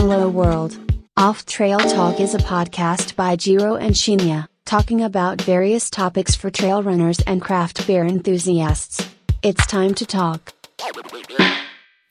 [0.00, 0.78] Hello World.
[1.18, 6.48] Off Trail Talk is a podcast by Jiro and Shinya, talking about various topics for
[6.48, 9.06] trail runners and craft beer enthusiasts.
[9.42, 10.54] It's time to talk.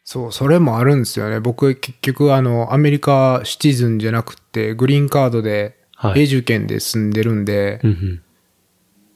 [0.04, 1.40] そう、それもあるんですよね。
[1.40, 8.22] 僕結局あの、アメリカシティズンじゃなくて、グリーンカードで、はい永住権で住んでるんで、うんうん。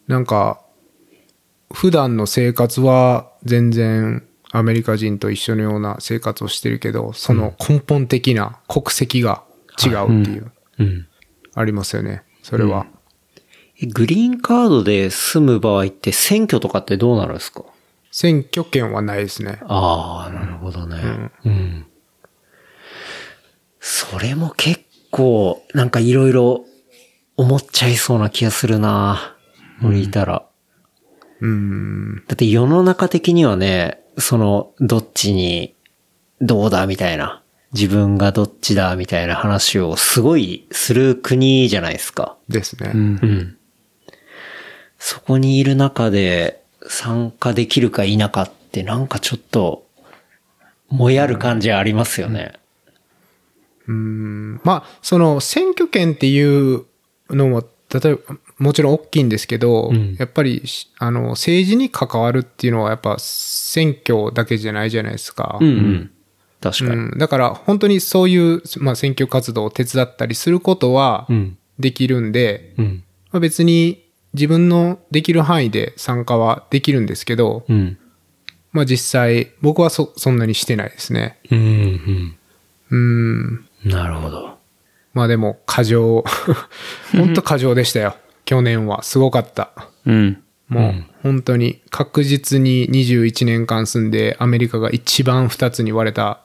[0.07, 0.59] なんか、
[1.71, 4.23] 普段の生活は全然
[4.55, 9.43] アメリカ人と一緒のような生活をしてるけど、その根本的な国籍が
[9.83, 11.07] 違うっていう、うん。
[11.55, 12.23] ありますよね。
[12.43, 12.85] それは。
[13.81, 17.63] えグリーンカードで住む場合って選挙とかってどうなるんですか？
[18.11, 19.59] 選挙権はないですね。
[19.63, 21.31] ああ、なるほどね。
[21.45, 21.87] うん。
[23.79, 26.63] それも結構、なんかいろいろ
[27.37, 29.35] 思っちゃいそうな気がするな
[29.83, 30.45] 俺いたら。
[31.41, 32.23] うん。
[32.27, 35.75] だって世の中的にはね、その、どっちに、
[36.41, 37.41] どうだみたいな。
[37.73, 42.37] 自分がどっちだみたいな話をすごいする国じゃないですか。
[42.47, 42.91] ですね。
[42.93, 43.57] うん。
[44.99, 49.87] そこにいる中で参加できるか否かってなんかちょっと、
[50.89, 52.53] もやる感じはありますよね。
[53.87, 56.85] うんまあ、その選挙権っていう
[57.29, 63.17] のも、例えば、もちろん大きいんですけど、うんやっぱりし、あの、政治に関わるっていうのはやっぱ
[63.73, 65.57] 選挙だけじゃないじゃないですか。
[65.59, 66.11] うんうん。
[66.61, 66.91] 確かに。
[66.91, 71.57] うんだから本当にそういう、まあ、選挙活動を手伝ったりすることはうん。
[71.79, 73.03] できるんで、うん。
[73.31, 77.97] まあ、別に自分のできる範囲で参加はできるんですけど、うん。
[78.71, 81.39] まあ実際僕はそそんなにしてないですね。
[81.49, 82.37] うん。
[82.91, 83.65] うん。
[83.85, 83.89] うん。
[83.89, 84.59] なるほど。
[85.15, 86.23] まあでも過剰、
[87.11, 88.15] 本当過剰でしたよ。
[88.45, 89.71] 去年はすごかった。
[90.05, 90.42] うん。
[90.73, 96.41] もう本当に確実に21年間住んでアメリカが一番二つに割れた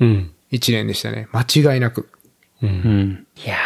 [0.00, 0.30] うん。
[0.52, 1.28] 1年でしたね。
[1.32, 2.08] 間違いなく。
[2.62, 3.26] うん。
[3.44, 3.56] いや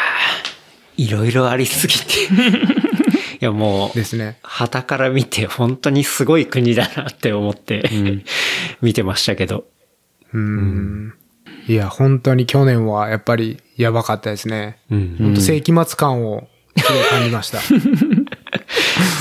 [0.97, 2.05] ー、いろいろありすぎて。
[3.41, 4.39] いやもう、ですね。
[4.43, 7.89] 旗から見て本当にすごい国だなって思って、
[8.83, 9.67] 見てましたけど。
[10.33, 11.15] うん。
[11.69, 14.79] いや、本当に去年はやっぱりやばかったですね。
[14.91, 15.17] うん。
[15.19, 17.61] 本当世紀末感をすごい感じました。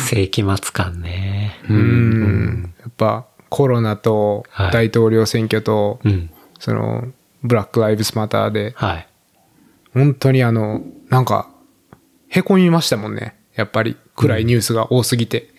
[0.08, 1.60] 世紀末感ね。
[1.70, 2.74] うん。
[2.80, 6.30] やっぱコロナとはい大統領選挙と、うん。
[6.60, 7.08] その、
[7.44, 9.08] ブラック・ライブスマターで、はい。
[9.94, 11.50] 本当にあの、なんか、
[12.30, 13.36] へこみましたもんね。
[13.56, 15.50] やっぱり暗いニュースが多すぎて。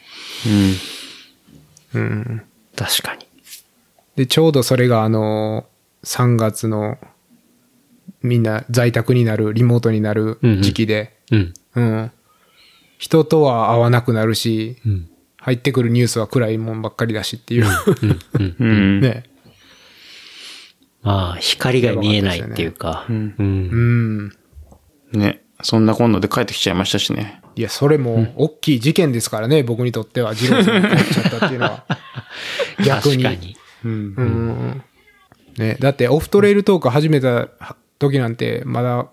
[1.95, 2.43] うん。
[2.77, 3.27] 確かに。
[4.17, 5.67] で、ちょうどそれがあの、
[6.05, 6.99] 3月の、
[8.23, 11.55] みんな在宅になる、リモートになる時期で、うん。
[11.75, 12.13] うん。
[12.99, 15.11] 人とは会わなくなるし、うん。
[15.41, 17.67] 入ってくるニュースは暗いもんばっかりだしっていう。
[18.59, 19.01] うん。
[19.01, 19.25] ね。
[21.03, 23.07] まあ、光が見えないっていうか。
[23.09, 23.35] うん。
[23.39, 25.21] うん。
[25.21, 25.43] ね。
[25.63, 27.41] そんな今度で帰ってきちゃいましたしね。
[27.57, 30.35] いや、それも大きい事件ですからね、僕にとっては。
[30.35, 31.85] 二郎さんが帰っちゃったっていうのは。
[32.85, 33.23] 逆に。
[33.23, 33.57] 確かに。
[33.85, 33.91] うん。
[33.91, 34.83] うん。
[35.57, 37.49] ね、だってオフトレイルトーク始めた
[37.99, 39.09] 時なんて、まだ、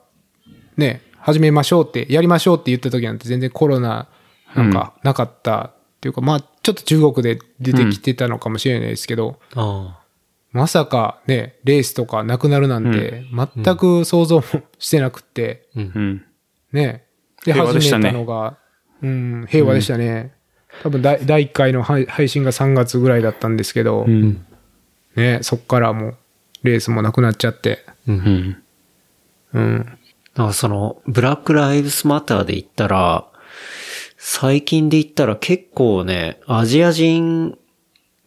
[0.77, 4.07] ね、始めましょうって、やりましょうって言った時なんて全然コロナ
[4.53, 10.01] なんかなかったっていうか、まあ、ちょっと中国で出てきてたのかもしれないですけど、あ
[10.51, 14.43] まさかね、レースとかなくなるなんて、全く想像も
[14.77, 16.25] してなくって、うん。
[16.71, 17.05] ね。
[17.43, 18.59] で、始めしたのが、
[19.01, 20.31] うん、平和でしたね。
[20.83, 24.45] 多分第、第1回の配配信が3月ぐらいだったんですけど、うん。
[25.15, 26.17] ね、そっからもう、
[26.61, 27.95] レースもなくなっちゃって、あ。
[28.07, 29.97] うん。
[30.37, 30.45] うん。
[30.45, 30.45] うん。
[30.45, 33.27] なんかその、ブラックライブスマターで言ったら、
[34.17, 37.57] 最近で言ったら結構ね、アジア人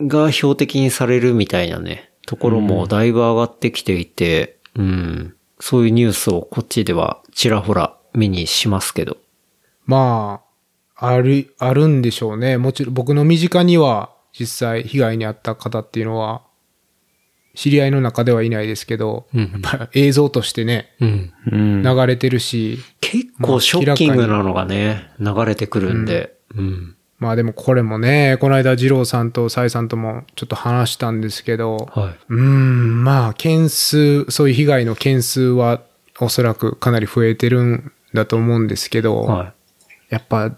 [0.01, 9.17] が標的にされるみたいなね、ところもだいぶ上がってきていて、うん、そういうニュースをこっちではちらほら目にしますけど。
[9.87, 10.43] ま
[10.97, 12.59] あ、ある、あるんでしょうね。
[12.59, 16.43] もちろん、僕の身近には、実際被害に遭った方っていうのは、
[17.59, 21.33] 知り合いの中ではいないですけど、うんやっぱ映像としてね、うん。
[21.51, 21.83] うん。
[21.83, 26.95] 流れてるし、結構ショッキングなのがね、流れてくるんで、うん。
[27.19, 35.83] まあでもこれもね、この間二郎さんとサイさんともちょっと話したんですけど、はうーん、まあ、件数、そういう被害の件数は
[36.21, 39.27] おそらくかなり増えてるんだと思うんですけど、い。
[39.27, 39.53] は
[40.11, 40.53] やっぱ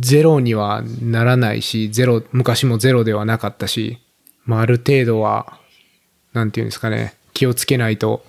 [0.00, 3.98] ゼロにはならないし、ゼロ、昔もゼロではなかったし、
[4.44, 5.60] まあある程度は、
[6.34, 8.24] なんていうんですかね、気をつけないと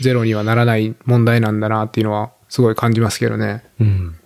[0.00, 3.64] ゼロにはならない問題なんだなっていうのはすごい感じますけどね。
[3.80, 3.84] い。
[3.84, 4.16] うん。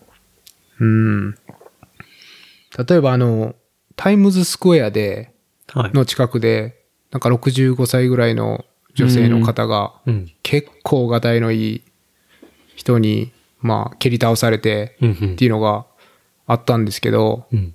[0.81, 1.31] うん。
[1.33, 3.55] 例えばあの、
[3.95, 5.33] タイムズスクエアで、
[5.69, 5.93] はい。
[5.93, 6.83] の近くで、
[7.13, 8.65] なんか65歳ぐらいの
[8.95, 10.33] 女性の方が、うん。
[10.43, 11.83] 結構がたいのいい
[12.75, 15.13] 人に、まあ、蹴り倒されて、うん。
[15.13, 15.87] っていうのが
[16.47, 17.75] あったんですけど、うん。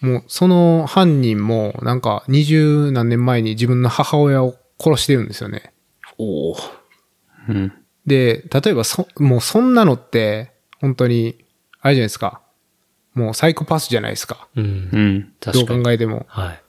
[0.00, 5.72] もうその犯人もなんか二十何年前に自分の母親を殺してるんですよね。
[6.18, 6.56] おお。
[7.48, 7.72] うん。
[8.06, 11.44] で、例えばそ、もうそんなのって、本当に、
[11.80, 12.40] あれじゃないですか。
[13.14, 14.48] もうサイコパスじゃないですか。
[14.56, 14.98] うんう。
[14.98, 15.20] ん。
[15.40, 15.84] どう確かに。
[15.84, 16.26] 考えても。
[16.28, 16.62] はい。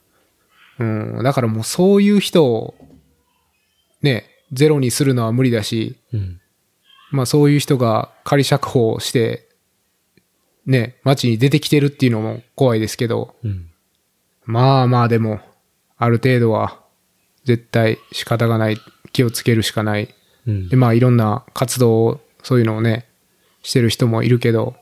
[0.79, 1.23] うん。
[1.23, 2.75] だからもうそういう人を、
[4.01, 6.41] ね、ゼロにするのは無理だし、うん。
[7.11, 9.48] まあそういう人が仮釈放して、
[10.65, 13.69] ね、街に出てきてるっていうのも怖いですけど、うん。
[14.45, 15.39] まあまあでも、
[15.97, 16.79] ある程度は
[17.43, 18.77] 絶対仕方がない、
[19.11, 20.13] 気をつけるしかない。
[20.47, 20.75] うんで、。
[20.75, 23.05] まあいろんな活動を、そういうのをね、
[23.63, 24.75] してる人もいるけど、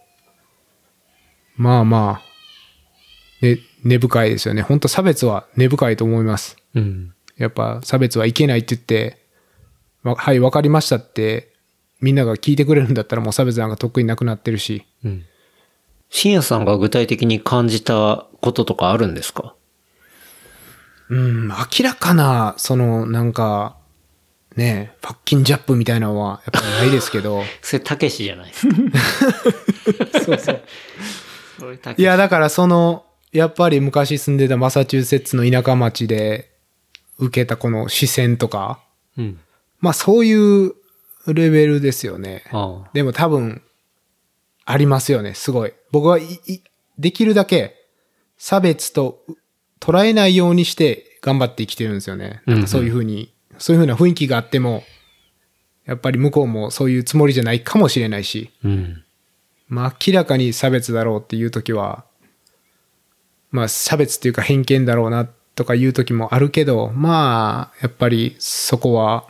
[1.56, 4.62] まあまあ、ね、根深いですよね。
[4.62, 6.58] 本当差別は根深いと思います。
[6.76, 7.14] うん。
[7.38, 9.18] やっぱ差別はいけないって言って、
[10.04, 11.54] わはい、わかりましたって、
[12.00, 14.86] みんなが聞いてくれるんだったらもう差別なんか得意なくなってるし。
[15.04, 15.26] うん。
[16.10, 19.54] 深夜さんが具体的に感じたこととかあるんですか？
[21.10, 23.78] うん、明らかな、その、なんか、
[24.58, 27.44] ね、パッキンジャップみたいなのは、やっぱりないですけど。
[27.62, 28.76] それ、たけしじゃないですか。
[30.26, 30.62] そうそう。
[31.98, 36.52] いや、だからその、やっぱり昔住んでたマサチューセッツの田舎町で
[37.20, 38.80] 受けたこの視線とか、
[39.18, 39.40] うん。
[39.80, 40.34] まあそうい
[40.68, 40.74] う
[41.28, 42.44] レベルですよね。
[42.52, 42.90] ああ。
[42.94, 43.62] でも多分、
[44.70, 45.74] ありますよね、すごい。
[45.92, 46.62] 僕はい、い
[47.00, 47.76] できるだけ
[48.38, 49.24] 差別と
[49.80, 52.42] 捉えないようにして頑張って生きてるんですよね。
[52.46, 54.84] なんかそういうふうに、そういうふうな雰囲気があっても、
[55.86, 59.04] やっぱり向こうもそういうつもりじゃないかもしれないし、うん。
[59.70, 62.04] まあ明らかに差別だろうっていう時は、
[63.52, 69.30] まあ差別っていうか偏見だろうなとかいう時もあるけど、まあやっぱりそこは、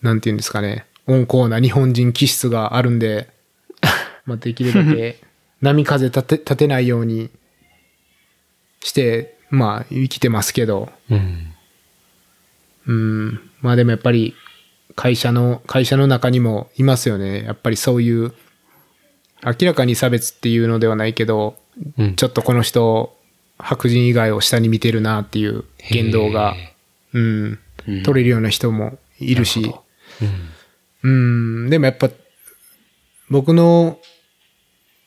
[0.00, 3.33] なんていうんですかね、温厚な日本人気質があるんで、
[4.24, 5.20] まあできるだけ
[5.60, 7.30] 波風立て立てないように
[8.82, 11.54] して、まあ生きてますけど、うん。
[12.86, 13.50] うん。
[13.60, 14.34] まあでもやっぱり
[14.94, 17.44] 会社の、会社の中にもいますよね。
[17.44, 18.32] やっぱりそういう、
[19.44, 21.56] 明らかに差別っていうのではないけど、
[21.98, 22.14] うん。
[22.14, 23.16] ちょっとこの人、
[23.58, 26.54] 白人以外を下に見てるなっていう言動が、
[27.12, 27.58] うん、
[28.04, 29.72] 取れるような人もいるし、
[31.02, 32.10] うん、でもやっぱ、
[33.30, 33.98] 僕の、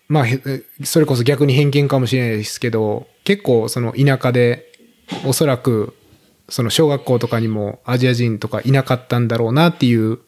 [0.08, 0.40] まあ、へ
[0.84, 4.72] それこそ逆に偏見かもしれないですけど、結構その田舎で、
[5.26, 5.96] おそらく、
[6.50, 10.20] その小学校とかにもアジア人とかいなかったんだろうなっていう、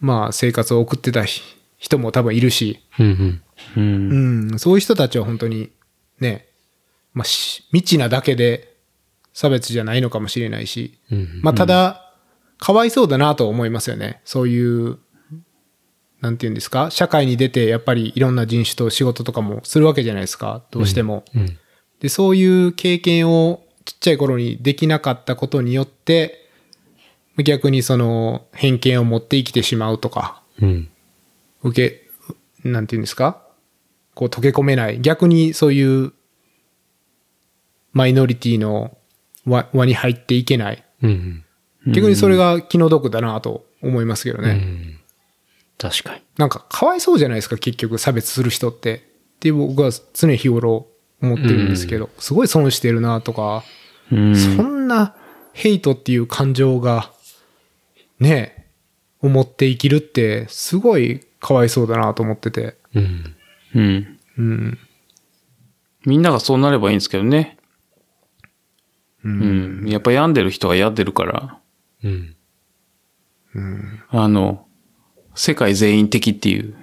[0.00, 1.42] まあ生活を送ってたひ
[1.78, 3.42] 人も多分いるし、うん。
[3.76, 4.50] うん。
[4.50, 5.70] うん、そういう人たちは本当に
[6.20, 6.48] ね、
[7.14, 8.76] まあ、し未知なだけで
[9.32, 11.40] 差別じゃないのかもしれないし、うん。
[11.42, 12.14] まあ、ただ、
[12.58, 14.20] かわいそうだなと思いますよね。
[14.24, 14.98] そういう、
[16.20, 16.90] なんていうんですか？
[16.90, 20.62] 社会に出て、やっぱりいろんな人種と仕事とかもするわけじゃないですか？
[20.70, 21.24] どうしても。
[21.34, 21.58] うん。
[22.00, 26.48] で、そういう経験をちっちゃい頃にできなかったことによって、
[27.44, 30.88] 逆にその偏見を持って生きてしまうとか、うん。
[31.62, 33.42] 受け、なんていうんですか？
[34.14, 35.00] こう溶け込めない。
[35.00, 36.12] 逆にそういう
[37.92, 38.98] マイノリティの
[39.46, 40.84] 輪輪に入っていけない。
[41.02, 41.44] うん。
[41.86, 44.50] 逆にそれが気の毒だなと思いますけどね。
[44.50, 44.97] うん。
[45.78, 46.22] 確かに。
[46.36, 48.96] なんかかわいそうじゃないですか、結局差別する人って。
[48.96, 50.88] って僕は常日頃
[51.22, 53.64] 思ってるんですけど、すごい損してるなとか、
[54.10, 54.36] うん。
[54.36, 55.14] そんな
[55.52, 57.12] ヘイトっていう感情が、
[58.18, 58.66] ね、
[59.20, 62.76] 思って生きるって、すごいかわいそうだなと思ってて。
[62.94, 63.36] うん。
[63.74, 64.18] うん。
[64.38, 64.78] うん。
[66.04, 67.58] みんながそうなればいいんですけどね。
[69.24, 69.84] うん。
[69.86, 71.58] やっぱ病んでる人は病んでるから、
[72.02, 72.36] うん。
[74.10, 74.67] あの、
[75.38, 76.74] 世界全員的っていう。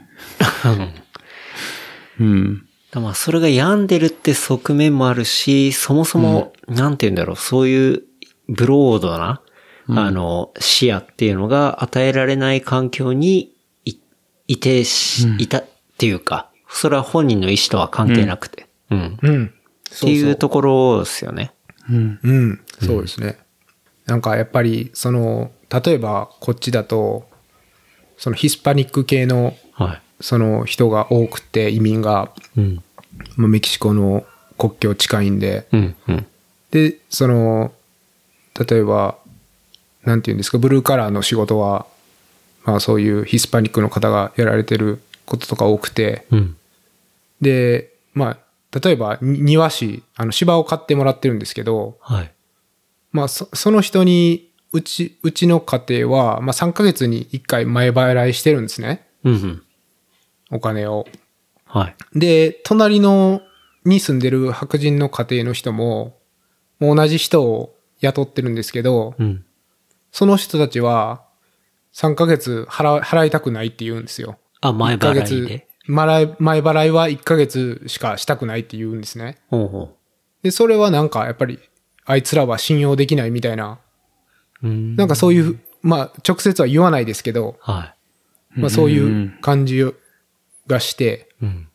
[2.20, 2.66] うん。
[2.94, 8.04] まあ、それが病んでるって側面もあるし、そもそも、なんて言うんだろう、そういう
[8.48, 9.42] ブロードな、
[9.90, 13.52] あの、視野っていうのが与えられない環境に
[13.84, 14.00] い
[14.48, 15.66] いてし、いたっ
[15.98, 18.70] ていうか、それは本人の意思とは関係なくて。
[18.90, 19.20] うん。
[19.22, 19.54] うん。
[19.94, 21.52] っていうところですよね。
[21.90, 22.20] うん。
[22.24, 23.38] うん、そうですね。
[24.06, 27.28] なんかやっぱり、その、例えばこっちだと、
[28.26, 30.02] そのヒスパニック系の、はい。
[30.20, 32.84] その人が多くて移民が、うん。
[33.36, 34.26] まあメキシコの
[34.58, 35.68] 国境近いんで。
[36.72, 37.72] で、その、
[38.68, 39.20] 例えば、
[40.06, 41.86] なんていうんですか、ブルーカラーの仕事は、
[42.64, 46.58] まあそういうヒスパニックの方がやられてることとか多くて、うん。
[47.42, 48.40] で、ま
[48.72, 52.32] あ、例えばに庭師、あの芝を買ってもらってるんですけど、はい。
[53.12, 59.08] まあそその人にうち、うちの家庭は、まあ、3ヶ月に1回前払いしてるんですね。
[59.24, 59.64] うんうん。
[60.52, 61.06] お金を。
[61.66, 61.96] はい。
[62.14, 63.42] で、隣の、
[63.86, 66.18] に住んでる白人の家庭の人も、
[66.80, 69.46] もう同じ人を雇ってるんですけど、うん。
[70.12, 71.26] その人たちは、
[71.94, 74.38] 3ヶ月払払いたくないって言うんですよ。
[74.62, 75.68] あ、前1ヶ払い月で。
[75.88, 79.38] 前払いは1ヶ月しかしたくないって言うんですね。
[79.50, 79.98] ほうほ
[80.42, 81.60] で、それはなんかやっぱり、
[82.06, 83.72] あいつらは信用できないみたいな、う。
[83.72, 83.78] う
[84.68, 84.96] ん。
[84.96, 87.94] なんかそういう、まあ直接は言わないですけど、は
[88.52, 89.84] まあそういう感じ
[90.68, 91.46] がして、い。
[91.46, 91.68] うん。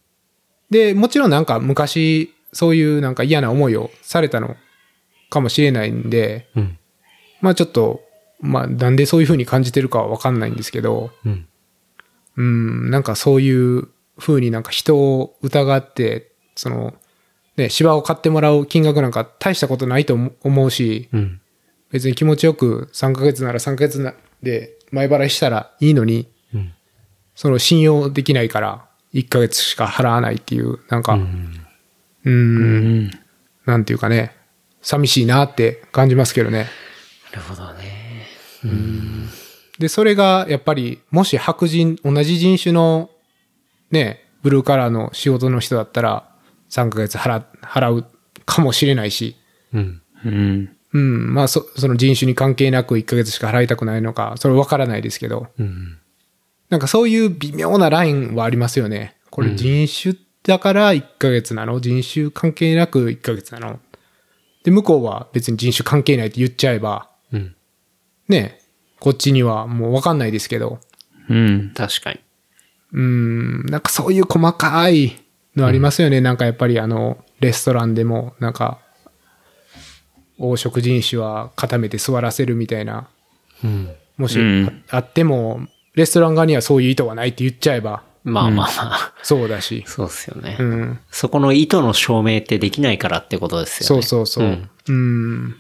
[0.70, 4.56] で、もちろんなんか昔、そういうなんか嫌な思いをされたの
[5.28, 6.78] かもしれないんで、うん。
[7.40, 8.02] まあちょっと、
[8.40, 11.46] まあなんでそういう風に感じてるかはわかんないんですけど、うん。
[12.36, 16.94] うん、なんかそういう風になんか人を疑って、その、
[17.56, 21.39] ね、芝を買ってもらう金額なんか大したことないと思思うし、うん。
[21.90, 26.72] 別に気持ちよく3ヶ月なら3ヶ月なで前払いしたらいいのに、うん。
[27.34, 31.18] その信用できないから1ヶ月しか払わないっていう、なんか、
[32.24, 33.10] うん、
[33.64, 34.36] なんていうかね、
[34.82, 36.66] 寂しいなって感じますけどね。
[37.32, 38.26] なるほどね。
[39.78, 43.10] で、それがやっぱり、もし白人、同じ人種の
[43.90, 46.28] ね、ブルーカラーの仕事の人だったら、
[46.70, 48.06] 3ヶ月払払う
[48.44, 49.36] かもしれないし、
[49.72, 50.02] うん。
[50.24, 50.76] うん。
[50.92, 55.98] うん、まあそ、その人種に関係なく1ヶ月しか払いたくないのか、それわからないですけど、うん。
[56.68, 59.16] なんかそういう微妙なラインはありますよね。
[59.30, 61.80] これ人種だから1ヶ月なの？
[61.80, 63.80] 人種関係なく1ヶ月なの？
[64.64, 67.54] で、向こうは別に人種関係ないって言っちゃえば、うん。
[68.28, 68.60] ね、
[68.98, 70.80] こっちにはもうわかんないですけど、
[71.28, 71.72] うん。
[71.74, 72.20] 確かに。
[72.92, 75.22] うん、なんかそういう細かい
[75.54, 76.20] のありますよね。
[76.20, 78.79] なんかやっぱりあの、レストランでも、なんか、
[80.40, 83.08] 黄色人種は固めて座らせるみたいな、
[83.62, 83.90] うん。
[84.16, 85.60] もしうんああっても、
[85.94, 89.14] レストラン側にはそういう意図はないって言っちゃえば、まあまあまあ。
[89.22, 89.84] そうだし。
[89.86, 90.56] そうっすよね。
[90.58, 91.00] うん。
[91.10, 94.02] そこの意図の証明ってできないからってことですよね。
[94.02, 94.46] そうそうそう。
[94.46, 95.56] んうん。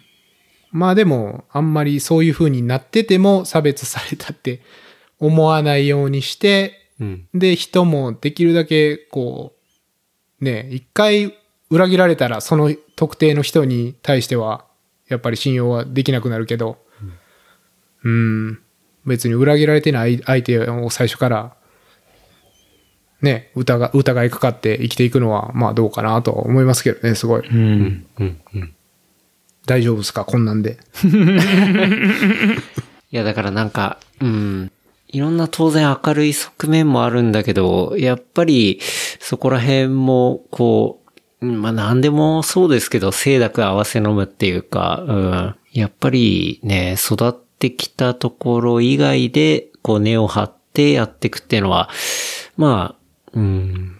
[0.70, 4.60] まあでも、あんまりそういう風になってても差別されたって
[5.18, 7.28] 思わないようにして、うん。
[7.34, 9.54] で、人もできるだけ、こ
[10.40, 11.34] う、ね、一回
[11.70, 14.64] 裏切られたら、その特定の人に対しては、
[15.10, 16.78] やっぱり信用はできなくなるけど、
[18.02, 18.60] うん、
[19.04, 21.54] 別に裏切られてない相手を最初から、
[23.20, 27.46] ね、疑疑いかかって生きていくのは、まあどうかなとは思いますけどね、すごい。
[27.46, 28.06] うん。
[28.18, 28.40] うん。
[28.54, 28.74] うん。
[29.66, 30.24] 大丈夫ですか？
[30.24, 30.78] こんなんで。
[33.12, 34.72] いや、だからなんか、うん。
[35.08, 38.80] いろんな当然明るい側面もあるんだけど、やっぱり
[39.18, 40.99] そこら辺も、こう、うん
[41.40, 45.54] まあ何でもそうですけど、清濁合わせ飲むっていうか、うん。
[45.72, 51.88] やっぱりね、育ってきたところ以外で、こう根を張ってやっていくっていうのは、
[52.56, 53.96] まあ、うん。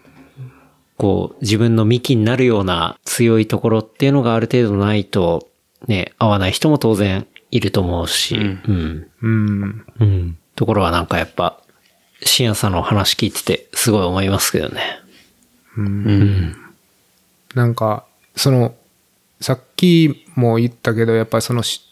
[0.98, 5.48] こう、自分の幹になるような強いところっていうのがある程度ないと、
[5.88, 9.10] ね、合わない人も当然いると思うし、うん。
[9.22, 9.86] うん。
[9.98, 10.38] うん。
[10.56, 11.58] ところはなんかやっぱ、
[12.22, 14.82] 深夜さんの話聞いてて、すごい思いますけどね。
[15.78, 16.56] うん。
[17.54, 18.74] なんか、その、
[19.40, 21.82] さっきも言ったけど、やっぱりそのし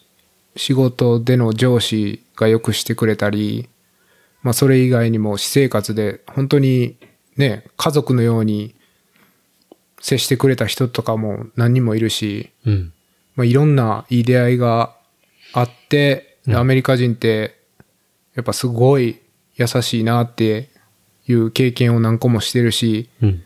[0.56, 3.68] 仕事での上司がよくしてくれたり、
[4.42, 6.96] まあそれ以外にも私生活で本当に
[7.36, 8.74] ね、家族のように
[10.00, 12.92] 接してくれた人とかも何人もいるし、うん。
[13.36, 14.94] まあいろんないい出会いが
[15.54, 17.58] あって、でアメリカ人って
[18.34, 19.20] やっぱすごい
[19.56, 20.70] 優しいなって
[21.26, 23.42] いう経験を何個もしてるし、うん。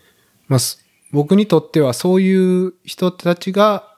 [0.49, 0.82] まあ、す
[1.13, 3.89] 僕にとってはそういう人たちが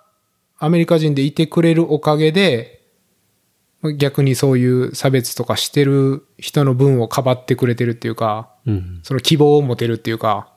[0.58, 2.82] アメリカ人でいてくれるおかげで、
[3.80, 9.00] まあ逆にそういう差別とかしてる人の分をかばってくれてるっていうか、うん。
[9.02, 10.52] その希望を持てるっていうか、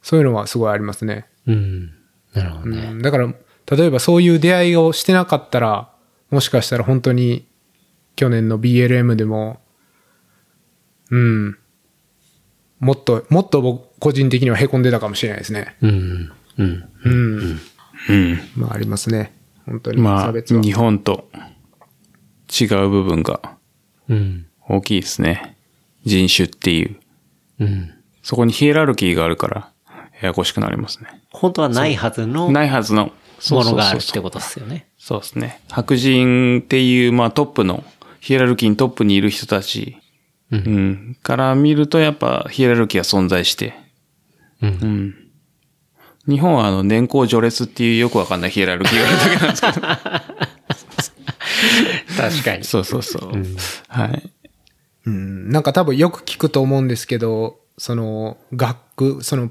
[0.00, 1.26] そういうのはすごいありますね。
[1.46, 1.86] うん。
[2.32, 2.90] なるほどうね。
[2.92, 3.34] ん、だから、
[3.70, 5.92] 例えばそういう出会いをしてなかったら、
[6.30, 7.48] もしかしたら本当に
[8.16, 9.60] 去年の BLM でも、
[11.10, 11.58] うん、
[12.80, 15.76] もっと、もっと僕個人的には凹んでたかもしれないですね。
[15.82, 16.32] うん。
[16.58, 16.88] うん。
[17.04, 17.60] うん。
[18.08, 18.40] うん。
[18.56, 19.32] まあありますね。
[19.66, 20.62] 本当にまあ、差別は。
[20.62, 21.28] 日本と
[22.48, 23.40] 違う部分が
[24.08, 24.46] うん。
[24.68, 25.56] 大きいですね。
[26.04, 26.96] 人種っていう。
[27.60, 27.94] うん。
[28.22, 29.72] そこにヒエラルキーがあるから、
[30.20, 31.08] ややこしくなりますね。
[31.30, 33.12] 本当はないはずのもないはずの。
[33.40, 34.88] そうそうそうそうのがあるってことですよね。
[34.98, 35.60] そうですね。
[35.70, 37.84] 白人っていう、まあトップの、
[38.20, 39.96] ヒエラルキーのトップにいる人たち、
[40.50, 43.74] ううん、から見るとやっぱヒエラルキーが存在して、
[44.62, 45.14] うんうん。
[46.26, 50.48] 日本はあの年功序列っていうよくわかんないヒエラルキーがあるだけなんですけど。
[52.18, 52.64] 確かに。
[52.64, 53.32] そうそうそう。
[53.88, 54.30] はい。
[55.06, 59.50] うん、なんか多分よく聞くと思うんですけど、その学区、その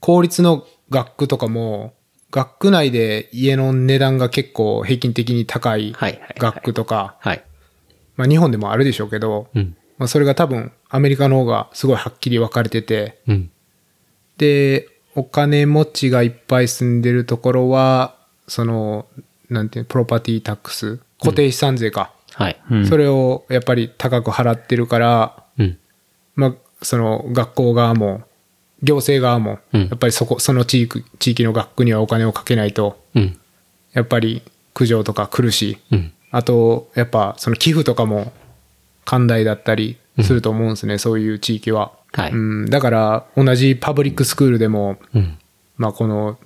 [0.00, 1.94] 公立の学区とかも、
[2.30, 7.44] 学区内で家の値段が結構平均的に高いはいはいはい学区とか、はい。
[8.16, 9.76] まあ日本でもあるでしょうけど、うん。
[10.00, 13.50] まあそれが多分アメリカの方がすごいはっきり分かれてて、うん。
[14.38, 18.16] で、お金持ちがいっぱい住んでるところは、
[18.48, 19.06] その、
[19.50, 22.14] なんていうのプロパティタックス、固定資産税か。
[22.32, 22.58] はい。
[22.70, 25.78] うんそれをやっぱり高く払ってるから、うん。
[26.34, 28.22] まあ、その学校側も、
[28.82, 33.38] 行政側も、うんやっぱりそこ、その地域、地域の学区にはお金をかけないと、うん。
[33.92, 34.40] やっぱり
[34.72, 36.12] 苦情とか来るし、うん。
[36.30, 38.32] あと、やっぱその寄付とかも
[39.10, 41.90] 寛大だったりすると思うんですね、そういう地域は。
[42.12, 45.36] はいうん、だから、同じパブリックスクールでも、うん。
[45.76, 46.38] まあこの、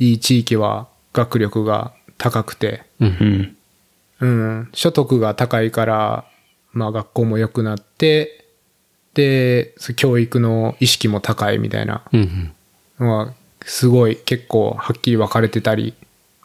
[0.00, 3.56] いい地域は学力が高くて、うん。
[4.18, 6.24] うん、所得が高いから、
[6.72, 8.44] まあ学校も良くなって、
[9.14, 12.52] で、教育の意識も高いみたいなうん。
[12.98, 15.94] のは、すごい結構はっきり分かれてたり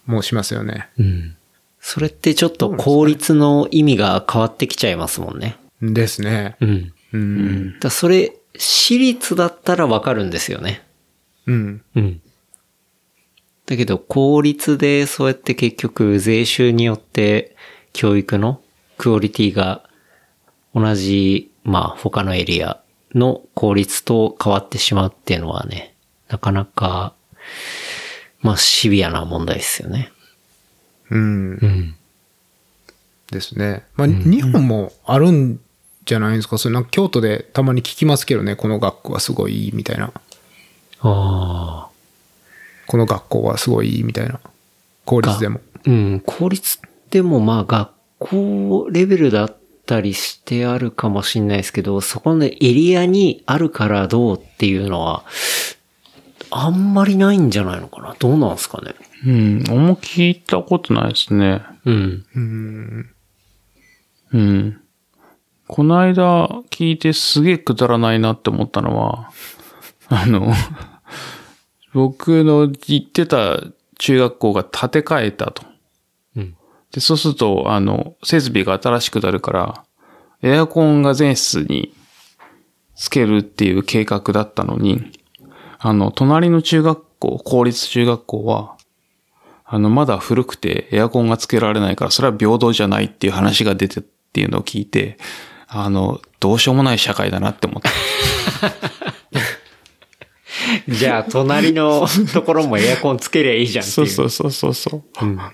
[0.06, 0.90] もしますよね。
[1.00, 1.36] うん。
[1.82, 5.58] それってちょっと効率の意味が変わってきちゃいますもんね。
[5.82, 6.56] ですね。
[6.62, 6.94] うん。
[7.12, 7.80] うん。
[7.80, 10.84] だそれ、私立だったらわかるんですよね。
[11.48, 11.82] うん。
[11.96, 12.22] うん。
[13.66, 17.56] だけど、公立でそうやって結局税収によって
[17.94, 18.62] 教育の
[18.98, 19.84] クオリティが
[20.76, 22.80] 同じ、まあ他のエリア
[23.16, 25.96] の公立と変わってしまうっていうのはね、
[26.30, 27.16] なかなか、
[28.42, 30.12] まあシビアな問題ですよね。
[31.12, 31.58] うん。
[31.62, 31.96] うん。
[33.32, 33.86] ですね。
[33.96, 35.60] まあ、日本もあるん
[36.06, 36.58] じゃないですか？
[36.58, 40.12] それなんか京都でたまに聞きますけどね、この学校はすごいいいみたいな。
[41.02, 41.88] ああ。
[42.88, 44.40] この学校はすごいいいみたいな。
[45.06, 45.62] 公立でも。
[45.86, 55.24] うん、公立でもまあ学校レベルだったりしてあるかもしれないですけど、そこのエリアにあるからどうっていうのは、
[56.50, 58.16] あんまりないんじゃないのかな？
[58.20, 58.94] どうなんですかね？
[59.26, 59.64] うん。
[59.70, 61.62] あんま聞いたことないですね。
[61.86, 62.26] うん。
[62.36, 63.10] うん。
[64.34, 64.82] うん。
[65.68, 69.32] この間聞いてすげえくだらないなって思ったのは、
[70.10, 70.54] あの、
[71.94, 73.62] 僕の行ってた
[73.98, 75.64] 中学校が建て替えたと。
[76.36, 76.56] うん。
[76.92, 79.84] で、そうすると、あの、設備が新しくなるから、
[80.42, 81.94] エアコンが全室に
[82.96, 85.12] つけるっていう計画だったのに、
[85.80, 88.76] あの、隣の中学校、公立中学校は、
[89.74, 95.18] あの、まだ古くてエアコンがつけられないから、それは平等じゃないっていう話が出てっていうのを聞いて、
[95.70, 97.90] あの、どうしようもない社会だなって思った。
[100.90, 103.94] じゃあ、隣のところもエアコンつけりゃいいじゃんってい。
[103.94, 105.26] そううそうそうそうそう。
[105.26, 105.38] うん。
[105.38, 105.54] は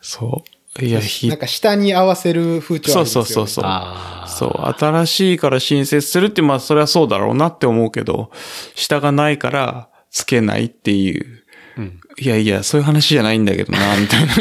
[0.00, 0.42] そ
[0.80, 0.84] う。
[0.84, 3.44] いや、ひなんか下に合わせる風潮あそうるんですよ、ね。
[3.44, 3.64] そうそうそう。
[3.64, 4.28] ああ。
[4.28, 8.32] そう、新しいから新設するって、まあそれはそうだろうなって思うけど、
[8.74, 11.39] 下がないからつけないっていう。
[11.76, 12.00] うん。
[12.18, 14.32] いやいや、そういう話じゃないんだけどな、 みたいな。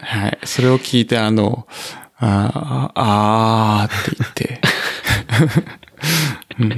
[0.00, 0.38] はい。
[0.44, 1.66] それを聞いて、あの、
[2.18, 4.60] あー、あーって言って、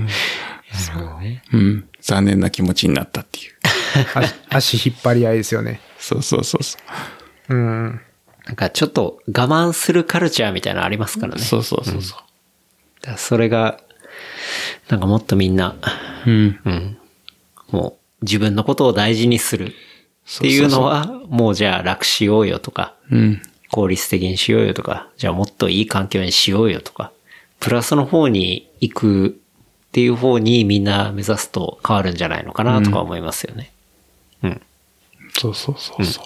[0.73, 1.43] そうね。
[1.53, 3.55] うん、残念な気持ちになったっていう。
[4.15, 4.35] 足
[4.77, 5.81] 足引っ張り合いですよね。
[5.99, 6.79] そうそうそうそ
[7.49, 7.55] う。
[7.55, 8.01] うん。
[8.47, 11.43] なんかちょっと我慢するカルチャーみたいなのありますからね。
[11.43, 13.81] そうそうそうそだからそれが、
[14.89, 15.77] なんかもっとみんな、
[16.27, 16.31] う。
[16.31, 16.61] うん。
[16.65, 16.99] うん。
[17.71, 23.43] もう自分のことを大事にするっていうのは、もうじゃあ楽しようよとか、うん。
[23.71, 27.11] 効率的にしようよとか、じゃあもっといい環境にしようよとか、
[27.59, 29.31] プラスの方に行くっ
[29.91, 33.73] ていう方にみんな目指すと変わるんじゃないのかなとか思いますよね。
[34.43, 34.61] うん。
[35.33, 36.23] そうそうそうそ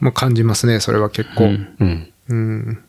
[0.00, 0.04] う。
[0.04, 1.44] もう感じますね、それは結構。
[1.44, 2.12] うんうん。
[2.28, 2.84] うん。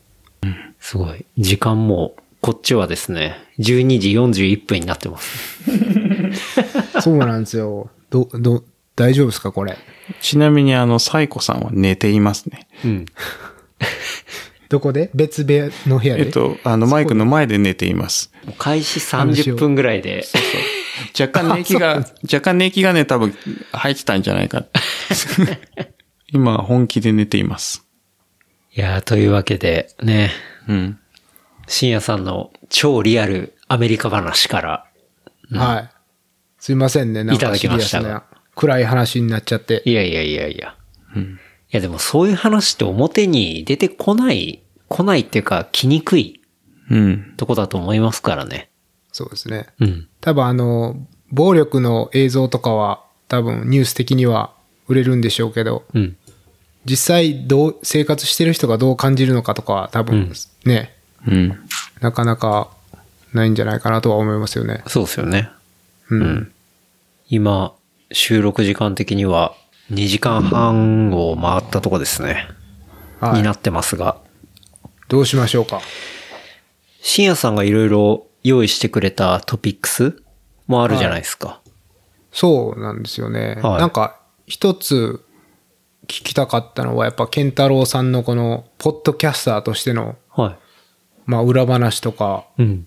[0.80, 1.24] すごい。
[1.36, 5.64] 時間も、こっちはですね、12時41分になってます。
[7.02, 7.90] そうなんですよ。
[8.10, 8.64] ど、ど、
[8.96, 9.76] 大丈夫ですか、これ？
[10.20, 12.68] ちなみにあの、サイコさんは寝ていますね。
[12.84, 13.06] うん。
[14.68, 15.10] どこで？
[15.14, 16.26] 別部屋の部屋で？
[16.26, 18.32] えっと、あの、マイクの前で寝ています。
[18.58, 20.24] 開始30分ぐらいで、
[21.18, 23.34] 若干寝息が、若干寝息 がね、多分
[23.72, 24.64] 入ってたんじゃないか。
[26.32, 27.86] 今は本気で寝ています。
[28.74, 30.30] いやー、というわけで、ね、
[30.68, 30.98] うん。
[31.66, 34.84] 深夜さんの超リアルアメリカ話から、
[35.52, 35.90] はい。
[36.58, 39.82] すいませんね、なんかだきましたシリアスな暗い話になっちゃって。
[39.84, 40.74] いやいやいやいや。
[41.70, 46.40] いやでもそういう話って表に出てこない、来ないっていうか来にくい
[46.90, 47.34] うん。
[47.36, 48.70] とこだと思いますからね。
[49.12, 49.66] そうですね。
[49.80, 50.08] うん。
[50.20, 50.96] 多分あの、
[51.30, 54.54] 暴力の映像とかは多分ニュース的には
[54.88, 56.16] 売れるんでしょうけど、うん。
[56.84, 60.32] 実際どう、生活してる人がどう感じるのかとかは多分
[60.64, 61.60] ね、うん。
[62.00, 62.70] なかなか
[63.34, 64.82] ないんじゃないかなとは思いますよね。
[64.86, 65.50] そうですよね。
[66.10, 66.22] うん。
[66.22, 66.52] うん
[67.30, 67.74] 今、
[68.10, 69.54] 収録時間的には
[69.92, 72.48] 2時間半を回ったとこですね。
[73.20, 74.16] はいになってますが。
[75.08, 75.80] どうしましょうか？
[77.02, 80.22] 深夜さんがいろいろ用意してくれたトピックス
[80.66, 81.60] もあるじゃないですか。
[82.32, 83.58] そうなんですよね。
[83.62, 85.22] はいなんか、一つ
[86.04, 90.56] 聞きたかったのは、やっぱ、ケンタロウさんのこの、ポッドキャスターとしての、は
[91.26, 92.62] まあ、裏話とか、い。
[92.62, 92.86] うん。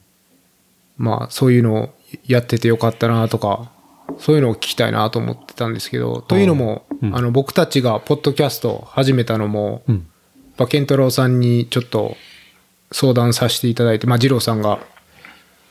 [0.98, 1.94] まあ、そういうのを
[2.26, 3.72] やっててよかったなとか、
[4.20, 7.16] そういうのを聞きたいなと思ってたんですけど、というのも、うん。
[7.16, 10.08] あの、僕たちがポッドキャストを始めたのも、うん。
[10.60, 12.16] ンタロウさんにちょっと
[12.92, 14.80] 相談させていただいて、まあ、二郎さんが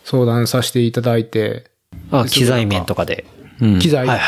[0.05, 1.71] 相談させていただいて、
[2.11, 3.25] あ、機材面とかで。
[3.61, 3.79] うん。
[3.79, 4.19] 機材とか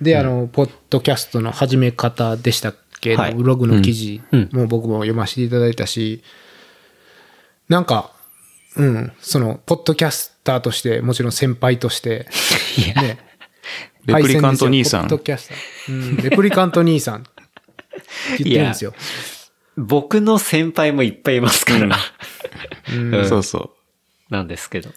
[0.00, 3.34] で、で、あの、ポッドキャストの始め方でしたっけ、はい。
[3.34, 4.48] ブログの記事うん。
[4.52, 6.22] も僕も読ませていただいたし、
[7.68, 8.12] なんか、
[8.76, 12.26] うん、その、ポッドキャスターとして、もちろん先輩として、
[12.78, 13.18] いや、ね、
[14.06, 15.58] レプリカント兄さんポッドキャスター。
[15.88, 17.24] うん、レプリカント兄さん。
[18.38, 18.94] 言ってるんですよ。
[19.76, 21.96] 僕の先輩もいっぱいいますから。
[22.92, 23.70] うんそうそ
[24.28, 24.90] なんですけど。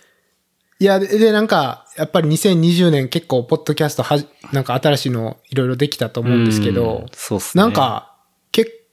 [0.80, 7.64] いや、で、でなんか、やっぱり2020年結構、ポッドキャストはじ、なんか新しいのいろいろできたと思うんですけどうん、そうっすね。
[7.64, 8.13] なん、か、結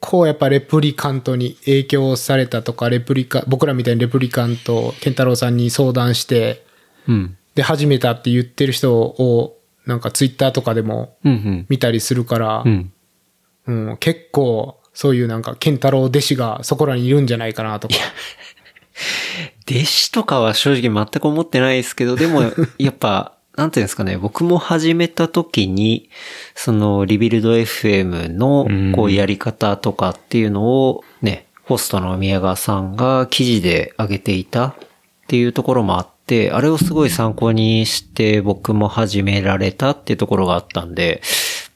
[0.00, 6.64] 構やっぱレプリカントに影響されたとか、レプリカ、僕らみたいにレプリカント、ケンタロウさんに相談して、
[7.06, 7.36] うん。
[7.54, 11.66] で、始めたって言ってる人を、なんかツイッターとかでもうんうん。
[11.68, 12.92] 見たりするからう、ん。
[13.66, 17.94] うん、結構、そういうなんか、ケンタロウ弟子がそこらにいるんじゃないかなとか。
[19.70, 22.42] 弟子とかは正直全く思ってないですけど、でも、
[22.78, 26.08] やっぱ、なんていうんですかね、僕も始めた時に、
[26.54, 34.74] その、リビルド FM のうん、こう、やり方とかっていうのを、ね、ホストの宮川さんが記事で上げていたっ
[35.28, 41.22] ていうところもあって、あれをすごい参考にして僕も始められたっていうところがあったんで、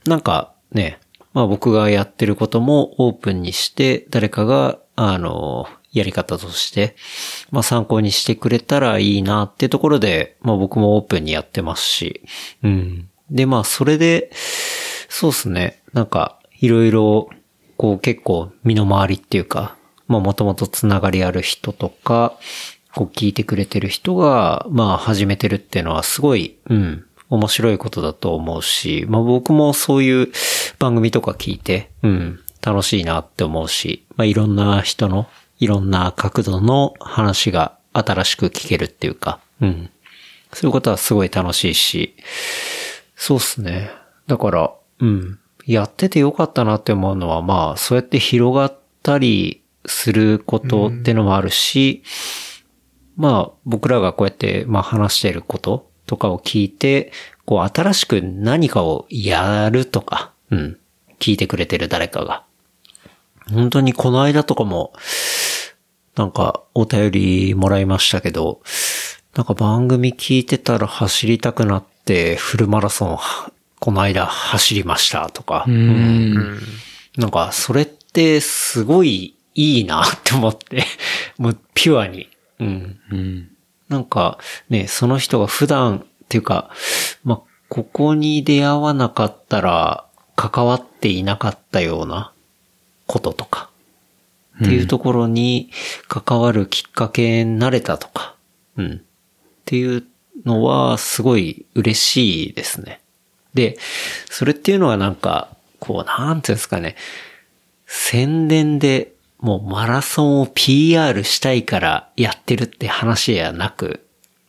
[0.07, 0.99] なんかね、
[1.33, 6.97] まあ僕がやってることもオープンにして、誰かが、あの、やり方として、
[7.51, 12.23] まあ参考にしてくれたらいいなってところで、まあ僕もオープンにやってますし、
[12.63, 13.09] うん。
[13.31, 14.31] で、まあそれで、
[15.09, 17.31] そうですね、なんか、いろいろ、
[17.77, 19.77] こう結構身の回りっていうか、
[20.07, 22.35] まあもともとつながりある人とか、
[22.95, 30.29] こう聞いてくれてる人が、まあ始めてるっていうのはすごい、うん、面白いことだと思うし、まあ僕もそういう
[30.79, 35.27] 番組とか聞いて、うん、楽しいなって思うし、まあいろんな人の、
[35.59, 39.91] いろんな角度の話が新しく聞けるっていうか、うん。
[40.53, 42.15] そういうことはすごい楽しいし、
[43.17, 43.91] そうっすね。
[44.27, 45.39] だから、うん。
[45.67, 52.03] やっててよかったなって思うのは、まあ、そうやって広がったりすることってのもあるし、
[53.17, 57.13] まあ、僕らがこうやって、まあ話してることとかを聞いて、
[57.47, 60.79] こう新しく何かをやるとか、うん。
[61.19, 62.45] 聞いてくれてる誰かが。
[63.51, 64.93] 本当にこの間とかも、
[66.17, 68.61] なんかお便りもらいましたけど、
[69.37, 76.59] なんか番組聞いてたら走りたくなってフルマラソンはこの間走りましたとか、うん。
[77.17, 80.85] なんかそれってすごいいいなって思って、
[81.39, 82.29] もうピュアに。
[82.61, 83.01] うん。
[83.11, 83.51] うん。
[83.89, 86.71] なんかね、その人が普段っていうか、
[87.25, 92.33] まあ、ここに出会わなかったら関わっていなかったような
[93.07, 93.71] こととか、
[94.63, 95.71] っていうところに
[96.09, 98.35] 関わるきっかけになれたとか、
[98.77, 98.93] うん。
[98.97, 99.01] っ
[99.65, 100.05] ていう
[100.45, 103.01] のはすごい嬉しいですね。
[103.55, 103.77] で、
[104.31, 105.49] それっていうのはなんか、
[105.81, 106.97] こう、なんていうんですかね、
[107.87, 109.15] 宣伝で
[109.45, 114.07] もうマラソンを PR したいからやってるって話やなく、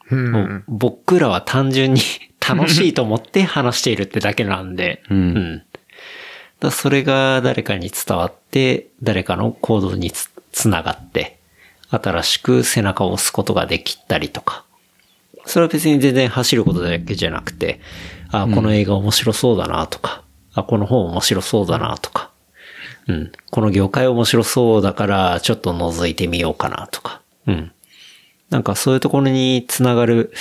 [0.10, 2.02] うんもう僕らは単純に
[2.48, 5.65] 楽しいと思って話しているってだけなんで、うんだか
[6.62, 11.40] らそれが誰かに伝わって、誰かの行動につつながって、
[11.90, 14.66] 新しく背中を押すことができたりとか。
[15.46, 17.80] それは別に全然走ることだけじゃなくて、
[18.32, 22.32] あ、この映画面白そうだなとか、あ、この本面白そうだなとか、
[23.08, 27.72] うん、この業界面白そうだからちょっと覗いてみようかなとか、うん。
[28.50, 30.32] なんかそういうところにつながる、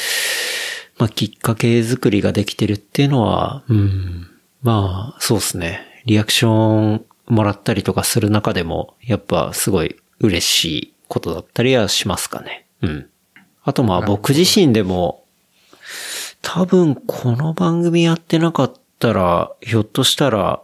[0.99, 4.31] まあ、きっかけ作りができてるっていうのは、うん、
[4.63, 5.94] まあ、そうですね。
[6.07, 12.67] リアクションもらったりとかする中でも、やっぱすごい嬉しいことだったりはしますかね。
[12.83, 13.09] うん。
[13.63, 15.25] あとまあ僕自身でも、
[16.43, 20.61] 多分この番組やってなかったら、ひょっとしたら、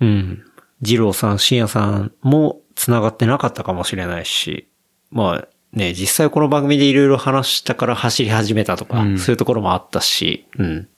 [0.00, 0.44] うん、
[0.82, 4.68] 二郎さん、深夜さんも繋がってなかったかもしれないし、
[5.10, 10.88] まあね、実際この番組でいろいろ話したから走り始めたとか、うんそういうところもあったし、うん。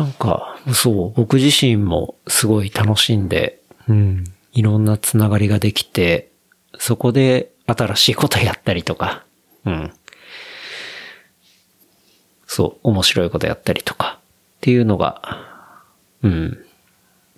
[0.00, 4.24] なんか、そう、僕自身もすごい楽しんで、うん。
[4.54, 6.30] いろんなつながりができて、
[6.78, 9.24] そこで新しいことやったりとか、
[9.66, 9.92] うん。
[12.46, 15.38] そう、面白いことやったりとか、っていうのが、
[16.22, 16.64] うん。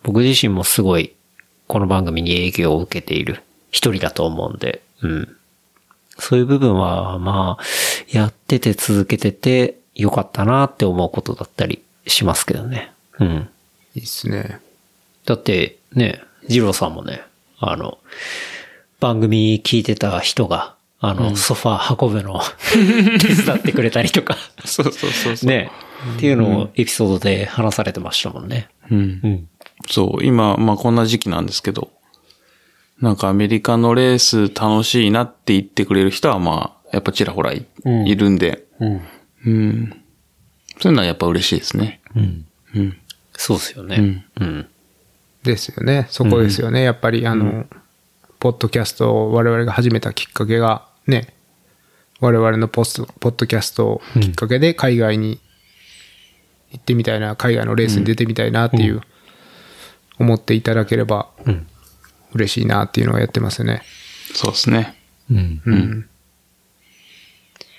[0.05, 1.17] 僕自身もすごい、
[1.67, 5.37] この番組に影響を受けている一人だと思うんで、うん。
[6.17, 7.65] そういう部分は、まあ、
[8.09, 12.93] やってて続けてて、よかったなって思うことだったりしますけどね。
[13.19, 13.49] うん。
[13.95, 14.61] いいっすね。
[15.27, 17.23] だって、ね、二郎さんもね、
[17.59, 17.99] あの、
[19.01, 22.41] 番組聞いてた人が、あの、ソファー運ぶのを
[23.21, 25.49] 手伝ってくれたりとか、そうそうそうそう。
[25.49, 25.71] ね、
[26.17, 28.69] っていうのをエピソードで話されてましたもんね。
[28.91, 29.29] うんう。
[29.29, 29.49] ん。
[29.89, 31.91] そう、今、まあこんな時期なんですけど、
[33.01, 39.01] なんかアメリカのレース楽しいなって言ってくれる人はまあ、やっぱちらほらい,、うんるんで、うん。
[39.47, 40.02] うん。
[40.83, 42.01] そういうのはやっぱ嬉しいですね。
[42.17, 42.45] うん。
[42.75, 42.97] うん。
[43.35, 44.27] そうですよね。
[44.41, 44.67] うん。
[45.45, 46.09] ですよね。
[46.11, 46.83] そこですよね。
[46.83, 47.67] やっぱり、あの、
[48.41, 51.35] ポッドキャストを我々が始めたきっかけが、ね、
[52.19, 55.39] 我々のポスト、ポッドキャストをきっかけで海外に
[56.73, 59.03] 行ってみたいな、海外のレースに出てみたいなっていう、
[60.19, 61.67] 思っていただければうん。
[62.35, 63.83] 嬉しいなっていうのをやってますよね。
[64.35, 64.97] そうですね。
[65.31, 65.63] うん。
[65.65, 66.09] うん。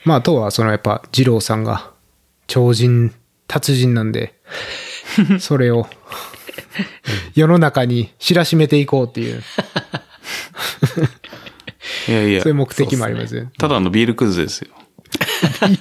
[0.06, 1.93] まあ、あとは、そのやっぱ、二郎さんが、
[2.48, 3.14] 超人、
[3.48, 4.34] 達人なんで、
[5.40, 5.88] それを、
[7.36, 9.44] 世の中に知らしめていこうっていう、
[12.08, 13.52] いやいや そういう、目的もありますよね。
[13.58, 14.70] ただのビールクズですよ。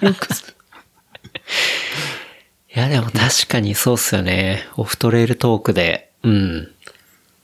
[2.75, 4.67] いや、でも確かにそうっすよね。
[4.77, 6.69] オフトレイルトークで、うん。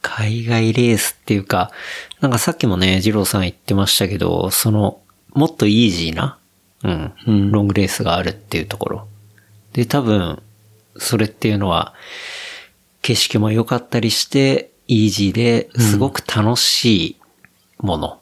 [0.01, 1.71] 海外レースっていうか、
[2.21, 5.01] なんかさっきもね、二郎さん言ってましたけど、その、
[5.35, 6.39] もっとイージーな、
[6.85, 9.09] うん、うんロングレースがあるっていうところ。
[9.73, 10.43] で、多分、
[10.97, 11.95] それっていうのは、
[13.03, 17.17] 景色も良かったりして、イージーですごく楽しい
[17.79, 18.21] もの。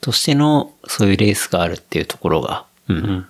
[0.00, 3.26] としての、そういうレースがあるっていうところが、うんうん。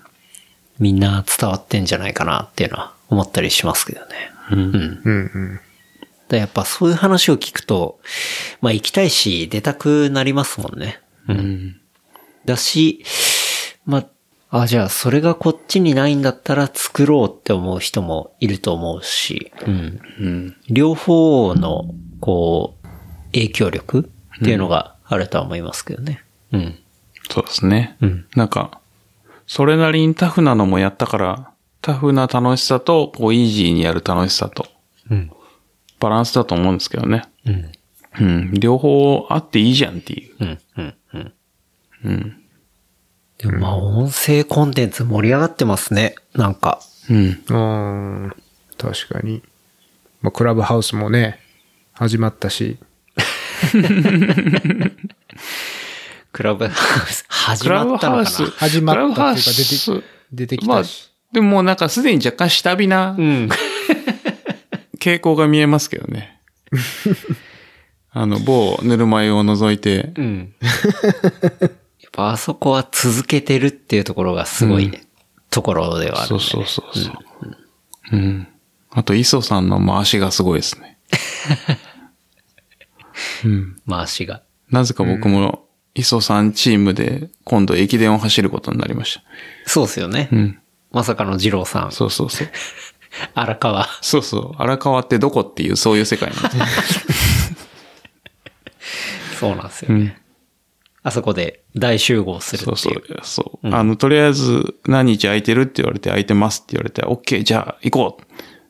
[0.78, 4.06] みんな伝わってんじゃないかなっていうのは思ったりしますけどね。
[4.50, 4.58] うん。
[4.58, 5.02] うん。
[5.04, 5.60] うんうん。
[6.28, 8.00] だやっぱそういう話を聞くと、
[8.60, 11.00] まあ行きたいし出たくなりますもんね。
[11.28, 11.34] う。
[11.34, 11.76] うんん。
[12.44, 13.04] だし、
[13.84, 13.98] ま
[14.50, 20.00] あ、あ、じゃあそれがこっちにないんだったら作ろうって思う人もいると思うし、うん。
[20.20, 20.56] うん。
[20.68, 22.86] 両方の、こう、
[23.32, 26.22] 影響力っていうのがあるとは思いますけどね。
[26.52, 26.78] うん。
[27.30, 27.96] そうですね。
[28.02, 28.26] うん。
[28.36, 28.80] なんか、
[29.46, 34.66] それなりにタフなのもやったから、タフな楽しさと、こう、イージーにやる楽しさと、
[35.10, 35.30] うん。
[35.98, 37.24] バランスだと思うんですけどね。
[37.46, 37.72] うん。
[38.20, 38.50] うん。
[38.52, 40.34] 両方あっていいじゃんっていう。
[40.40, 40.58] うん。
[40.76, 40.94] うん。
[41.14, 41.32] うん。
[42.04, 42.41] うん。
[43.42, 46.14] でもまあ音声コンテンツ盛り上がってますね。
[46.34, 46.80] なんか。
[47.10, 47.42] うん。
[47.48, 47.56] う
[48.28, 48.32] ん。
[48.78, 49.42] 確かに。
[50.20, 51.40] まあ、クラブハウスもね、
[51.92, 52.78] 始まったし、
[56.32, 58.44] クラブハウス、始クラブまったのかなハウス。
[58.52, 59.64] 始まったっていうか出
[60.00, 63.48] て出てきまあたし。、でももうなんかすでに若干下火なうん。
[65.00, 66.38] 傾向が見えますけどね。
[68.14, 70.54] あの、某ぬるま湯を除いて、うん。
[72.12, 75.02] ぱあそこは続けてるっていうところがすごいね、
[75.50, 76.40] ところではあるね。
[76.40, 77.14] そうそうそうそう。
[78.12, 78.48] うん。
[78.90, 80.98] あと、磯さんの回しがすごいですね。
[83.44, 83.76] うん。
[83.88, 84.42] 回しが。
[84.70, 89.22] なぜか僕も、磯さんチームで今度駅伝を走ることになりました。
[89.66, 90.28] そうですよね。
[90.32, 90.58] うん。
[90.90, 91.92] まさかの二郎さん。
[91.92, 92.48] そうそうそう。
[93.34, 93.88] 荒川。
[94.00, 94.62] そうそう。
[94.62, 96.64] 荒川ってどこっていう、そういう世界なんですよ。
[99.40, 100.21] そうなんですよね。
[101.04, 101.08] うん。
[101.08, 102.76] あそこで大集合するっていう。
[102.76, 103.20] そうそう。
[103.22, 103.74] そう。
[103.74, 108.18] あの、とりあえず、何日空いてるって言われて、空いてますって言われて、OK、じゃあ、行こ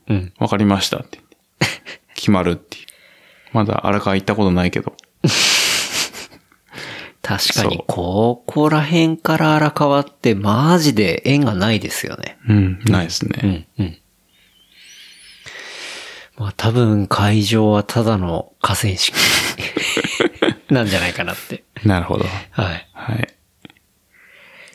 [0.08, 0.32] ううん。
[0.38, 1.20] わかりましたって。
[2.14, 2.86] 決まるっていう。
[3.52, 4.96] まだ荒川行ったことないけど。
[7.22, 12.36] 確かにここら辺から荒川ってマジで縁がないですよね。
[12.48, 13.66] うん、ないですね。
[13.78, 13.98] うん、うん。
[16.36, 19.16] まあ多分会場はただの河川敷
[20.72, 21.64] なんじゃないかなって。
[21.84, 22.24] なるほど。
[22.24, 22.88] はい。
[22.92, 23.28] はい。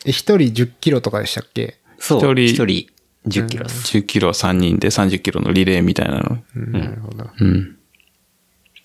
[0.06, 1.78] え一人10キロとかでしたっけ？
[1.98, 2.18] そう。
[2.18, 2.90] 一人一人
[3.28, 3.98] 10キロです。
[3.98, 6.38] 10キロ3人で30キロのリレーみたいなの。
[6.54, 7.28] うん、なるほど。
[7.38, 7.78] うん。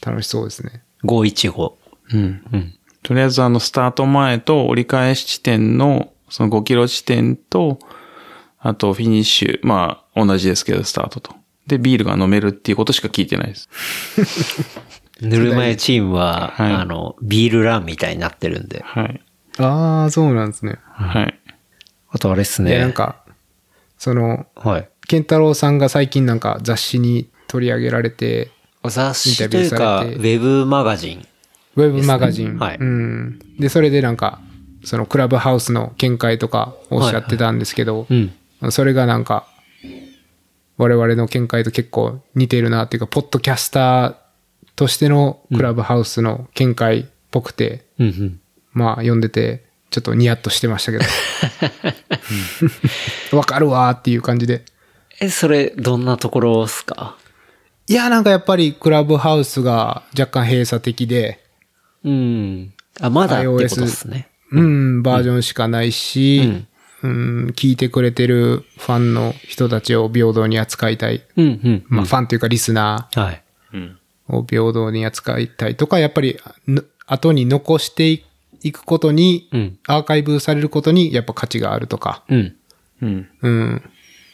[0.06, 0.84] 楽しそうですね。
[1.04, 1.74] 515。
[2.14, 2.44] うん。
[2.52, 2.74] うん。
[3.04, 7.80] とりあえずあの、スタート前と折り返し地点の、その5キロ地点と、
[8.60, 11.36] あとフィニッシュ、まあ、同じですけど、スタートと。
[11.68, 13.70] で、ビールが飲めるっていうことしか聞いてないです。
[15.24, 18.82] ぬるま湯チームは、はいあの、ビールランみたいになってるんで。
[18.84, 19.22] はい。
[19.58, 20.80] ああ、そうなんですね。
[20.92, 21.40] はい。
[22.10, 22.80] あとあれっすで、ね。
[22.80, 23.24] なんか、
[23.98, 24.90] その、はい。
[25.08, 28.52] ケンタロウさんが最近なんか雑誌に取り上げられて、
[28.84, 31.28] 雑誌というインタビュか、ーされてウェブマガジン。
[31.76, 32.58] ウェブマガジン。
[32.58, 33.40] はいうん。
[33.60, 34.40] で、それでなんか、
[34.84, 38.32] そのクラブハウスの見解とかおっしゃってたんですけど、うん。
[38.72, 39.48] それがなんか、
[40.78, 44.16] 我々の見解と結構似てるなっていうか、ポッドキャスター
[44.76, 48.40] としてのクラブハウスの見解っぽくて、うんうん。
[48.74, 51.06] まあ読んでて、ちょっとニヤッとしてましたけど。
[53.38, 54.66] わかるわーっていう感じで。
[55.20, 57.16] え、それ、どんなところっすか？
[57.88, 61.44] いや、なんかやっぱりクラブハウスが若干閉鎖的で、
[62.04, 62.74] うん。
[63.00, 64.30] あ、まだってことっすね。
[64.52, 66.66] うん、バージョンしかないし、
[67.02, 71.24] うん、聞いてくれてるファンの人たちを平等に扱いたい。
[71.36, 71.84] うん、うん。
[71.88, 73.44] まあ、ファンというかリスナはい。
[73.74, 73.98] うん。
[74.30, 78.24] ーを平等に扱いたいとか、やっぱり、ぬ後に残して
[78.62, 79.80] いくことに、うん。
[79.88, 82.56] アーカイブされることにやっぱ価値があるとか、うん。
[83.02, 83.30] うん。
[83.42, 83.90] うん、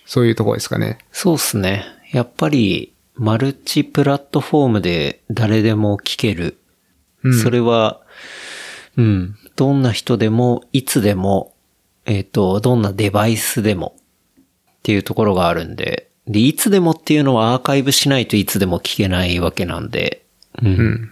[0.06, 1.00] そういうとこですかね。
[1.12, 1.86] そうっすね。
[2.12, 6.58] やっぱり、マルチプラットフォームで誰でも聞ける。
[7.24, 8.02] うんそれは、
[8.98, 9.36] うん。
[9.56, 11.54] どんな人でも、いつでも、
[12.06, 20.24] えっ、と、どんなデバイスでもっていうところがあるんで、で、いつでもっていうのはアーカイブしないといつでも聞けないわけなんで、
[20.62, 20.68] うん。
[20.68, 21.12] うん。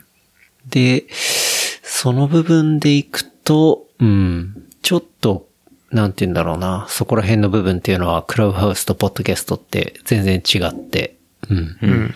[0.70, 5.48] で、その部分でいくと、うん、ちょっと、
[5.92, 11.18] なんて言うんだろうな、そこら辺の部分っていうのは、クラブハウスとポッドキャストって全然違って、
[11.50, 11.78] うん。
[11.82, 12.08] うん。
[12.08, 12.12] っ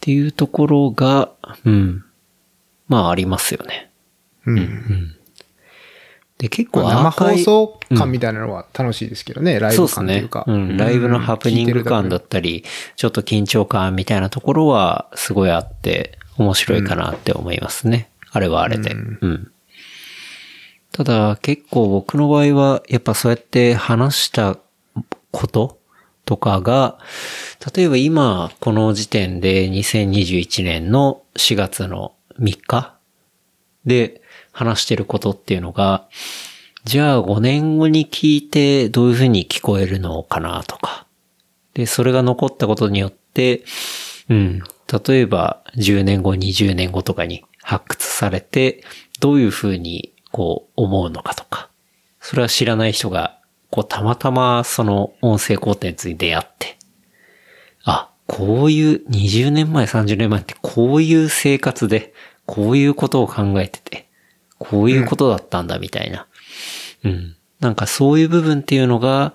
[0.00, 1.30] ていうところが、
[1.66, 2.04] うん。
[2.88, 3.90] まあありますよね。
[4.46, 5.16] うん。
[6.38, 10.44] で、結構生放送感みたいなのは楽しいですけどね、ライブ感というか。。
[10.46, 10.76] うん。
[10.76, 12.64] ライブのハプニング感だったり、
[12.96, 18.08] ちょっと緊張感みたいなところはすごいあって、面白いかなって思いますね。
[18.30, 18.92] あれはあれで。
[18.92, 18.94] う
[19.26, 19.50] ん。
[20.92, 24.56] ただ、結構僕の場合は、やっぱそうやって話した
[25.32, 25.78] こと
[26.24, 26.98] とかが、
[27.74, 32.94] 例えば今、この時点で2021年の4月の3日
[33.84, 34.22] で
[34.58, 36.08] 話してることっていうのが、
[36.84, 41.06] じゃあ5年後に聞いてどういう風に聞こえるのかなとか。
[41.74, 43.62] で、それが残ったことによって、
[44.28, 44.62] うん。
[45.06, 48.82] 例えば10年後、20年後とかに発掘されて、
[49.20, 51.68] どういう風にこう思うのかとか。
[52.20, 53.38] それは知らない人が、
[53.70, 56.78] こうたまたまその音声コンテンツに出会って、
[57.84, 62.12] あ、こういう20年前、30年前ってこういう生活で、
[62.44, 64.07] こういうことを考えてて、
[64.58, 66.26] こういうことだったんだみたいな。
[67.04, 67.36] うん。
[67.60, 69.34] なんかそういう部分っていうのが、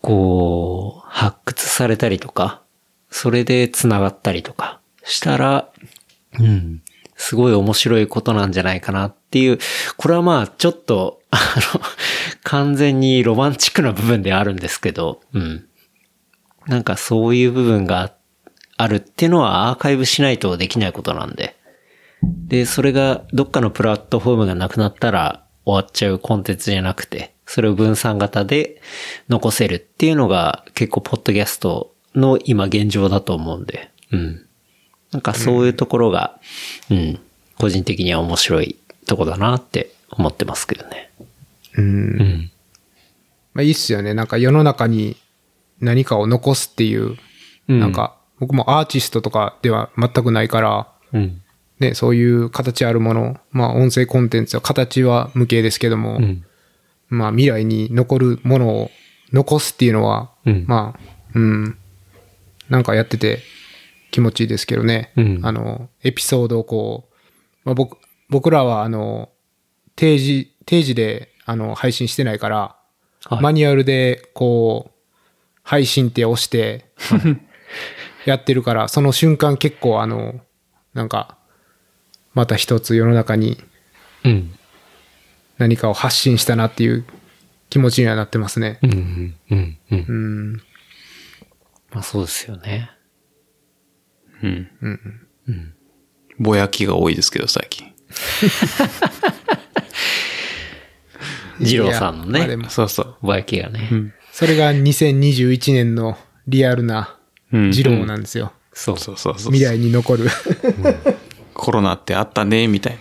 [0.00, 2.62] こう、発掘されたりとか、
[3.10, 5.68] それで繋がったりとかしたら、
[6.38, 6.82] うん。
[7.16, 9.58] すごい面白いことなんじゃないかなっていう、
[9.96, 11.38] これはまあちょっと、あ
[11.74, 11.80] の、
[12.44, 15.66] 完全にロマンチックな部分であるんですけど、うん。
[16.66, 18.12] なんかそういう部分が
[18.76, 21.55] あるっていうのはアーカイブしないとできないことなんで。
[22.48, 28.80] で、それがどっかのプラットフォームがなくなったら終わっちゃうコンテンツじゃなくて、それを分散型で
[29.28, 34.46] 残せるっていうのが結構ポッドキャストの今現状だと思うんで、うん。
[35.12, 36.38] なんかそういうところが、
[36.90, 37.20] うん、
[37.58, 41.10] 個人的には面白いとこだなって思ってますけどね。
[41.76, 42.50] うんうん。
[43.54, 44.14] まあいいっすよね。
[44.14, 45.16] なんか世の中に
[45.80, 47.16] 何かを残すっていう、
[47.68, 51.42] うんなんか僕もアーティストとかでは全くないから、うん。
[51.78, 56.44] ね、そういう形あるもの、まあ音声コンテンツは形は無形ですけども、うん。
[57.08, 58.90] まあ未来に残るものを
[59.32, 61.00] 残すっていうのは、うんまあ、
[61.34, 61.78] うん、
[62.68, 63.40] なんかやってて
[64.10, 65.12] 気持ちいいですけどね。
[65.16, 67.14] うんあの、エピソードをこう、
[67.64, 69.30] まあ、僕、僕らはあの、
[69.94, 74.90] 定時、定時であの配信してないから、はいマニュアルでこう、
[75.64, 76.92] 配信って押して、
[78.24, 80.40] やってるから、その瞬間結構あの、
[80.94, 81.35] なんか、
[82.36, 83.56] また一つ世の中に
[84.22, 84.52] うん。
[85.56, 87.06] 何かを発信したなっていう
[87.70, 88.78] 気持ちにはなってますね。
[88.82, 88.90] うん。
[88.90, 89.34] うん。
[89.50, 89.78] うん。
[89.90, 90.52] うんうん。
[91.92, 92.90] まあそうですよね。
[94.42, 94.70] うん。
[94.82, 95.74] うん。
[96.38, 97.86] ぼやきが多いですけど、最近。
[101.58, 103.16] 二郎さんのね、まあそうそう。
[103.22, 104.12] ぼやきがね。
[104.30, 107.16] それが2021年のリアルな
[107.50, 108.52] うん二郎なんですよ。
[108.74, 108.98] そう。
[108.98, 109.52] そうそうそう。
[109.52, 110.28] 未来に残る。
[111.66, 113.00] コロナってあったね、みたいな。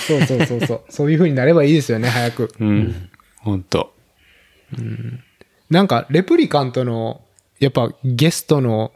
[0.00, 0.80] そうそうそうそう。
[0.88, 2.54] そういう風になればいいですよね、早く。
[2.58, 3.10] うん。
[3.40, 3.92] ほんと。
[5.68, 7.20] なんか、レプリカントの、
[7.60, 8.92] やっぱゲストの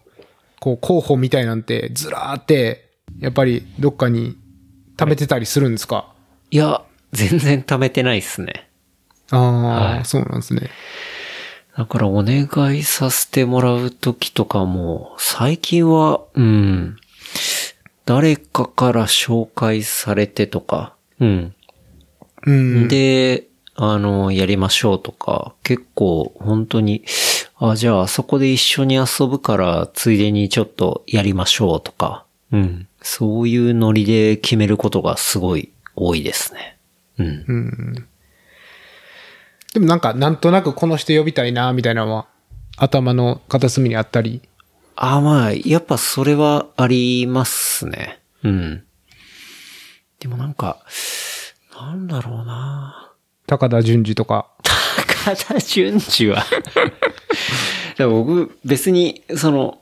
[0.61, 2.89] こう、候補みたいなんてずらーって、
[3.21, 4.37] やっぱりどっかに
[4.97, 6.09] 貯めてたりするんですか？
[6.51, 6.83] いや、
[7.13, 8.69] 全然貯めてないっすね。
[9.31, 9.41] ああ、
[9.97, 10.71] はいそうなんですね。
[11.77, 16.97] だからお願いさせてもらうときとかも、最近は、うん、
[18.07, 21.55] 誰かから紹介されてとか、うん。
[22.47, 22.89] うん。
[22.89, 27.05] で、あの、やりましょうとか、結構本当に、
[27.59, 32.89] あ、じゃああそこで一緒に遊ぶから、ついでにちょっとやりましょうとか、うん。
[33.03, 36.79] そういうノリで決めることがすごい多いですね。
[37.19, 37.27] うん。
[37.27, 38.09] うん。
[39.75, 42.27] でもなんか、なんとなくこの人呼びたいな、みたいなのは、
[42.77, 44.43] 頭の片隅にあったり。
[44.97, 48.21] あ、まあ、やっぱそれはありますね。
[48.43, 48.85] うん。
[50.19, 50.79] でもなんか、
[51.79, 53.13] なんだろうな
[53.47, 54.51] 高田純次とか。
[55.25, 56.45] 高田純次は。
[57.99, 59.79] 僕、別に、その、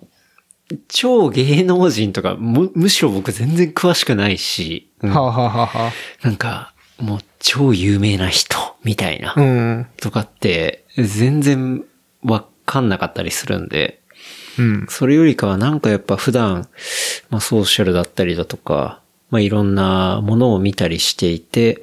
[0.88, 5.92] 超芸能人とか、む、むしろ僕全然詳しくないし、うんはあ、はあはあは
[6.22, 9.86] なんか、もう超有名な人、みたいなあ、、うん。
[9.98, 11.84] とかって、全然
[12.24, 14.00] わかんなかったりするんで、
[14.58, 14.86] うん。
[14.88, 16.68] それよりかはなんかやっぱ普段、
[17.30, 19.00] まあソーシャルだったりだとか、
[19.30, 21.82] まあいろんなものを見たりしていて、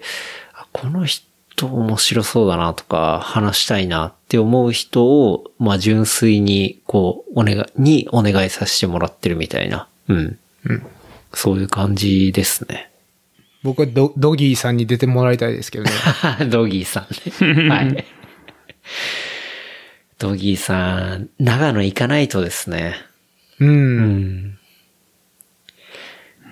[0.53, 9.87] あこの人面白そうだなとか、話したいなって思う人を、まあ純粋に、こう、お願い、にお願いさせてもらってるみたいな。
[10.07, 10.39] うん。
[10.65, 10.85] うん
[11.33, 12.91] そういう感じですね。
[13.63, 15.91] 僕はドドギーさんに出てもらいたいですけどね。
[16.49, 17.07] ドギーさ
[17.41, 17.69] んね。
[17.69, 18.05] はい。
[20.21, 22.93] ドギーさん、長野行かないとですね。
[23.59, 23.65] う。
[23.65, 23.97] うん
[24.49, 24.59] ん。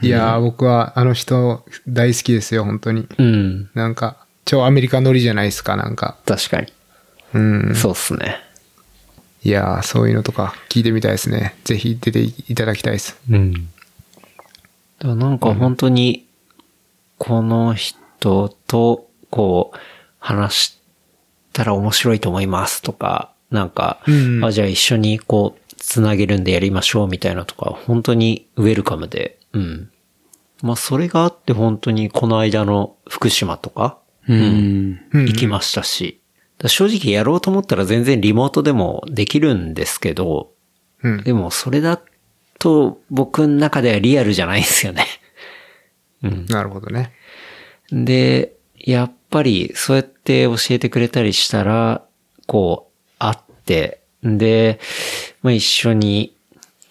[0.02, 3.08] いやー、僕はあの人大好きですよ、本当に。
[3.20, 3.70] うん。
[3.76, 6.18] なんか、超アメリカ乗りじゃないですか、なんか。
[6.26, 6.74] 確かに。
[7.36, 7.40] う
[7.72, 7.76] ん。
[7.76, 8.38] そうっすね。
[9.44, 11.54] いやー、そういうのとか聞いてみたいですね。
[11.64, 13.20] ぜひ出ていただきたいです。
[13.30, 13.70] うん。
[14.98, 16.26] だなんか本当に、
[17.20, 19.78] この人と、こう、
[20.18, 20.80] 話し
[21.54, 29.92] たら面白いと思いますとか、なんか、うんあ、じゃあ一緒にこう、つなげるんでやりましょうみたいなとか、本当にウェルカムで、うん。
[30.62, 33.98] まあ、それがあって本当にこの間の福島とか、
[34.28, 35.00] うん。
[35.14, 36.22] うん行きましたし、
[36.68, 40.52] 正直やろうと思ったら全然リモートでもできるんですけど、
[41.02, 41.24] うん。
[41.24, 42.02] でもそれだ
[42.60, 45.06] と僕の中ではリアルじゃないんですよね。
[46.22, 46.46] うん。
[46.48, 47.14] なるほどね。
[47.92, 52.04] で、やっぱりそうやって教えてくれたりしたら、
[52.46, 52.89] こう、
[54.24, 54.80] で、
[55.42, 56.34] まあ、一緒に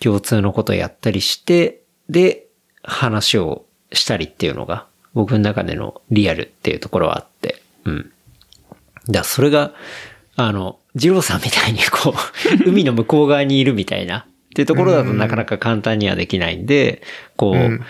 [0.00, 2.46] 共通のことをやったりして、で、
[2.82, 8.12] 話をしたりっていうのが、僕の中でのリアルっていうところはあって、うん。
[9.08, 9.72] だそれが、
[10.36, 12.14] あの、二郎さんみたいにこう、
[12.68, 14.24] 海の向こう側にいるみたいな、っ
[14.54, 17.02] ていうところだとなかなか簡単にはできないんで、
[17.36, 17.84] こう、うん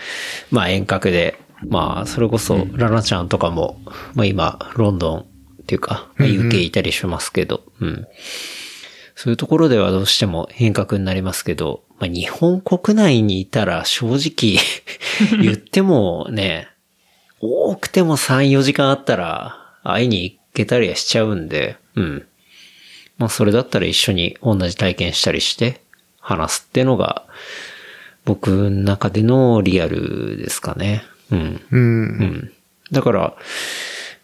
[0.51, 3.81] まあ遠隔で、まあそれこそ、ラナちゃんとかも、
[4.15, 5.25] まあ今、ロンドンっ
[5.67, 8.07] ていうか、まあ UK いたりしますけど、うん。
[9.19, 14.61] そういうところではどうしても変革になりますけど、まあ日本国内にいたら正直
[15.43, 16.69] 言ってもね、
[17.41, 22.27] 多くても3、4時間あったら会いに行けたりはしちゃうんで、うん。
[23.19, 25.81] まあそれだったら一緒に同じ体験したりして
[26.21, 27.25] 話すっていうのが
[28.25, 31.03] 僕の中でのリアルですかね。
[31.33, 31.61] うん。
[31.73, 31.81] うん。
[31.81, 31.85] う
[32.25, 32.53] ん。
[32.93, 33.35] だから、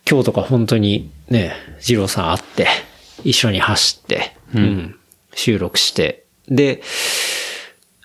[0.09, 2.69] 今日とか本当にね、二郎さん会って、
[3.25, 4.97] 一緒に走って、うん、
[5.35, 6.83] 収録して、で、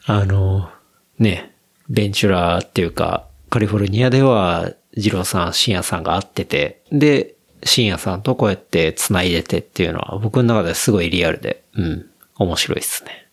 [0.05, 0.69] あの、
[1.17, 1.53] ね、
[1.89, 13.27] ベンチュラーっていうか、カリフォルニアでは、二郎さん、深夜さんが会ってて、で、深夜さんとこうやって繋いでてっていうのは、僕の中ですごいリアルで、うん、面白いですね。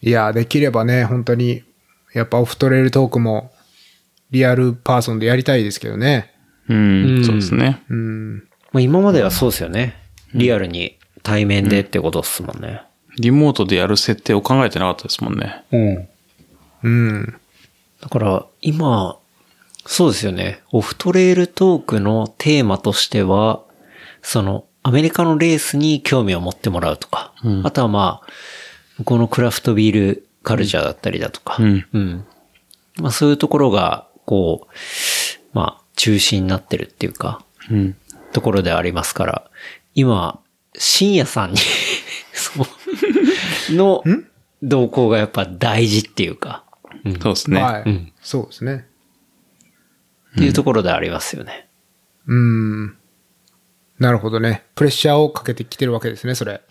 [0.00, 1.62] いやー、できればね、本当に、
[2.12, 3.52] やっぱオフトレイルトークも、
[4.30, 6.32] リアルパーソンでやりたいですけどね。
[6.68, 7.24] うん。
[7.24, 7.82] そうですね。
[7.88, 8.38] うん。
[8.72, 9.94] まあ、今まではそうですよね。
[10.34, 12.82] リアルに対面でってことっすもんね。
[13.18, 15.64] リモートでやる設定を考えてなかったですもんね。
[15.70, 16.08] うん。
[16.82, 17.34] うん。
[18.00, 19.18] だから、今、
[19.84, 20.62] そうですよね。
[20.72, 23.60] オフトレイルトークのテーマとしては、
[24.22, 28.26] その、アメリカのレースに興味を持ってもらうとか、あとはまあ、
[28.98, 32.26] 向こうのクラフトビールカルチャーだったりだとか、うんうん。
[32.98, 34.72] まあそういうところが、こう、
[35.52, 37.96] まあ、中心になってるっていうか、うん。
[38.32, 39.50] ところでありますから、
[39.94, 40.40] 今、
[40.76, 41.58] 深夜さんに
[42.32, 42.66] そう、
[43.74, 44.02] の
[44.62, 46.64] 動向がやっぱ大事っていうか、
[47.04, 47.62] うんそうですね。
[47.62, 48.86] はい、うんそうですね。
[50.32, 51.68] っていうところでありますよね。
[52.26, 52.96] うん。
[53.98, 54.64] なるほどね。
[54.74, 56.62] プレッシャーをかけてきてるわけですね、それ。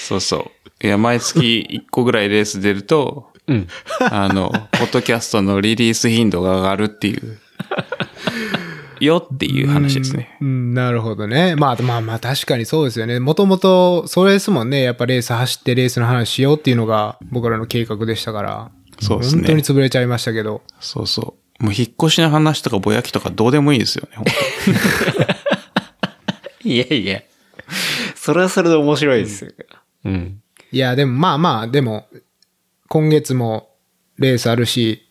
[0.00, 0.50] そうそ
[0.82, 0.86] う。
[0.86, 3.68] いや、毎月1個ぐらいレース出ると、うん。
[4.00, 7.38] あの、ポッドキャストのリリース頻度が上がるっていう、
[9.04, 10.36] よっていう話ですね。
[10.40, 11.56] うん、なるほどね。
[11.56, 13.20] まあまあまあ確かにそうですよね。
[13.20, 14.82] もともとそれですもんね。
[14.82, 18.70] やっぱレース走ってレースの話しようっていうのが僕らの計画でしたから。
[19.00, 20.62] そうですね本当に潰れちゃいましたけど。
[20.80, 21.64] そうそう。
[21.64, 24.24] もう引っ越しの話とかぼやきとかどうでもいいですよね、本
[26.72, 27.22] いやいや。
[28.16, 29.52] それはそれで面白いですよ。
[30.04, 30.40] うん。
[30.72, 32.08] いや、でもまあまあ、でも、
[32.88, 33.68] 今月も
[34.18, 35.08] レースあるし、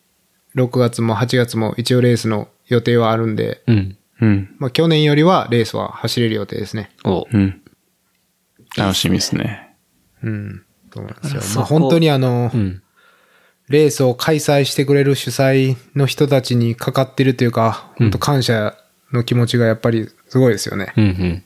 [0.54, 3.96] 6月も8月も一応レースの予定はあるんで、うん。
[4.20, 4.56] 当うん。
[4.58, 6.90] まあ去年よりはレースは走れる予定ですね。
[7.04, 7.60] おうん。
[8.76, 9.76] 楽しみですね。
[10.22, 10.62] うん。
[10.94, 11.42] そうなんですよ。
[11.56, 12.82] まあ本当にあの、うん。
[13.68, 18.76] レースを開催してくれる主催の人たちにかかってるというか、本当感謝
[19.12, 20.92] の気持ちがやっぱりすごいですよね。
[20.96, 21.42] うんうん。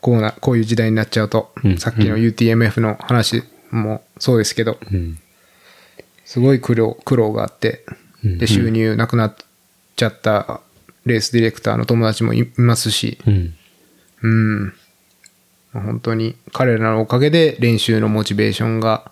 [0.00, 5.18] こうな、こういう時代になっちゃうと、うんさっきの UTMF の話もそうですけど、うん。
[6.24, 7.84] すごい苦労、苦労があって、
[8.24, 9.36] で、収入なくなっ
[9.96, 10.60] ちゃった
[11.06, 13.54] レースディレクターの友達もいいますし、うん。
[14.22, 14.64] うん。
[15.72, 19.10] まあ本当に彼らのおかげで練習のモチベーションが、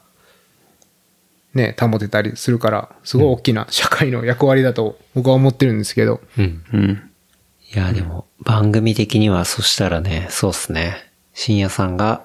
[1.54, 6.64] ね、保てたりするから、すごい大きな社会の役割だと僕は思ってるんですけど、うん。
[6.72, 7.10] うん。
[7.72, 10.96] いや、でも、番組的にはそしたらね、そうっすね。
[11.32, 12.24] 深夜さんが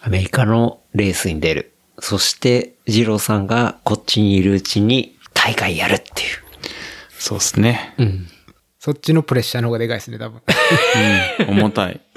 [0.00, 1.72] アメリカのレースに出る。
[2.00, 6.22] そして、二郎さんがこっちにいるうちに大会やるって
[7.18, 7.94] そうですね。
[7.98, 8.06] いう。
[8.06, 8.26] うん。
[8.78, 10.40] そっちのプレッシャーの方がでかいですね、多分。
[11.48, 11.58] うん。
[11.58, 12.00] 重たい。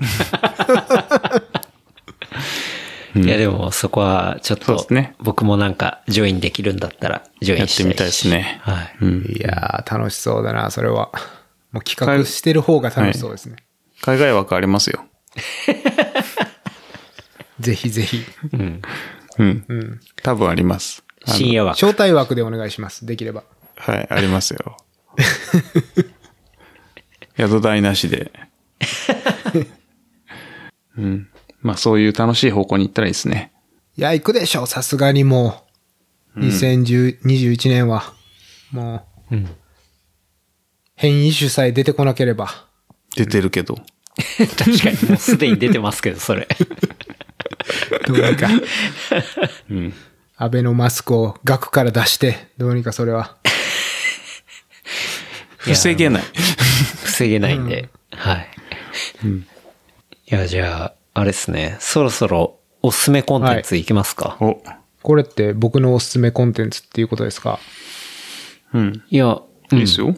[3.16, 8.96] いや、でもそこはちょっとそうですね、僕もなんかジョインできるんだったら、ジョインしたいしやってみたいですねはい。
[9.02, 9.26] うん。
[9.26, 11.12] いやー、楽しそうだな、それは。
[11.72, 13.58] もう企画してる方が楽しそうですね。
[14.02, 15.06] 海外枠ありますよ。
[17.60, 18.24] ぜひぜひ。
[18.54, 18.82] うん。
[19.38, 20.00] うん。
[20.24, 21.04] 多分あります。
[21.28, 21.74] 深夜は。
[21.74, 23.06] 招待枠でお願いします。
[23.06, 23.44] できれば。
[23.76, 24.78] はい、ありますよ。
[27.38, 28.32] 宿代なしで。
[30.98, 31.28] うん。
[31.62, 33.52] まあそういう楽しい方向に行ったらいいですね。
[33.98, 35.66] いや、行くでしょ、さすがにも
[36.36, 36.40] う。
[36.40, 38.14] 2021年は。
[38.72, 39.50] もう、うん。
[40.96, 42.66] 変異種さえ出てこなければ。
[43.16, 43.76] 出てるけど。
[44.58, 46.48] 確かにもうすでに出てますけど、それ。
[48.08, 48.48] どうにか、
[49.70, 49.94] うん。
[50.38, 53.38] アベノマスクを額から出して、どうにかそれは。
[55.62, 56.24] 防げない。
[57.04, 57.90] 防げないんで。
[58.12, 58.48] はい。
[59.24, 61.78] いや、じゃあ、あれですね。
[61.80, 64.62] そろそろおすすめコンテンツいきますか、お。
[65.04, 67.60] これって僕のおすすめコンテンツっていうことですか？
[68.74, 69.04] うん。
[69.10, 69.42] い、や、
[69.72, 70.16] いいですよ。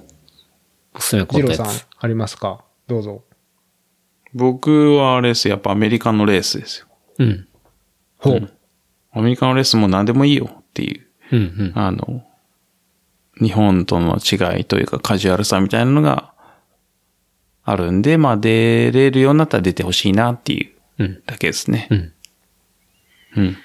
[0.94, 2.64] おすすめコンテンツジローさん。、ありますか？
[2.88, 3.24] どうぞ。
[4.34, 5.54] 僕はあれですよ。
[5.54, 6.88] やっぱアメリカのレースですよ。
[7.20, 7.48] うん。
[8.18, 8.54] ほう。
[9.12, 11.06] アメリカのレースも何でもいいよっていう。
[11.32, 11.72] うんうん。
[11.76, 12.24] あの、
[13.42, 16.34] 日本との違いというかカジュアルさみたいなのが
[17.64, 21.24] あるんで、まあ出れるようになったら出てほしいなっていううん。
[21.26, 21.88] だけですね。
[21.90, 22.14] うん。
[23.38, 23.58] うん。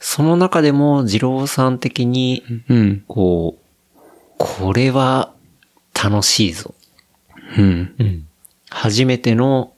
[0.00, 3.04] その中でも、二郎さん的に、うん。
[3.06, 4.00] こう、
[4.38, 5.32] これは
[5.94, 6.74] 楽しいぞ。
[7.56, 7.94] うん。
[7.98, 8.26] うん。
[8.70, 9.72] 初めての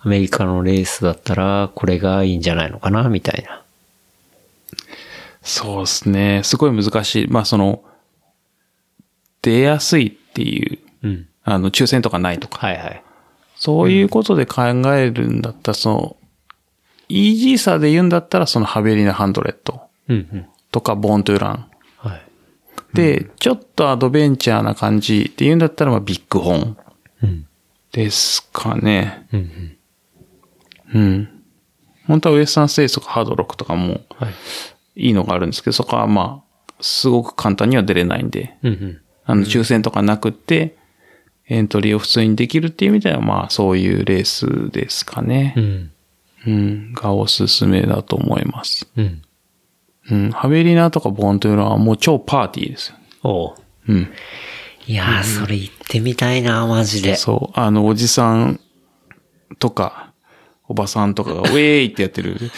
[0.00, 3.62] アメリカのレースだったら、これがいいんじゃないのかな、みたいな。
[5.42, 6.42] そうですね。
[6.44, 7.26] すごい難しい。
[7.28, 7.82] まあその、
[9.42, 11.28] 出やすいっていう、うん。
[11.44, 12.64] あの、抽選とかないとか。
[12.64, 13.02] はいはい。
[13.56, 14.62] そういうことで考
[14.94, 16.16] えるんだったら、その、
[17.08, 19.82] イージーさで言うんだったら、そのハベリナハンドレット。
[20.70, 21.70] とか、ボーントゥーラン。
[21.98, 22.22] はい。
[22.94, 26.76] で、ちょっとアドベンチャーな感じって言うんだったら、まあ、ビッグホーン
[27.22, 27.46] うん。
[27.92, 29.26] ですかね。
[29.32, 29.76] うん
[30.92, 31.02] うん。
[31.02, 31.42] うん。
[32.06, 34.34] 本当はウエスタンステージとかハードロックとかもはい。
[35.06, 39.00] いいのがあるんですけど、そこはまあ、すごく簡単には出れないんで、うんうん。
[39.24, 40.76] あの、抽選とかなくって、
[41.48, 45.60] エントリーを普通にできるっていう意味では、まあ、そういうレースですかねう。
[45.60, 45.90] ん。
[46.44, 48.88] うん、がおすすめだと思います。
[48.96, 49.22] うん。
[50.10, 52.96] うん、ハベリナとかボーンというのはもう超パーティーですよ。
[53.22, 53.54] おう
[53.88, 54.08] うん。
[54.86, 57.14] いやー、それ行ってみたいな、マジで。
[57.14, 58.58] そう、あの、おじさん
[59.60, 60.12] とか、
[60.66, 62.36] おばさんとかが、ウェーイってやってる。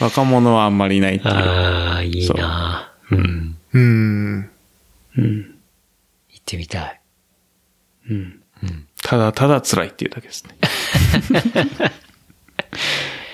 [0.00, 1.34] 若者はあんまりいないっていう。
[1.34, 3.57] ああ、いいなうん。
[3.72, 4.50] うーん。
[5.16, 5.58] うん。
[6.30, 7.00] 行ってみたい。
[8.10, 8.42] うん。
[9.02, 10.56] ただただ辛いっていうだけですね。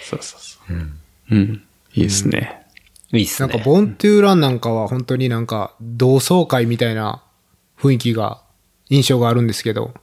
[0.03, 0.75] そうそうそう。
[1.31, 1.63] うん。
[1.95, 2.63] いいですね。
[3.13, 3.49] いいっすね。
[3.49, 7.23] なんか、ボントゥーランなんかは本当になんか、同窓会みたいな
[7.79, 8.43] 雰囲気が、
[8.91, 9.95] 印象があるんですけど、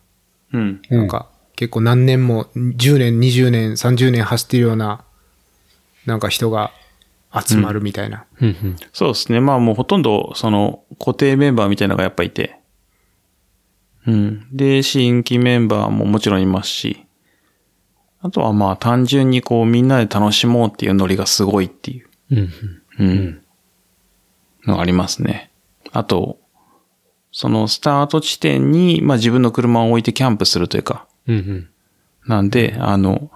[0.54, 0.82] うん。
[0.90, 5.04] なんか、結構何年も、10年、20年、30年走ってるような
[6.06, 6.72] なんか人が
[7.34, 8.26] 集まるみたいな。
[8.42, 8.76] うんうん。
[8.92, 9.40] そうですね。
[9.40, 12.60] まあもうほとんど、その、固定メンバーみたいなのがやっぱいて。
[14.06, 14.48] うん。
[14.52, 17.06] で、新規メンバーももちろんいますし。
[18.24, 22.08] あとはまあ単純にこうみんなで楽しもうっていうノリがすごいっていう。
[22.32, 22.38] うん
[23.00, 23.08] うん。
[23.08, 23.42] うん。
[24.66, 25.52] のがありますね。
[25.92, 26.38] あと、
[27.32, 31.08] そのスタート地点に、まあ自分の車を置いてキャンプするというか。
[31.28, 31.70] うんうん。
[32.28, 33.32] なんで、あの、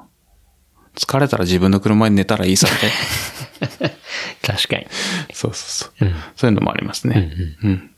[0.96, 3.96] 疲れたら自分の車に寝たらいいさみたいな。
[4.41, 4.88] 確かに。
[5.34, 6.06] そうそうそう。
[6.06, 6.16] うん。
[6.36, 7.32] そういうのもありますね。
[7.64, 7.91] うん。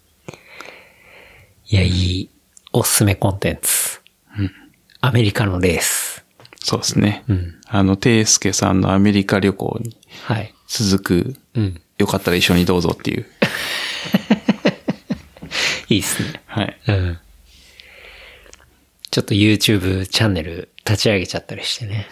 [1.70, 2.30] いや、いい、
[2.74, 4.00] おすすめコンテンツ。
[5.02, 6.24] アメリカのレース。
[6.64, 7.24] そうですね。
[7.30, 10.54] んあの、ていすけさんのアメリカ旅行にはい。
[10.68, 11.82] 続く、うん。
[11.98, 13.26] よかったら一緒にどうぞっていう。
[15.90, 16.42] いいっすね。
[16.46, 16.78] はい。
[16.88, 17.20] うん。
[19.18, 22.06] ちょっと YouTube チャンネル立ち上げちゃったりしてね。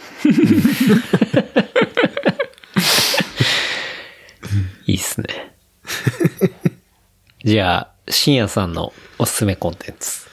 [4.87, 5.27] いいっすね。
[7.43, 10.25] じゃあ、深夜さんのおすすめコンテンツ。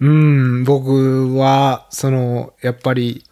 [0.00, 3.24] うん、僕は、その、やっぱり、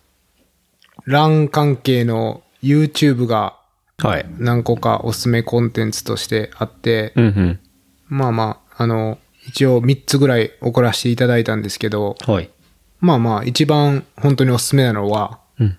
[1.08, 3.58] LAN 関係の YouTube が
[3.98, 4.26] はい。
[4.38, 7.60] 何個かおすすめコンテンツとしてあって、うんうん。
[8.06, 9.18] まあまあ、あの、
[9.48, 12.48] 一応3つぐらい送らせていただいたんですけど、はい。
[13.01, 15.78] まあまあ、一番本当におすすめなのは、うん。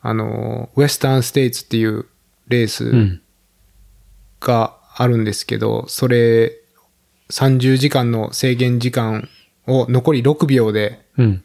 [0.00, 2.06] あの、ウエスタンステイツっていう
[2.48, 3.22] レーうスん。
[4.40, 6.52] があるんですけど、それ、
[7.30, 9.28] 30時間の制限時間
[9.66, 11.42] を残り6秒でうん。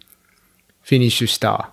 [0.84, 1.72] フィニッシュした、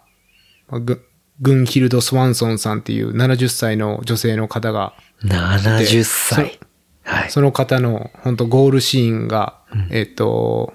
[1.41, 4.95] グンヒルド・スワンソンさんっていう70歳の女性の方が、
[5.25, 6.59] 70歳。
[7.03, 7.31] はい。
[7.31, 9.59] その方の本当ゴールシーンが、
[9.91, 10.75] えっ、と、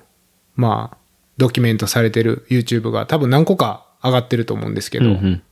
[0.56, 0.98] まあ、
[1.38, 5.44] ドキュメントされてる YouTube が多分何個か上がってると思うんですけど、うんうん。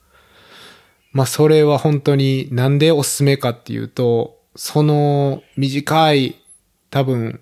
[1.12, 6.36] まあそれは本当になんでおすすめかっていうと、その短い
[6.90, 7.42] 多分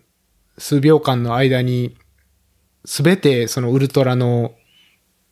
[0.58, 1.98] 数秒間の間に
[2.86, 4.54] 全てそのウルトラの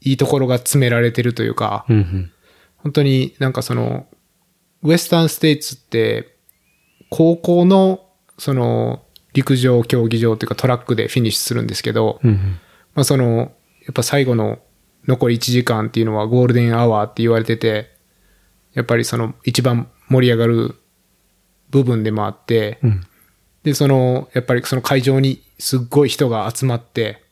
[0.02, 2.32] いいところが詰められてるというか、うんうん。
[2.78, 4.08] 本当になんかその、
[4.84, 6.38] ウエスタンステイツって、
[7.10, 8.06] 高校の
[8.38, 9.04] その
[9.34, 12.60] 陸上競技場というかトラックでフィニッシュするんですけど、うんうん。
[13.00, 14.60] まあその、やっぱ最後の
[15.08, 17.96] 残り1時間っていうのはゴールデンアワーって言われてて、
[18.74, 20.76] やっぱりその一番盛り上がる
[21.70, 23.08] 部分でもあって、うん。
[23.64, 27.24] で、その、やっぱりその会場にすっごい人が集まって、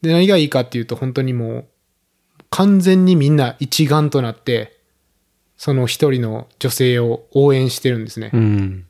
[0.00, 1.64] で、何がいいかっていうと本当にもう、
[2.48, 4.80] 完全にみんな一丸となって、
[5.58, 8.30] その一人の女性を応援してるんですね。
[8.32, 8.86] うん。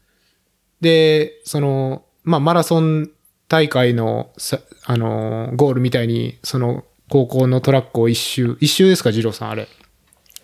[0.80, 3.10] で、その、まあ、マラソン
[3.50, 9.66] 大会のさ、あのー、ゴールみたいに、その、高校のトラックを一周、一周ですか、二郎さん、あれ。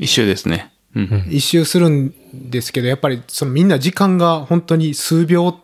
[0.01, 0.73] 一周ですね。
[0.97, 1.29] うん。
[1.31, 2.13] 一周するん
[2.51, 5.61] ですけど、やっぱり、そのみんな時間が本当に数秒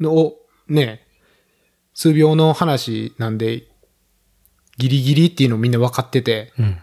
[0.00, 0.32] の、
[0.68, 1.06] ね、
[1.92, 3.68] 数秒の話なんで、
[4.78, 6.78] ギリギリっていうのをみんな分かってて、うん。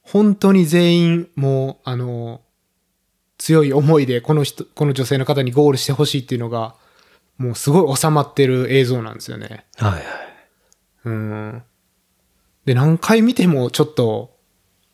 [0.00, 2.40] 本当に全員、もう、あの、
[3.36, 6.74] 強い思いで、この人、この女性の方にゴールしてほしいっていうのが、
[7.38, 9.66] もうすごい収まってる映像なんですよね。
[9.76, 10.02] はいはい。
[11.04, 11.62] うん。
[12.64, 14.36] で、何回見てもちょっと、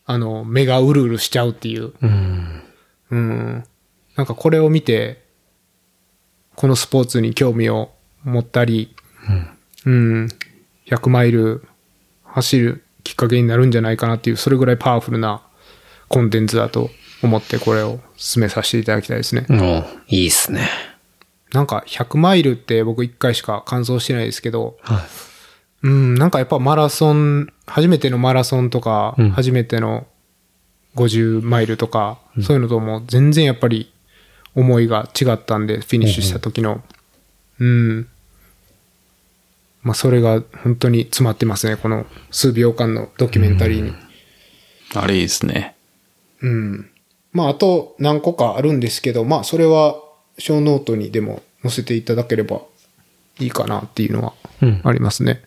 [0.05, 1.93] あの、目がうるうるしちゃうっていう。
[2.01, 2.63] うん。
[3.11, 3.63] うん。
[4.15, 5.23] なんかこれを見て、
[6.55, 7.91] このスポーツに興味を
[8.23, 8.95] 持ったり、
[9.85, 10.27] うん。
[10.87, 11.67] 100マイル
[12.23, 15.43] 走るきっかけになるんじゃないかなっていう、それぐらいパワフルな
[16.07, 16.89] コンテンツだと
[17.21, 19.45] 思ってこれを進めさせていただきたいですね。
[19.49, 20.67] おいいっすね。
[21.53, 24.99] なんか100マイルって僕1回しか完走してないですけど、はい。
[25.81, 30.05] うん、なんかやっぱマラソン、初めてのマラソンとか、うん初めての
[30.95, 33.91] 50マイルとか、そういうのとも全然やっぱり
[34.55, 36.83] 思いが違ったんで、フィニッシュした時の。
[37.59, 38.07] うん。
[39.81, 43.93] まあそれが本当に詰まってますね、この数秒間のドキュメンタリーに。
[44.95, 45.75] あれいいですね。
[46.41, 46.89] うん。
[47.31, 49.95] まああと何個かあるんですけど、まあそれは
[50.39, 52.61] ショーノートにでも載せていただければ
[53.39, 54.81] いいかなっていうのはうん。
[54.83, 55.43] ありますね。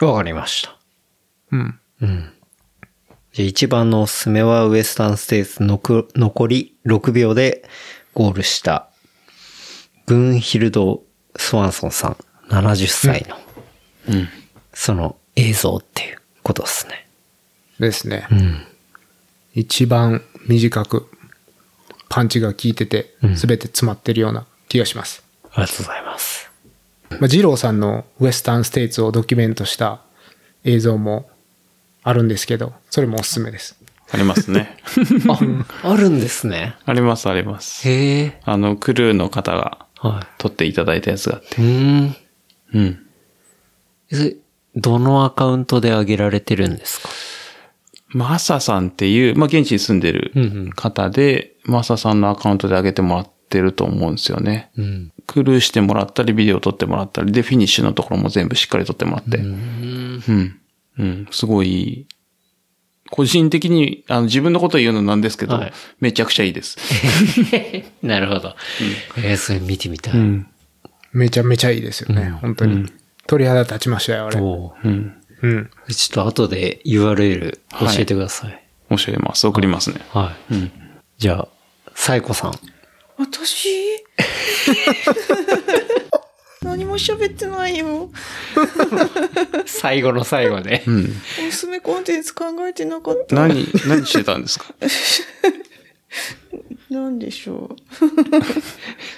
[0.00, 0.76] わかりました。
[1.52, 1.78] うん。
[2.00, 2.32] うん。
[3.32, 7.64] じゃあ一番のおすすめはウエスタンステーツの残り6秒で
[8.14, 8.90] ゴールした
[10.06, 11.02] グンヒルド・
[11.36, 12.16] スワンソンさん
[12.48, 13.36] 70歳の、
[14.08, 14.28] うん。
[14.74, 17.06] その映像っていうことですね。
[17.78, 18.26] ですね。
[18.30, 18.66] うん。
[19.54, 21.08] 一番短く
[22.14, 25.24] パンチが効いてて、すべて詰まってるような気がします。
[25.50, 26.50] ありがとうございます。
[27.12, 30.02] まあ、二郎さんのウエスタンステイツをドキュメントした
[30.64, 31.30] 映像も
[32.02, 33.76] あるんですけど、それもおすすめです。
[34.10, 34.76] ありますね。
[35.82, 36.74] あ、あるんですね。
[36.84, 37.88] あります、あります。
[37.88, 38.40] へえ。
[38.44, 41.62] あの、クルーの方がは撮っていただいたやつがあって。
[41.62, 41.64] い。
[41.64, 42.16] うーん。
[42.74, 42.98] うん。
[44.76, 47.08] どのアカウントで上げられてるんですか？
[48.12, 54.70] マサさんっていう、まあ、現地に住んでるうんうん方で、マサさんのアカウントで上げてもらってると思うんですよね。
[54.76, 55.12] うん。
[55.26, 59.38] クルーしてもらったり、ビデオ撮ってもらったり、で、フィニッシュのところも全部しっかり撮ってもらって。
[59.38, 60.60] うん。
[60.98, 61.28] うん。
[61.30, 62.06] すごい、
[63.10, 66.78] 個人的に、あの、自分のこと言うのなんですけど、はいめちゃくちゃいいです。
[68.02, 68.56] なるほど。
[69.18, 70.14] えー、それ見てみたい。
[70.14, 70.46] うん。
[71.12, 72.86] めちゃめちゃいいですよね、本当に。
[73.26, 74.40] 鳥肌立ちましたよ、あれ。
[74.40, 75.14] うん。
[75.42, 75.70] うん。
[75.88, 78.62] ちょっと後で URL 教えてください。
[78.90, 79.46] 教えます。
[79.46, 80.00] 送りますね。
[80.12, 80.54] はい。
[80.54, 80.70] うん。
[81.18, 81.48] じゃあ、
[81.94, 82.52] サイコさん。
[83.18, 83.68] 私？
[86.62, 88.10] 何も喋ってないよ。
[89.66, 90.84] 最後の最後で。
[90.86, 91.04] うん。
[91.48, 93.34] おすすめコンテンツ考えてなかった。
[93.34, 94.66] 何、何してたんですか？
[96.90, 97.76] なんでしょう。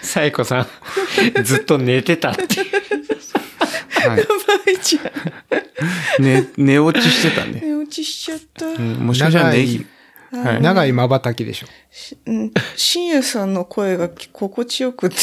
[0.07, 0.67] サイコさん、
[1.45, 2.47] ずっと寝てたって。
[3.91, 4.19] はい。
[4.19, 5.01] やばいじゃ
[6.21, 6.23] ん。
[6.23, 7.61] ね、寝落ちしてたね。
[7.63, 8.67] 寝落ちしちゃった。
[8.67, 9.87] うんもしかしたらネギ。
[10.33, 10.63] はい。
[10.63, 11.67] 長い瞬きでしょ。
[12.27, 12.53] うん。
[12.77, 15.17] 深夜さんの声が心地よくて。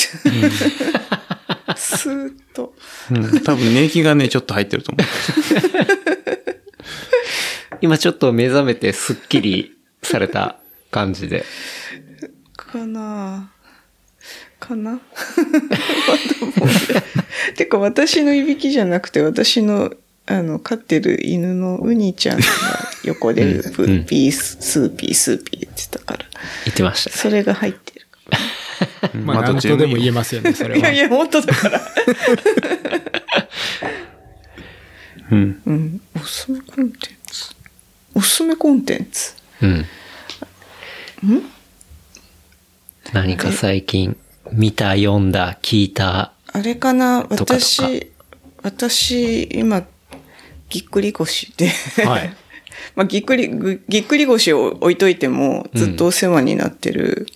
[1.75, 2.73] スーッと。
[3.11, 3.41] うん。
[3.41, 5.01] 多分ネギがね、ちょっと入ってると思
[7.81, 10.57] 今ちょっと目覚めてスッキリされた
[10.91, 11.45] 感じで。
[12.55, 13.51] かな
[14.61, 14.99] かな
[17.57, 19.91] てか私のいびきじゃなくて私の
[20.27, 22.43] あの飼ってる犬のウニちゃんが
[23.03, 26.19] 横でプーピース、スーピースーピー言ってたから、
[26.65, 27.15] 言ってましたね。
[27.17, 28.05] それが入ってる。
[29.15, 29.17] う。
[29.17, 30.77] まあ、どっ何とでも言えますよね、それは。
[30.77, 31.81] いやいや、本当だから。
[35.31, 35.61] うん。
[35.65, 36.01] うん。
[36.15, 37.45] おすすめコンテンツ。
[38.13, 39.33] おすすめコンテンツ。
[39.63, 39.85] うん？
[43.11, 44.15] 何か最近
[44.51, 46.33] 見た、読んだ、聞いた。
[46.53, 47.25] あれかな？
[47.29, 48.11] 私、
[48.61, 49.85] 私、今、
[50.69, 51.69] ぎっくり腰で。
[52.05, 52.33] はい。
[52.95, 57.27] まあ、ぎっくり、ぐぎっくり腰を置いといても、ずっとお世話になってる、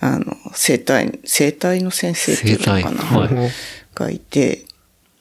[0.00, 3.50] あの、生体、生体の先生っていうのかな、はい
[3.94, 4.64] がいて、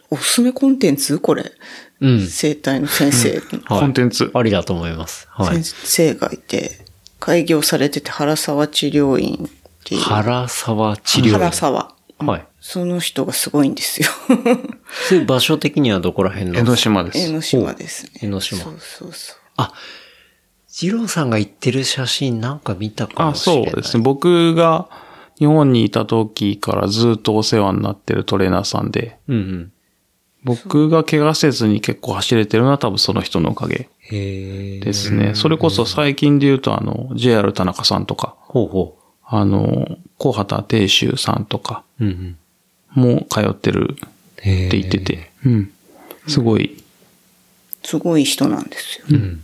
[0.09, 1.19] おすすめコンテンツ？
[1.19, 1.51] これ。
[2.01, 2.27] うん。
[2.27, 4.31] 生体の先生、 はいコンテンツ。
[4.33, 5.27] ありだと思います。
[5.31, 5.75] はい先。
[5.83, 6.79] 生がいて、
[7.19, 9.49] 開業されてて原沢治療院
[9.89, 10.01] っていう。
[10.01, 11.31] 原沢治療院。
[11.33, 11.95] 原沢。
[12.19, 12.45] はい。
[12.59, 14.09] その人がすごいんですよ。
[15.07, 17.17] それ場所的にはどこら辺の江ノ島です。
[17.17, 18.11] 江ノ島ですね。
[18.23, 19.37] 江ノ島そうそうそう。
[19.57, 19.73] あ、
[20.67, 23.65] 二郎さんが行ってる写真なんか見たかあ、もしれない。
[23.71, 24.03] そうですね。
[24.03, 24.89] 僕が
[25.37, 29.71] 日本にいた時からずっとお世話になってるトレーナーさんで、うんうん。
[30.43, 33.89] 僕が怪我せずに結構走れてるのは多分その人のおかげ。
[34.09, 35.35] ですね。
[35.35, 38.98] それこそ最近で言うとあの、JR 田中さんとか、ほうほ
[39.31, 42.05] あの、高畑定州さんとかう。
[42.05, 42.37] うん
[42.95, 43.01] うん。
[43.15, 43.95] も通ってる
[44.41, 45.71] へって言ってて、うん。
[46.27, 46.83] すごい、
[47.83, 49.05] すごい人なんですよ。
[49.11, 49.43] うん。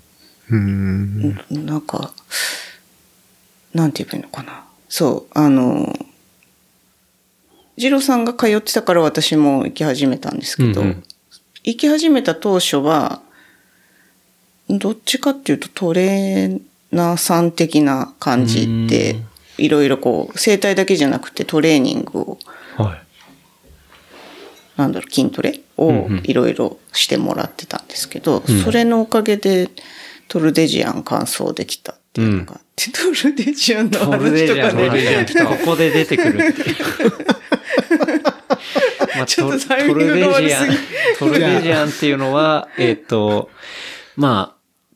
[0.50, 1.66] うん。
[1.66, 2.12] なんか、
[3.74, 4.66] なんて言えばいいのかな。
[4.90, 5.96] そう、あの、
[7.78, 11.04] ジローさんが通ってたから私も行き始めたんですけど、うんうん
[11.68, 13.22] 行き始めた当初は、
[14.70, 16.62] どっちかっていうとトレー
[16.92, 19.16] ナーさん的な感じで、
[19.58, 22.38] いろいろこう、生体だけじゃなくてトレーニングを、
[22.78, 23.02] はい。
[24.78, 26.22] なんだろう、筋トレをうんうん。
[26.24, 29.70] いろいろしてもらってたんですけど、それのおかげで
[30.28, 36.76] トルデジアン完走できたっていうのがあって、トルデジアンの話とかね、話ここで出てくるっていう。
[39.16, 40.78] ま あちょっとトタイミングが悪すぎ
[41.20, 43.50] トルデジアンっていうのは、えっと、
[44.16, 44.56] まあ、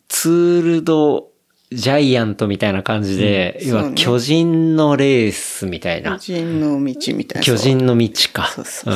[0.10, 1.30] ツールド
[1.72, 6.18] ジャイアントみたいな感じで、要は巨人のレースみたい巨な。
[6.18, 7.44] 人の道みたいな。
[7.44, 8.48] 巨人の道か。
[8.48, 8.96] そうそう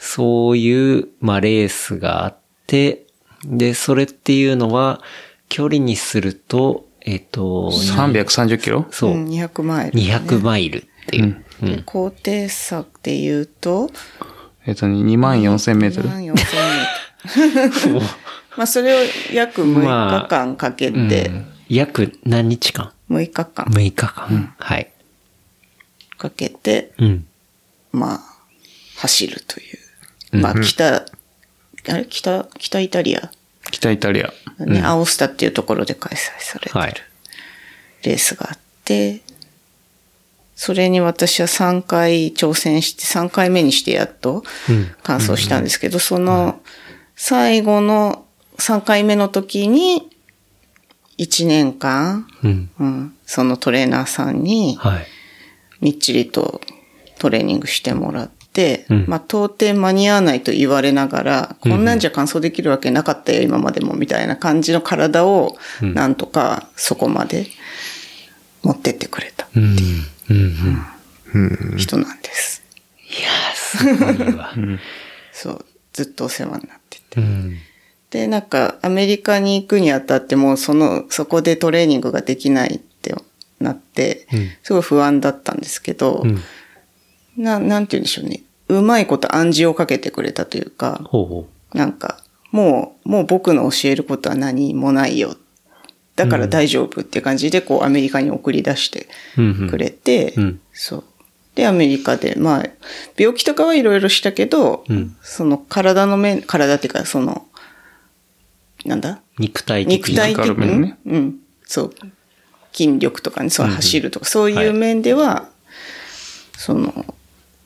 [0.00, 2.36] そういう、まあ、レースがあっ
[2.66, 3.06] て、
[3.44, 5.00] で、それっていうのは、
[5.48, 8.86] 距離にすると、えっと、330キロ？
[8.90, 10.02] そうう、ん、200マイル、ね。
[10.02, 11.24] 200マイルっていう。
[11.24, 13.88] うん高低差で言うと、
[14.66, 16.08] えっとね、2万4千メートル。
[16.08, 18.00] 2万4000メートル。
[18.56, 18.96] まあ、それを
[19.32, 24.54] 約6日間かけて、うん約何日間？6日間 ?6 日間。
[24.58, 24.90] はい。
[26.18, 27.26] かけて、うん。
[27.92, 28.20] まあ、
[28.96, 29.62] 走るとい
[30.32, 30.38] う。
[30.40, 31.04] まあ、北、あ
[31.96, 32.06] れ？
[32.06, 33.30] 北、北イタリア、
[33.70, 34.32] 北イタリア。
[34.58, 37.00] ね、アオスタっていうところで開催されてはいる
[38.04, 39.20] レースがあって、
[40.54, 44.44] それに私は3回挑戦して、3回目にしてやっと
[45.02, 46.60] 完走したんですけど、その
[47.16, 48.24] 最後の
[48.58, 50.08] 3回目の時に、
[51.18, 52.70] 1年間、うん。
[52.78, 55.06] うん、そのトレーナーさんに、はい。
[55.80, 56.60] みっちりと
[57.18, 67.46] トレーニングしてもらって、うんまあ、到底間に合わないと言われながら、こんなんじゃ完走できるわけなかったよ、今までも、みたいな感じの体を、うんなんとかそこまで
[68.62, 69.76] 持ってってくれたうん。
[70.30, 70.84] うん。
[71.34, 71.76] うん。
[71.76, 72.62] 人なんです。
[73.08, 74.52] いやー、すごいわ。
[75.32, 77.20] そう、ずっとお世話になってて。
[78.14, 78.20] うん。
[78.20, 83.14] で、なんか、アメリカに行くにあたっても、その、そこでトレーニングができないって
[83.60, 86.40] なってうん、すごい不安だったんですけど、うん。
[87.36, 88.42] な、なんて言うんでしょうね。
[88.68, 92.18] うまいこと暗示をかけてくれたというか、ほうほなんか、
[92.50, 95.36] もう、もう僕の教えることは何もないよ。
[96.16, 99.42] だから大丈夫っていう感じで、こう、アメリカに送り出してう。
[99.42, 99.70] うんうん。
[99.70, 101.04] くれて、うんそう。
[101.54, 102.64] で、アメリカで、まあ、
[103.16, 107.46] 病気とかはいろいろしたけど、うんその体の面、体っていうか、その、
[108.84, 109.22] なんだ？
[109.38, 110.98] 肉体的肉体的ね。
[111.04, 111.94] に、うん、そう、
[112.72, 115.48] 筋力とかね、そう、走るとか、そういう面では、
[116.56, 117.06] その、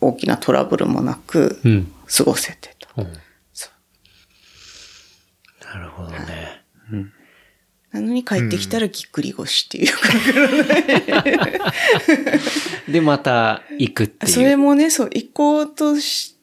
[0.01, 1.93] 大きなトラブルもなくう、ん。
[2.07, 2.89] 過ごせてと。
[2.99, 3.13] うん。
[3.53, 3.69] そ
[5.65, 6.63] なるほどね。
[7.91, 11.73] なのに帰ってきたらぎっくり腰っていうか、
[12.93, 14.33] で、また行くっていう。
[14.33, 16.37] それもね、そう、行こうとし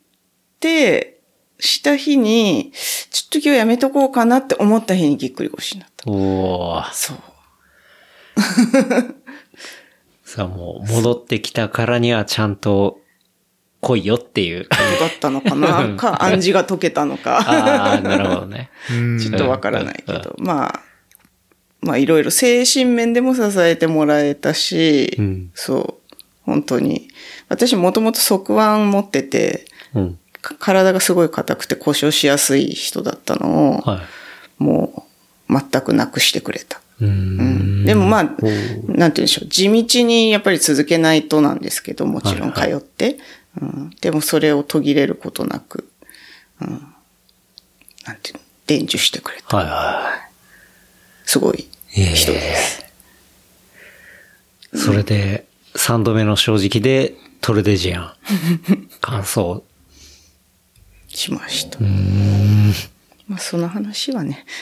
[0.60, 1.15] て、
[1.60, 2.72] した日に、
[3.12, 6.10] ちょっと今日やめとこうかなって思った日にぎっくり腰になった。
[6.10, 6.92] おー。
[6.94, 7.18] そう。
[10.24, 13.00] さあもう戻ってきたからにはちゃんと
[13.80, 14.68] 来いよっていう。
[14.68, 14.78] だ
[15.08, 15.96] ったのかな？
[15.96, 17.38] か、暗示が解けたのか。
[17.48, 18.70] ああ、なるほどね。
[18.92, 20.82] うんちょっとわからないけど、まあ、
[21.82, 27.08] まあいろいろ精神面でも支えてもらえたし、うんそう、本当に。
[27.48, 30.20] 私もともと側腕持ってて、うん。
[30.46, 34.02] か体がすごい硬くて故障しやすい人だったのを、は
[34.58, 35.08] も
[35.50, 36.78] う全くなくしてくれた。
[37.02, 37.06] い。
[37.06, 39.48] ううんん、でもまあ、なんて言うんでしょう。
[39.48, 43.18] 地道にやっぱり続けないとなんですけど、もちろん通って。
[43.62, 45.90] うん、でもそれを途切れることなく、
[46.62, 46.70] うん、
[48.06, 49.58] なんていうの、伝授してくれた。
[49.58, 50.12] はいは
[51.26, 51.70] すごいい。
[51.98, 52.86] ええ人です。
[54.76, 58.14] それで、三度目の正直でトルデジアン。
[59.02, 59.64] 感想。
[61.16, 61.80] しました。
[63.28, 64.46] まあその話はね。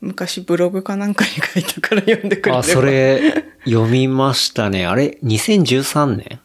[0.00, 4.86] 昔ブログかなんかに書いたから読んでくれればあ、それ、読みましたね。
[4.86, 6.40] あれ ?2013 年？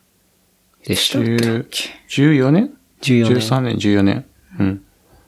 [0.86, 1.66] でしたっけ？10
[2.10, 2.72] 14年
[3.02, 4.26] ？14年 ?13 年、14年？
[4.60, 4.84] うん。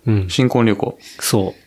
[0.05, 0.30] うん。
[0.30, 0.97] 新婚旅行？
[1.19, 1.61] そう。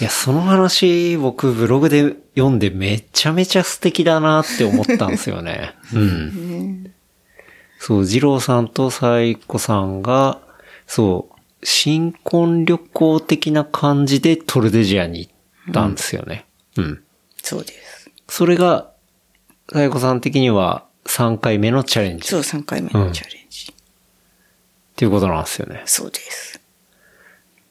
[0.00, 5.74] いや、その話、僕、ブログで読んでめちゃめちゃ素敵だなって思ったんですよね。
[5.94, 6.92] うん。
[7.80, 10.38] そう、二郎さんとサイコさんが、
[10.86, 15.30] そう、新婚旅行的な感じでトルデジアに
[15.64, 16.46] 行ったんですよね。
[16.76, 17.02] うん。
[17.42, 18.10] そうです。
[18.28, 18.90] それが、
[19.72, 23.72] サイコさん的には3回目のチャレンジっそう、3回目のチャレンジ。
[24.94, 25.82] ていうことなんですよね。
[25.86, 26.60] そうです。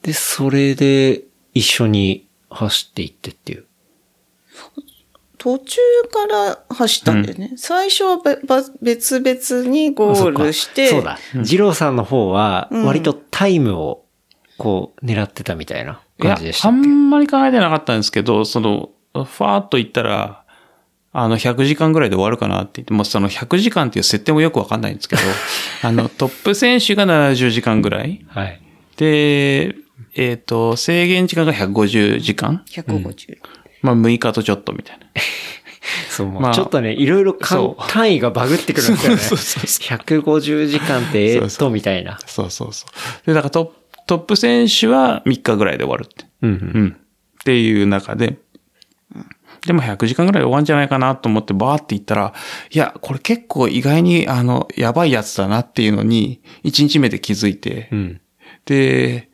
[0.01, 1.21] で、それで
[1.53, 3.65] 一緒に走っていってっていう。
[5.39, 5.77] 途中
[6.11, 7.53] から走ったんだよね。
[7.55, 11.17] 最初はべば別々にゴールして、そうだ。
[11.33, 14.03] 二郎さんの方は、割とタイムを、
[14.57, 16.87] こう、狙ってたみたいないや感じでし、たあっけ？
[16.87, 20.43] んまり考えてなかったんですけど、その、ファーっと言ったら、
[21.13, 25.21] あの、100時間ぐらいで終わるかなって言って、もうその100時間っていう設定もよくわかんないんですけど、
[25.83, 28.25] あの、トップ選手が70時間ぐらい。
[28.27, 28.61] はい。
[28.97, 29.75] で、
[30.15, 32.63] えっ、と、制限時間が150時間。
[32.69, 33.37] 150。
[33.81, 35.05] まあ、6日とちょっとみたいな。
[36.09, 39.17] そう、まあちょっとね、いろいろ単位がバグってくるんですよね。
[39.21, 42.19] そうそうそ150時間って、えーっと、みたいな。
[42.25, 42.85] そうそうそ
[43.23, 43.27] う。
[43.27, 43.73] で、だからト
[44.07, 46.25] ップ選手は3日ぐらいで終わるって。
[46.41, 46.97] うんうん。
[47.39, 48.37] っていう中で、
[49.65, 52.33] でも100時間ぐらいで終わるんじゃないかなと思ってバーって言ったら、
[52.71, 58.21] いや、これ結構意外にあの、やばいやつだなっていうのに、1日目で気づいて、うん。
[58.65, 59.28] で、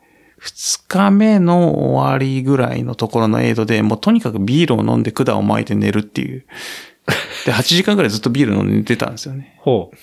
[0.45, 6.45] 2日目の終わりぐらいのところのエイドで、もうとにかくビールを飲んで管を巻いて寝るっていう。
[7.45, 9.55] で、 8時間ぐらいずっとビール飲んで寝てたんですよね。
[9.59, 9.97] ほう。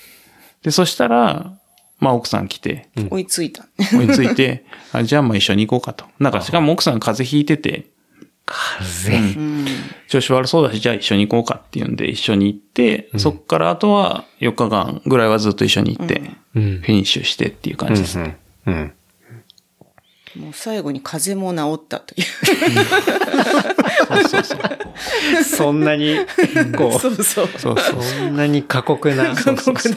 [0.64, 1.53] で、そしたら、
[2.01, 3.66] まあ奥さん来て、追いついた。
[3.93, 6.07] 追いついて、 あじゃあまあ一緒に行こうかと。
[6.18, 7.86] なんか、しかも奥さん風邪ひいてて、
[8.45, 9.14] 風。
[9.14, 9.66] うん。
[10.09, 16.22] 調子悪そうだし、じゃあ一緒に行こうかっていうんで一緒に行って、そっからあとは4日間ぐらいはずっと一緒に行って、
[16.55, 18.38] うんフィニッシュしてっていう感じですね。
[18.66, 18.93] うん。
[20.37, 22.26] もう最後に風邪も治ったという。
[25.45, 26.16] そんなに、
[26.76, 27.49] こそうそう。
[27.59, 27.99] そうそう。
[27.99, 29.97] う、そんなに過酷な過酷な。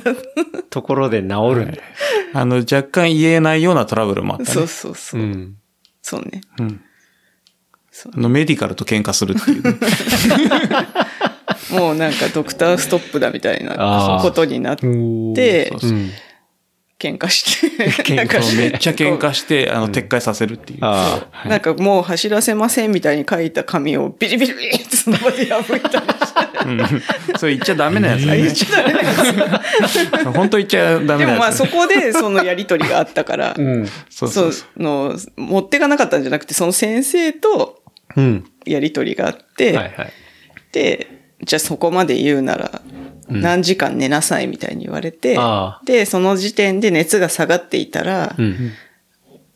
[0.70, 1.78] ところで治るんだ。
[2.34, 4.52] あの、若干言えないようなトラブルもあったね。
[4.52, 5.24] そうそうそうう。
[5.24, 5.56] ん。
[6.02, 6.42] そうね。
[6.60, 6.82] うん
[8.14, 9.80] あの、メディカルと喧嘩するっていうね、
[11.80, 16.12] もうなんかドクターストップだみたいなことになって、そうそううん。
[17.06, 17.92] 喧嘩して。
[18.04, 20.80] 喧嘩めっちゃ喧嘩して、あの、撤回させるっていう。
[20.82, 26.46] あはいなんかもう走らせませんみたいに書いた紙をビリビリビリってその場で破いたりして。
[26.66, 28.26] うんそれ言っちゃダメなやつ。
[28.26, 31.72] 言っちゃダメな本当言っちゃダメでもまあなやつだね。
[31.72, 33.88] そこでそのやりとりがあったから、うん。
[34.10, 34.52] そうそ。
[34.78, 37.84] の、持ってかなかったんじゃなくて、その先生と
[38.16, 38.46] うん。
[38.66, 40.14] やりとりがあって、はいはい。
[40.72, 41.08] で、
[41.44, 42.82] じゃあそこまで言うなら、
[43.28, 45.38] 何時間寝なさいみたいに言われて、
[45.86, 48.72] で、その時点で熱が下がっていたら、うん。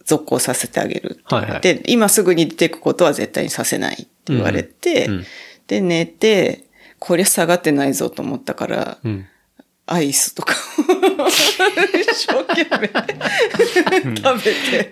[0.05, 5.25] 続行させてあげるって言われはいて、今すぐに出てくことは絶対にさせないって言われて、うんうん
[5.69, 6.65] で、寝て、
[6.97, 9.27] これ下がってないぞと思ったから、うん。
[9.85, 12.87] アイスとかを 一生懸命
[14.17, 14.91] 食べて、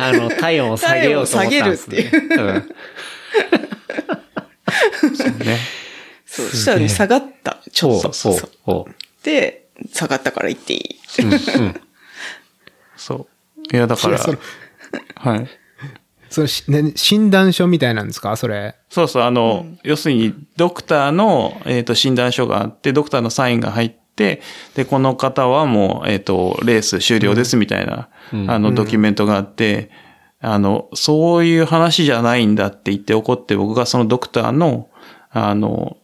[0.00, 2.02] あの、体温を下げようと思ったんです、ね。
[2.04, 2.56] 体温を
[5.16, 5.38] 下げうん。
[5.38, 5.58] ね。
[6.30, 7.58] そう、そしたらね、下がった。
[7.72, 8.12] ちょっと。
[8.12, 9.24] そうそう。
[9.24, 10.96] で、下がったから行っていい。
[11.22, 11.32] うん。
[11.32, 11.34] う
[11.68, 11.80] ん。
[12.96, 13.26] そ
[13.70, 13.74] う。
[13.74, 14.18] いや、だから
[15.16, 15.48] はい。
[16.30, 18.36] それし、ね、診断書みたいなんですか？
[18.36, 18.74] それ。
[18.90, 24.42] そうそう、あの、要するに、ドクターの、えっ、と、診断書があって、ドクターのサインが入って、
[24.74, 28.10] で、この方はもう、えっ、と、レース終了ですみたいな、
[28.46, 29.90] あの、ドキュメントがあって、
[30.40, 34.88] あの、そういう話じゃないんだって言って怒って、僕がそのドクターの、
[35.30, 35.96] あの、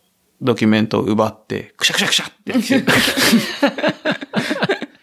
[0.44, 2.92] ドキュメントを奪って、くしゃくしゃくしゃってやって。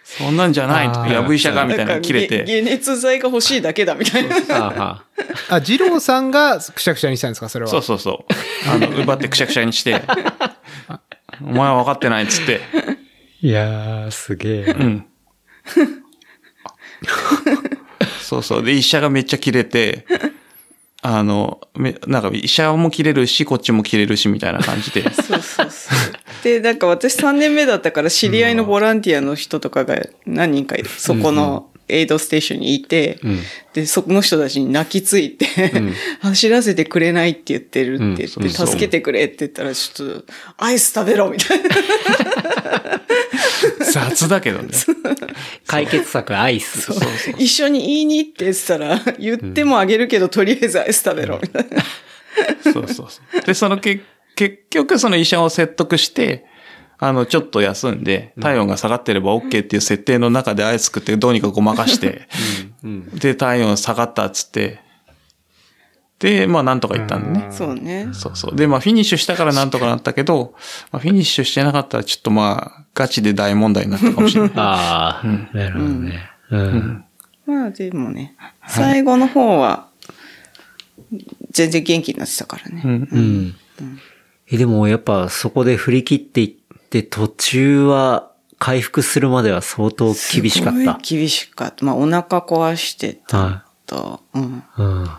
[0.04, 1.02] そんなんじゃないと。
[1.02, 2.44] あーやぶ医者がみたいなの切れて。
[2.46, 5.04] 解熱剤が欲しいだけだみたいな。
[5.50, 7.72] あ、二郎さんがくしゃくしゃにしたんですかそれは。
[7.72, 8.70] そうそうそう。
[8.70, 10.04] あの、奪ってくしゃくしゃにして、
[11.42, 12.62] お前は分かってないっつって。
[13.42, 14.62] いやー、すげえ。
[14.64, 15.06] うん。
[18.22, 18.64] そうそう。
[18.64, 20.06] で、医者がめっちゃ切れて、
[21.04, 25.02] あの、めなんか医者も切れるし、こっちも切れるし、みたいな感じで。
[25.14, 26.44] そうそうそう。
[26.44, 33.20] で、なんか私3年目だったから知り合いのボランティアの人とかが何人かそこのエイドステーションにいて、
[33.74, 35.48] で、そこの人たちに泣きついて、
[36.22, 38.68] 走らせてくれないって言ってるって言って、そうそう。
[38.68, 40.26] 助けてくれって言ったら、ちょっと、
[40.58, 41.70] アイス食べろみたいな。
[43.92, 44.70] 雑だけどね。
[45.68, 46.82] 解決策アイス。
[46.82, 47.36] そうそう。
[47.38, 51.84] 一緒に言いに行って言ってたら、言ってもあげるけど、とりあえずアイス食べろみたいな。
[52.72, 53.42] そうそうそう。
[53.42, 54.02] で、そのけ、
[54.36, 56.46] 結局その医者を説得して、
[56.98, 62.28] あの、ちょっと休んで、体温が下がってれば OK っていう設定の中でアイス食ってどうにかごまかして、
[63.16, 64.80] で、体温下がったっつって、
[66.22, 67.48] で、まあなんとか言ったんでね。
[67.52, 68.10] そうね。
[68.14, 68.56] そうそう。
[68.56, 70.54] で、まあフィニッシュしたからなんとかなったけど、
[70.92, 74.52] まあフィニッシュしてなかったらちょっとまあ、ガチで大問題になったかもしれない。
[74.56, 76.30] ああ、なるほどね。
[76.52, 77.06] うん。
[77.48, 78.36] まあでもね、
[78.68, 79.88] 最後の方は、
[81.50, 82.82] 全然元気になってたからね。
[82.86, 83.56] うん。
[84.52, 86.50] え、でもやっぱそこで振り切っていっ
[86.90, 91.00] て途中は回復するまでは相当厳しかっすごた。
[91.00, 91.84] い厳しかった。
[91.84, 94.22] まあお腹壊してたはと。
[94.34, 94.64] うん。
[94.78, 95.10] うん。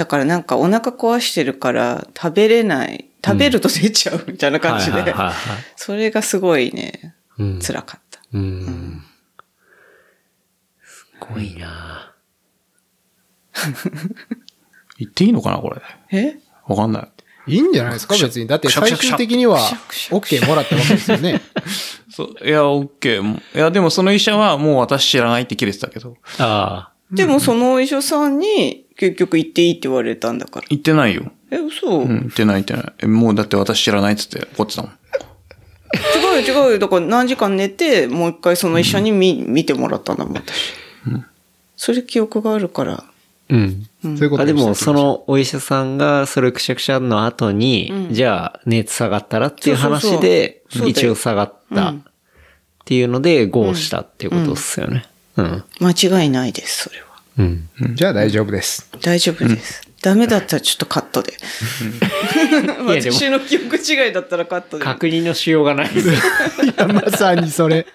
[0.00, 3.10] だからなんかお腹壊してるから食べれない。
[3.22, 5.14] 食べると出ちゃうみたいな感じで。
[5.76, 7.58] それがすごいね、うん。
[7.60, 8.18] 辛かった。
[8.32, 9.02] うん。
[10.82, 12.14] すごいな
[14.98, 15.82] 言っていいのかなこれ。
[16.18, 16.38] え？
[16.66, 17.00] わかんな
[17.46, 17.52] い。
[17.52, 18.14] いいんじゃないですか？
[18.16, 18.46] 別に。
[18.46, 19.58] だって最終的には
[20.08, 21.42] OK もらったわけですよね。
[22.08, 23.38] そう、いや、オッケー。
[23.38, 26.16] いや、でもその医者はもう私知らないって切れてたけど。
[26.38, 30.66] あでもそのお医者さんに結局行っていいって言われたんだから。
[30.68, 31.32] 言ってないよ。
[31.50, 32.94] え、嘘、うん、言ってない言ってない。
[32.98, 34.90] えもうだって私知らないっつって怒ってたもん。
[36.36, 36.78] 違うよ違うよ。
[36.78, 40.74] だから何時間寝て、もう一回その医者に見,、見てもらったんだもん、私。
[41.76, 42.92] それ記憶があるから。
[42.92, 43.04] あ。
[43.48, 43.86] うん。
[44.02, 51.94] そういうことあでも、そのお医者さんが、それくしゃくしゃの後に、じゃあ、熱下がったらっていう話で一応下がったっ
[52.84, 55.06] ていうので、ゴーしたっていうことですよね。
[55.38, 55.64] うん。
[55.80, 57.09] 間違いないです、それは。
[57.40, 57.94] うん。
[57.94, 58.90] じゃあ大丈夫です。
[59.00, 59.82] 大丈夫です。
[60.02, 61.32] ダメだったらちょっとカットで。
[62.48, 64.84] いやでも私の記憶違いだったらカットで。
[64.84, 66.08] 確認のしようがないです。
[66.08, 66.12] い
[66.76, 67.86] や、まさにそれ。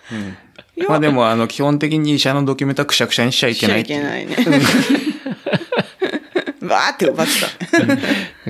[0.87, 4.43] まあでも、あの、基本的に医者のドキュメントはくしゃくしゃにしちゃいしちゃいけないっていう。
[4.43, 4.65] けないね。
[6.67, 7.31] わーって奪って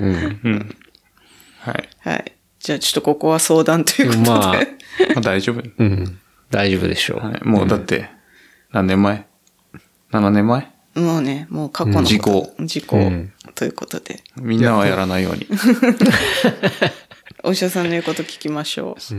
[0.02, 1.88] はい。
[2.04, 2.10] た。
[2.10, 2.32] はい。
[2.58, 4.28] じゃあちょっとここは相談ということで。
[4.28, 4.58] まあ、ま
[5.16, 5.62] あ大丈夫。
[5.78, 6.18] うん。
[6.50, 7.18] 大丈夫でしょう。
[7.20, 8.10] はい、もうだって、
[8.72, 9.26] 何年前
[10.12, 10.75] ?7 年前？
[10.96, 12.06] もうね、もう過去のこと。
[12.06, 14.22] 時効時効うんということで。
[14.40, 15.46] みんなはやらないように。
[17.44, 19.14] お医者さんの言うこと聞きましょう。
[19.14, 19.18] い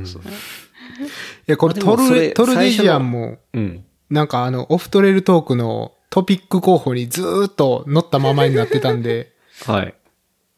[1.45, 3.85] や、これでトル、トルデジアン最も、うん。
[4.09, 9.33] なんかあの、オフトレールトークのトピック候補にずーっと乗ったままになってたんで、
[9.65, 9.93] はい。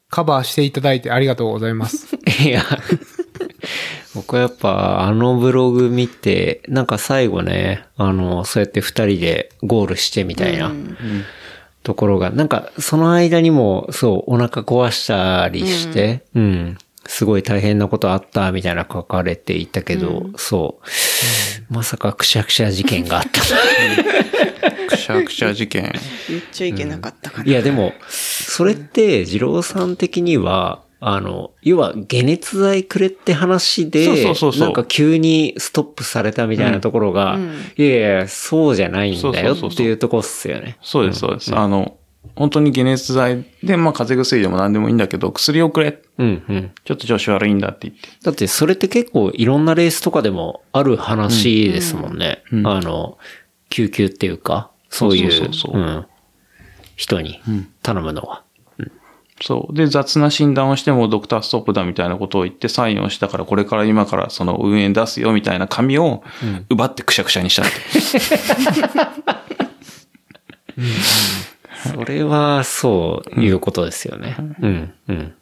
[0.10, 2.16] カバーしていただいてありがとうございます。
[2.44, 2.64] いや、
[4.20, 10.74] 僕はやっぱあのブログ見て、なんか最後ね、あの、そうやって二人でゴールしてみたいな
[11.84, 20.82] ところが、なんかその間にも、そう、お腹壊したりして、うん、すごい大変なことあったみたいな書かれていたけど、そ
[21.70, 23.42] う、まさかくしゃくしゃ事件があった。
[24.90, 25.94] くしゃくしゃ事件。
[26.28, 27.50] 言っちゃいけなかったかな。
[27.50, 37.38] いやでも、それって、二郎さん的には、あの、要は、解熱剤くれって話で、そうそうそうそうなんか急にストップされたみたいなところが、
[37.78, 40.78] いやいや、そうじゃないんだよっていうとこっすよね。
[40.82, 41.56] そうです、そうです。
[41.56, 41.98] あの、
[42.36, 46.02] 本当に解熱剤で、まあ風邪薬でも何でもいいんだけど、薬をくれ。
[46.18, 46.72] うんうん。
[46.84, 48.10] ちょっと調子悪いんだって言って。
[48.24, 52.44] だってそれって結構いろんなレースとかでもある話ですもんね。
[52.52, 53.18] うんあの、
[53.70, 55.50] 救急っていうか、そういう、
[56.96, 57.40] 人に
[57.82, 58.44] 頼むのは。
[59.42, 59.74] そう。
[59.74, 66.24] で、雑な診断をしてもドクターストップだみたいなことを言ってサインをしたから、これから今からその運営に出すよみたいな紙を
[66.70, 67.72] 奪ってくしゃくしゃにしたって。
[71.94, 74.36] それは、そういうことですよね。
[74.62, 75.34] うん、うん。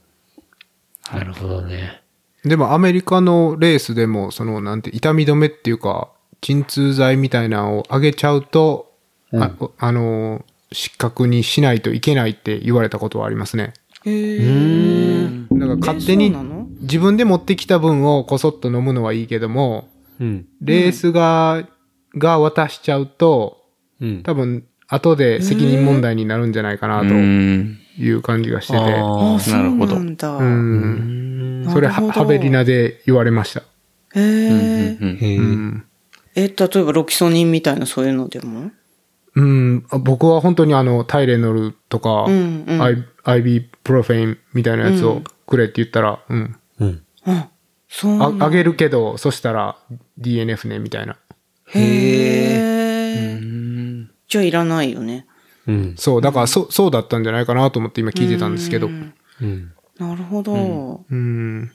[1.11, 2.01] なるほどね。
[2.43, 6.09] でもアメリカのレースでも、その、なんて、痛み止めっていうか、
[6.41, 8.93] 鎮痛剤みたいなのをあげちゃうと、
[9.33, 13.73] ああの、失格にしないといけないって言われたことはありますね。
[14.07, 16.35] へーだから勝手えに
[16.81, 19.89] 自分で持ってきた分をこそっと飲むのはいいけども、
[20.19, 20.45] うん。
[20.61, 21.67] レースが、
[22.15, 23.63] が渡しちゃうと、
[23.99, 24.23] うん。
[24.23, 27.77] 多分、後で責任問題になるんじゃないかなとうん。
[27.97, 28.79] いう感じがしてて。
[28.79, 28.85] ああ
[29.51, 29.95] なるほど。
[29.97, 31.63] うん。
[31.63, 33.61] なそれ、ハベリナで言われました。
[33.61, 33.65] へ
[34.15, 34.97] え。
[36.35, 38.71] え、例えばロキソニンみたいなそういうのでも？
[39.35, 46.55] うん、僕は本当にあの、タイレノルとか、うんうん ibuprofen みたいなやつをくれって言ったら、うん。
[46.79, 47.03] うん。
[47.25, 47.49] あ、
[47.89, 48.21] そう。
[48.21, 49.77] ああげるけど、そしたら
[50.17, 51.17] DNF ね、みたいな。
[51.65, 51.79] へ
[52.55, 53.39] え。
[54.29, 55.27] じゃあいらないよね。
[55.67, 55.95] うん。
[55.97, 58.87] そう、だからそ、そうだったんじゃないかなと思って今聞いてたんですけど。
[58.87, 59.73] うんうん。
[59.99, 61.03] なるほど。
[61.09, 61.69] うん。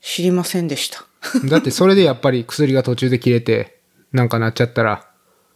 [0.00, 1.04] 知りませんでした。
[1.48, 3.80] だってそれでやっぱり薬が途中で切れて、
[4.12, 5.07] なんかなっちゃったら、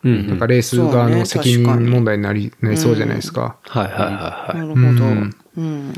[0.04, 0.26] うん。
[0.28, 3.56] なんかレース側の責任問題になり、なりそうじゃないですか。
[3.62, 4.58] はいはいはいはい。
[4.58, 5.04] なるほど。
[5.58, 5.94] うん。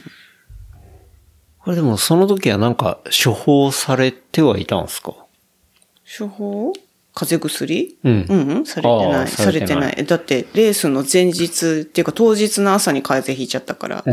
[1.58, 5.14] これでもその時はなんか処方されてはいたんですか？
[6.18, 6.72] 処方？
[7.14, 7.96] 風邪薬？
[8.04, 9.22] うんうんうん、されてあない。
[9.22, 10.06] あされてないされてない。
[10.06, 14.04] だって、レースの前日っていうか当日の朝に風邪ひいちゃったから。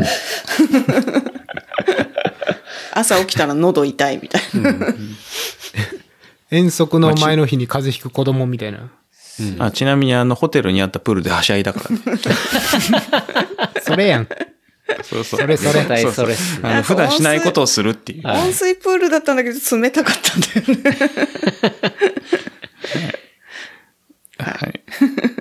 [2.94, 4.74] 朝起きたら喉痛いみたいな。
[6.50, 8.90] 遠足の前の日に風邪ひく子供みたいな。
[9.58, 12.02] あちなみにあの、ホテルにあったプールではしゃいだからね。
[13.82, 14.28] それやん。
[15.02, 15.40] そうそう。
[15.40, 16.68] それそれそれっすね。
[16.68, 18.28] あの、普段しないことをするっていう。
[18.28, 20.98] 温水プールだったんだけど冷たかったんだよね。
[24.38, 24.80] はい。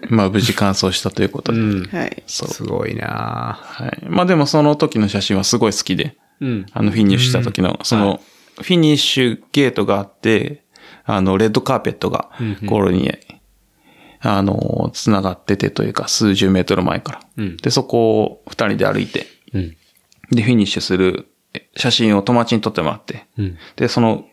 [0.09, 1.59] まあ、無事完走したということで。
[1.59, 2.23] はい。
[2.27, 2.49] そう。
[2.49, 4.05] すごいなはい。
[4.07, 6.65] まあでもその時の写真はすごい好きで、うん。
[6.71, 8.21] あのフィニッシュした時の、その、
[8.57, 10.63] フィニッシュゲートがあって、
[11.05, 12.29] あの、レッドカーペットが
[12.65, 13.11] ゴールに、
[14.21, 17.21] あの、繋がっててというか、数十メートル前から。
[17.37, 19.77] うんで、そこを二人で歩いて、うん。
[20.31, 21.27] で、フィニッシュする
[21.75, 23.57] 写真を友達に撮ってもらって、うん。
[23.75, 24.25] で、その、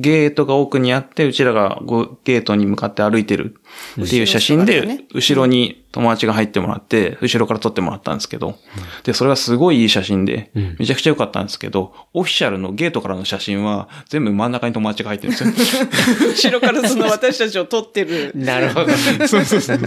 [0.00, 3.54] ゲートが奥にあって、うちらがごゲートに向かって歩いてる
[4.02, 8.56] っていう写真で後ろに友達が入ってもらって、後ろから撮ってもらったんですけど、
[9.04, 15.86] で、それがすごいいい写真で、めちゃくちゃ良かったんですけど、オフィシャルのゲートからの写真は、全部真ん中に友達が入ってるんですよ。
[16.28, 18.32] 後ろからその私たちを撮ってる。
[18.34, 18.90] なるほど。
[19.28, 19.78] そうそうそう。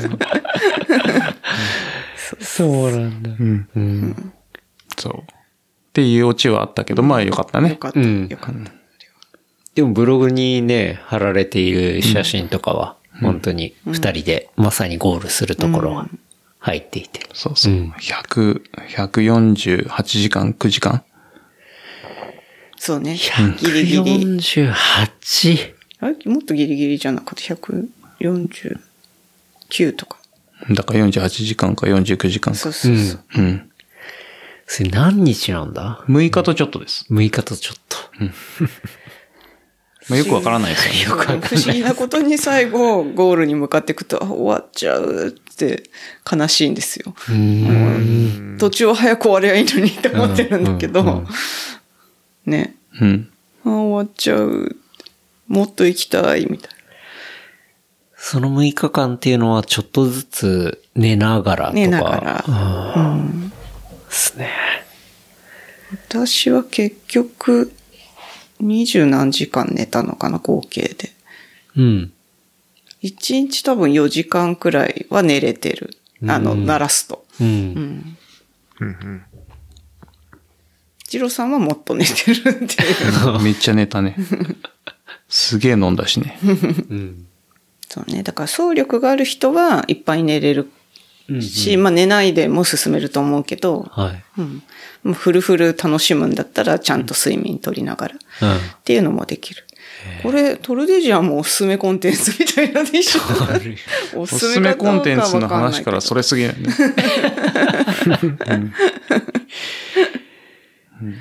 [2.40, 3.30] そうなんだ。
[3.40, 3.44] う
[3.80, 4.34] ん。
[4.98, 5.14] そう。
[5.20, 5.24] っ
[5.94, 7.72] ていうオチはあったけど、まあ良かったね。
[7.72, 8.00] よかった。
[8.00, 8.77] うんよかった。
[9.78, 16.10] でもブログにね、貼られている写真とかは、本当に二人でまさにゴールするところが
[16.58, 17.20] 入っていて。
[17.34, 17.74] そうそう。
[17.74, 21.04] うん100、148時間、9時間？
[22.78, 23.20] そうね。
[23.60, 24.26] ギリギリ。
[24.40, 25.74] 148?
[26.00, 27.44] あれもっとギリギリじゃなかった
[28.20, 28.80] ？149
[29.96, 30.18] とか。
[30.72, 32.60] だから48時間か49時間か。
[32.60, 33.20] そうそうそう。
[33.38, 33.70] うん。
[34.66, 37.06] それ何日なんだ？6日とちょっとです。
[37.12, 37.98] ?6 日とちょっと。
[40.10, 41.40] まあ、よくわからないですよね。
[41.42, 45.84] 不思議なことに最後、ゴールに向かっていくと、あ終わっちゃうって
[46.30, 47.14] 悲しいんですよ。
[48.58, 51.26] 途中は早く終わりゃいいのにって思ってるんだけど、
[52.46, 52.76] ね。
[53.02, 53.30] うん。
[53.66, 54.76] あ終わっちゃう。
[55.48, 56.70] もっと行きたい、みたい
[58.16, 61.76] その6日間っていうのはちょっとずつ寝ながらとか。
[61.76, 63.52] 寝ながらあーで
[64.10, 64.50] すね。
[66.10, 67.72] 私は結局、
[68.60, 71.12] 二十何時間寝たのかな、合計で。
[71.76, 72.14] うん。
[73.02, 75.98] 一日多分4時間くらいは寝れてる。
[76.28, 77.26] あの、うん鳴らすと。
[77.40, 77.44] う。
[77.44, 78.18] うんん。
[81.08, 83.40] ジローさんはもっと寝てるっていう。
[83.42, 84.16] めっちゃ寝たね。
[85.30, 86.40] すげえ飲んだしね。
[86.44, 87.26] うん。
[87.88, 88.24] そうね。
[88.24, 90.70] だから総力がある人はいっぱい寝れる
[91.42, 94.24] し、まあ寝ないでも進めると思うけど、はい。
[94.40, 94.64] うん。
[95.04, 98.16] もうフルフル楽しむんだったらちゃんと睡眠取りながら。
[98.16, 98.56] うん。
[98.56, 99.64] っていうのもできる。
[100.24, 103.22] これ、トルデジアもおすすめコンテンツみたいなでしょ？
[104.20, 106.20] おおすすめコンテンツの話からそれ。
[106.20, 106.70] れすぎるね。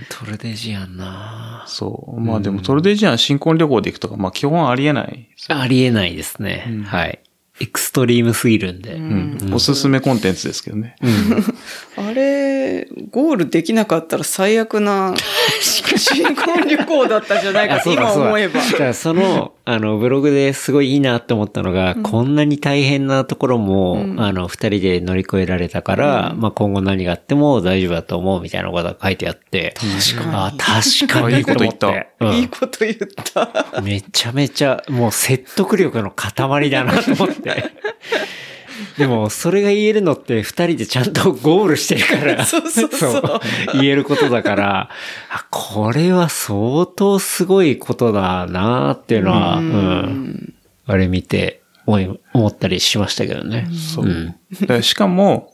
[0.08, 2.20] トルデジアンなそう。
[2.20, 5.28] まあでもトルデジアン新婚旅行で行くとか、まあ基本ありえない。
[5.48, 6.66] ありえないですね。
[6.86, 7.18] はい。
[7.58, 8.94] エクストリームすぎるんで。
[8.94, 9.50] うん。
[9.54, 10.96] おすすめコンテンツですけどね。
[11.96, 15.14] あれ、ゴールできなかったら最悪な
[15.60, 18.60] 新婚旅行だったんじゃないか今思えば。
[18.60, 29.74] だからその、あの、ブログですごいいいなって思ったのが、こんなに大変なところも、あの、二人で乗り越えられたから、まあ今後何があっても大丈夫だと思うみたいなことが書いてあって。
[29.76, 30.36] 確かに。
[30.36, 31.34] あ、確かに。
[31.34, 33.78] あいいこと言ったいいこと言った。
[33.78, 37.72] うんめちゃめちゃ、もう説得力の塊だなと思って。
[38.98, 42.44] でも、それが言えるのって二人でちゃんとゴールしてるから。
[42.47, 43.40] そうそうそう
[43.74, 44.90] 言えることだから、
[45.31, 50.55] あ、これは相当すごいことだなっていうのは、うん。
[50.86, 53.69] あれ見て思い、思ったりしましたけどね。
[53.94, 54.35] そう。
[54.61, 55.53] だからしかも、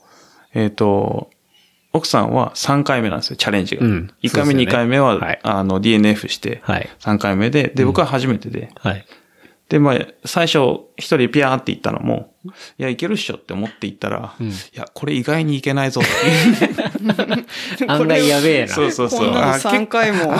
[0.53, 1.29] えっ、と、
[1.93, 3.85] 奥さんは3回目なんですよ、チャレンジが。
[3.85, 9.05] うん1回目、ね2回目は、はいあの、DNF して、はい3回目で、で、僕は初めてで、はい。
[9.73, 10.59] で、まあ、最初、
[10.97, 12.35] 一人ピャーって言ったのも、
[12.77, 15.99] いや、いけるっしょって思って行ったら、いや、これ意外にいけないぞ。
[17.87, 18.67] 案外やべえな。
[18.67, 19.19] そうそうそう。
[19.21, 20.31] こんなのあ3回も。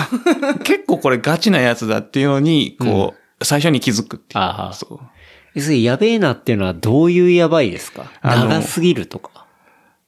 [0.63, 4.43] 結構これガチなやつだっていうのに、こう、最初に気づくっていう。
[4.43, 5.07] ああそう。
[5.55, 8.11] 要するにやべえなっていうのはどういうやばいですか？
[8.21, 9.47] 長すぎるとか。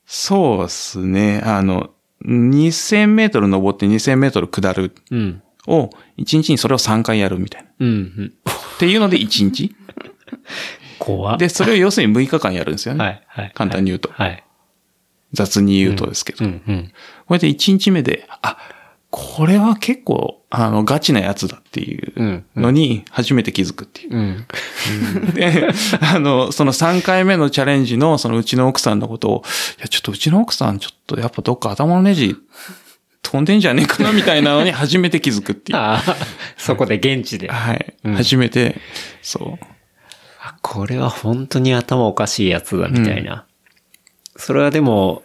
[0.06, 1.42] そうですね。
[1.44, 1.90] あの、
[2.24, 5.42] 2000メートル登って2000メートル下るうん。
[5.68, 7.68] を、1日にそれを3回やるみたいな。
[7.68, 7.92] っうん、う
[8.24, 8.34] ん。
[8.80, 9.76] ていうので1日
[11.00, 13.04] 怖っで、それを要するに6日間やるんですよね。
[13.04, 13.52] はい、はい。
[13.54, 14.10] 簡単に言うと。
[14.12, 14.44] はい。
[15.34, 16.46] 雑に言うとですけど。
[16.46, 16.92] うん、うん。
[17.28, 18.58] これで1日目で、あ、
[19.10, 24.16] これは結構、あの、ガチなやつだっていうのに、初めて気づくっていう。
[24.16, 24.46] うん。
[25.34, 25.70] で、
[26.02, 29.44] あの、その3回目のチャレンジの、そのうちの奥さんのことを、
[29.78, 32.36] いや、ちょっとうちの奥さん、ちょっとやっぱどっか頭のネジ
[33.26, 35.78] 飛んでんじゃねえかな、みたいなのに初めて気づくっていう。
[35.80, 36.16] ああ、
[36.58, 37.50] そこで現地で。
[37.50, 37.96] はい。
[38.16, 38.80] 初めて、
[39.24, 39.66] そう。
[40.40, 43.46] あこれは本当に頭おかしいやつだ、みたいな。
[44.38, 45.24] それはでも、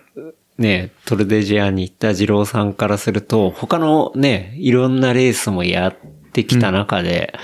[0.57, 5.97] ね、トルデジアに行った二郎さんからすると、他のね、いろんなレースもやっ
[6.33, 7.35] てきた中で、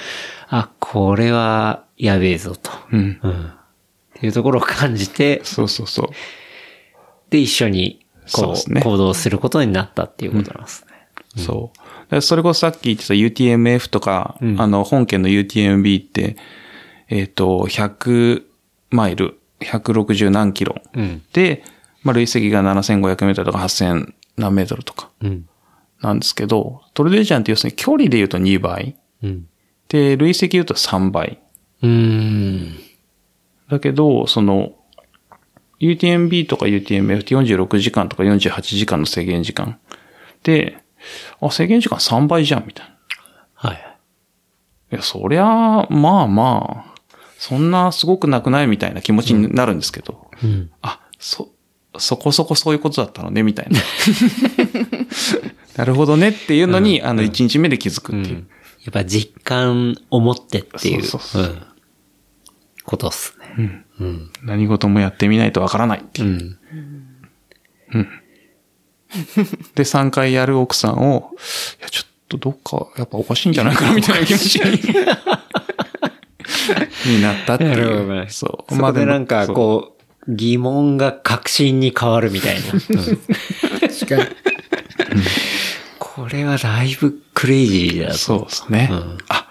[0.49, 2.70] あ、これはやべえぞと。
[2.93, 3.20] うん。
[3.23, 3.47] うん。
[3.47, 6.09] っていうところを感じて、そうそうそう。
[7.28, 11.43] で、一緒に、こう、そうですね行動することになったっていうことなんですね。
[11.43, 11.78] そう。
[11.78, 11.86] だか
[12.16, 16.36] らそれこそさっき言ってた UTMF とか、うんあの、本県の UTMB って、
[17.09, 18.44] えっ、と、100
[18.90, 20.77] マイル、160何キロ。
[20.94, 21.23] うん。
[21.32, 21.62] で、
[22.03, 25.48] まあ、累積が7500メートルとか8000何メートルとかうん。
[26.01, 28.97] なんですけど、トルデジャンって要するに距離で言うと2倍。
[29.23, 29.47] うん。
[29.89, 31.40] で、累積言うと3倍。
[31.82, 32.77] うーん。
[33.70, 34.73] だけど、その、
[35.81, 39.78] UTMB とか UTMF って46時間とか48時間の制限時間。
[40.43, 40.78] で、
[41.40, 42.97] あ、制限時間3倍じゃん、みたいな。
[43.55, 43.97] はい。
[44.93, 46.94] いや、そりゃ、まあまあ、
[47.39, 50.70] そんなすごくなくないみたいな気持ちになるんですけど、うん。
[50.82, 51.51] あ、そ、
[51.98, 53.81] そこそこそういうことだったのね、みたいな。
[55.77, 58.47] なるほどねっていうのに、あの、1日目で気づくっていう。
[58.85, 61.62] やっぱ実感を持ってっていう、そうそうそううん
[62.86, 63.85] ことっすね。
[64.01, 64.31] うん。
[64.43, 66.56] 何事もやってみないとわからないっていう
[67.94, 67.98] う。
[67.98, 68.09] ん。
[69.74, 71.31] で、3回やる奥さんを、
[71.81, 74.73] いや、ちょっとどっか、やっぱおかしいんじゃないかな、みたいな気持ちに
[77.16, 77.70] になったっていう。
[77.70, 78.74] なるほどねそう。
[78.74, 79.48] そこでなんか、う。
[79.55, 82.60] こう、疑問が確信に変わるみたいな。
[82.73, 84.24] うん確かに。
[85.98, 88.18] これはだいぶクレイジーだと。
[88.18, 88.89] そうですね。
[88.90, 89.47] うんあ、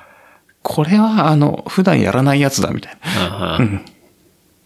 [0.62, 3.24] これは、あの、普段やらないやつだ、みたいな。
[3.24, 3.60] ああ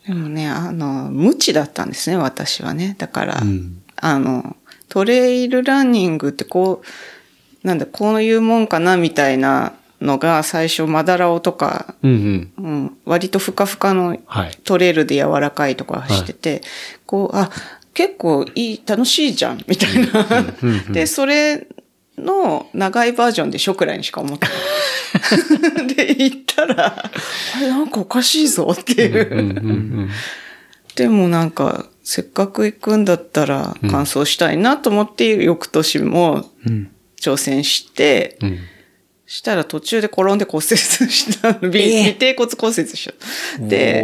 [0.07, 2.95] でもね、あの、無知だったんですね、私はね。
[2.97, 4.55] だから、んあの、
[4.87, 6.81] トレイルランニングってこ
[7.63, 12.65] う、なんだ、こういうもんかな、みたいなのが最初、マダラオとか、うんうん。
[12.65, 14.57] うん、割とふかふかのはい。
[14.63, 16.61] トレイルで柔らかいとか走ってて、
[17.05, 17.49] こう、あ、
[17.93, 20.45] 結構いい、楽しいじゃん、みたいな。
[20.93, 21.67] で、それ
[22.23, 25.87] の長いバージョンでしょくらいにしか思ってない。
[25.95, 27.11] で、行ったら、
[27.55, 30.09] あれなんかおかしいぞっていう。
[30.95, 36.49] でもなんか、せっかく行くんだったら完走したいなと思って、翌年も
[37.21, 38.59] 挑戦して、うん。
[39.29, 41.59] したら途中で転んで骨折したの。
[41.61, 43.67] 尾尾低骨骨折しちゃった。
[43.67, 44.03] で、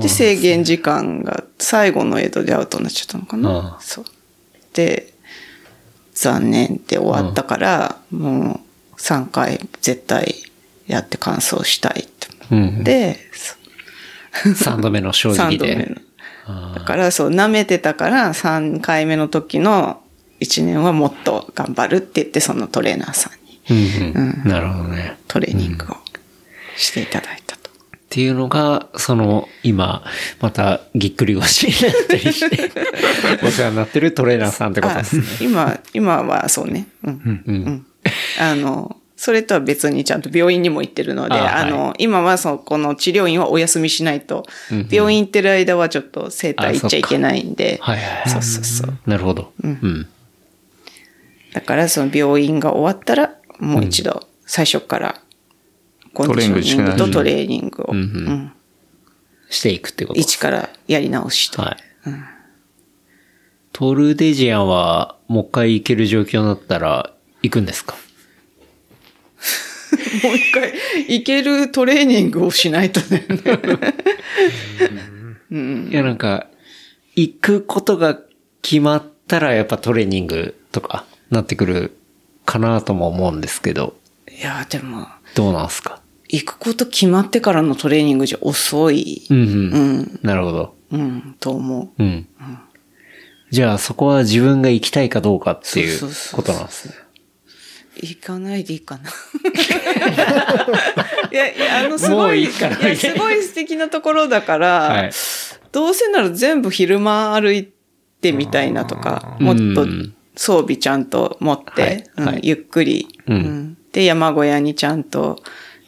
[0.00, 3.76] で、す制限時間が最後のエイドでアウトになっちゃったのかあな。
[3.78, 4.04] あそう。
[4.72, 5.11] で、
[6.22, 8.60] 残念って終わったから、も
[8.92, 10.36] う3回絶対
[10.86, 12.80] やって完走したいって思うん。
[12.82, 13.56] って、そ
[14.48, 16.00] う3度目の正3直度目で。
[16.46, 16.74] の。
[16.74, 20.00] だからそう、舐めてたから3回目の時の
[20.40, 23.30] 1年はもっと頑張るって言って、そのトレーナーさ
[23.68, 24.48] んにうんうん。
[24.48, 25.16] なるほどね。
[25.26, 25.96] トレーニングを
[26.76, 27.41] していただいたと。
[28.12, 30.04] っていうのが、その、今、
[30.38, 32.70] またぎっくり腰になったりして、
[33.42, 35.22] お世話になってるトレーナーさんってことあですね。
[35.40, 36.88] 今、今はそうね。
[37.04, 37.42] うん。
[37.46, 37.54] うん。
[37.54, 37.86] うん
[38.38, 44.44] あの、それとは別にちゃんと病院にも行ってるので、あはいあの、今はそこの治療院はお休みしないと、
[44.90, 48.94] 病院行ってる間はちょっと整体行っちゃいけないんで、はいはいはいそうそうそう。
[49.06, 49.52] なるほど。
[49.62, 50.06] うん。
[51.54, 55.20] だからその病院が終わったら、もう一度、最初から、
[56.14, 57.94] コンディショニングとトレーニングを、
[59.50, 60.20] していくってこと。
[60.20, 61.62] 一からやり直しと。
[61.62, 61.76] はい。
[63.72, 67.12] トルデジアンは、もう一回行ける状況になったら、
[67.42, 67.96] 行くんですか？
[70.24, 70.72] もう一回、
[71.08, 73.26] 行けるトレーニングをしないとね。
[75.90, 76.48] いや、なんか、
[77.14, 78.18] 行くことが
[78.62, 81.96] 決まったら、やっぱトレーニングとか、なってくる
[82.44, 83.96] かなとも思うんですけど、
[84.30, 86.01] いや、でも、どうなんすか？
[86.32, 89.46] 行くこと決まってからのトレーニングじゃ遅い、うんうん。
[89.46, 90.74] うん、なるほど。
[90.90, 92.02] うん、と思う。
[92.02, 92.26] うん。
[93.50, 96.94] じゃあ、そこは自分が行きたいかどうかっていそうことなんですね。
[97.96, 99.10] 行かないでいいかな。
[101.30, 105.12] いや、いや、あの、すもごい、ういいすごい素敵なところだから、はい。
[105.70, 107.70] どうせなら全部昼間歩い
[108.22, 115.42] てみたいなとか、もっとうん装備ちゃんと持って、はいうんはいゆっくり、うんうんで、山小屋にちゃんと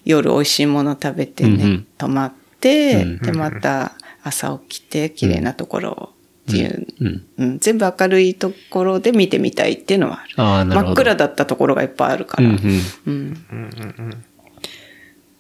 [0.05, 6.15] 夜美味しいもの食べてね、うんうん泊まって、うんで、また朝起きて綺麗なところを
[6.51, 7.27] っていう、うん。
[7.39, 10.35] うん全部明るいところで見てみたいっていうのはある。
[10.37, 10.87] ああ、なるほど。
[10.89, 12.49] 真っ暗だったところがいっぱいあるから。
[12.49, 12.55] うん
[13.07, 13.45] うん。
[13.51, 14.25] うん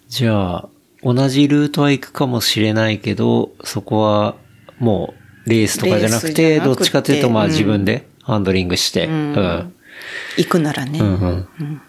[0.08, 0.68] じゃあ、
[1.02, 4.36] 同じルートは行くかもしれないけど、そこは
[4.78, 5.12] も
[5.46, 9.74] うレースとかじゃなくて、どっちかというとまあうん自分でハンドリングして、んうん。
[10.36, 11.00] 行くならね。
[11.00, 11.26] うんう
[11.64, 11.80] ん。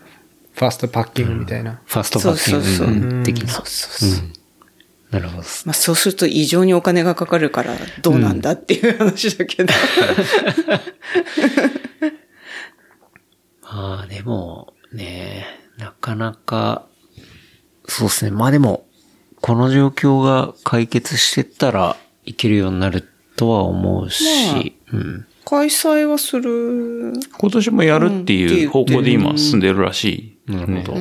[0.56, 1.82] ファストパッキングみたいな。
[1.86, 3.50] ファストパッキング的な。
[3.50, 4.30] そうそうそう。
[5.12, 5.44] なるほど。
[5.66, 9.74] まあそうすると異常にお金がかかるからどうなんだっていう話だけど。
[13.62, 15.46] まあでも、ね
[15.78, 16.88] なかなか、
[17.86, 18.32] そうですね。
[18.32, 18.86] まあでも、
[19.42, 23.06] この状況が解決してったらいけるようになる
[23.36, 25.28] とは思うし、うん。
[25.44, 27.12] 開催はする。
[27.38, 30.35] 今年もやるっていう方向で今進んでるらしい。
[30.48, 30.98] なるほど。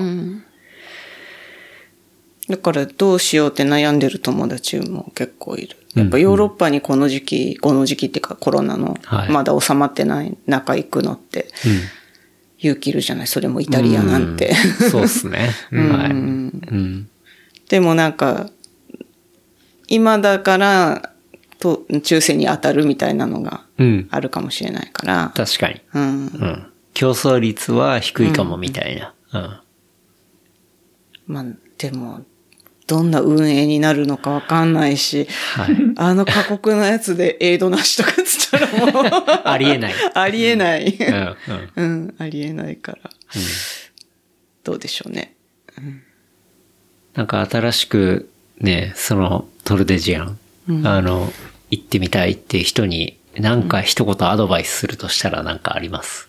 [2.49, 5.77] だからどうしようって悩んでる友達も結構いる。
[5.95, 11.49] やっぱヨーロッパにこの時期、この時期っていうかコロナのはいまだ収まってない中行くのって
[12.59, 13.27] 勇気いるじゃない？
[13.27, 14.53] それもイタリアなんて。
[14.83, 15.51] うんそうですね。
[15.73, 16.11] はい。
[16.11, 17.09] うん。
[17.71, 18.51] でもなんか、
[19.89, 21.11] 今だから、
[21.59, 24.09] と、抽選に当たるみたいなのがうん。
[24.11, 25.33] あるかもしれないから。
[25.35, 25.81] 確かに。
[25.95, 26.03] うん。
[26.27, 26.66] うん。
[26.93, 29.15] 競争率は低いかもみたいな。
[29.35, 29.61] うん。
[31.27, 31.44] まあ、
[31.78, 32.24] でも、
[32.86, 35.77] どんな運営になるのかわかんないし、はい。
[35.97, 39.94] あの過酷なやつでエイドなしとかっつったらもう、ありえない。
[40.15, 40.94] ありえない。
[40.94, 41.36] うん。
[41.77, 41.85] うん。
[41.85, 43.11] うん、ありえないから。
[44.65, 45.35] どうでしょうね。
[47.15, 50.39] なんか新しくね、そのトルデジアン、
[50.85, 51.32] あの、
[51.70, 56.28] 行ってみたいっていう人に、なんか一言アドバイスするとしたらなんかあります？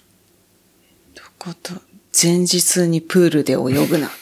[1.38, 1.74] こと、
[2.22, 4.10] 前日にプールで泳ぐな。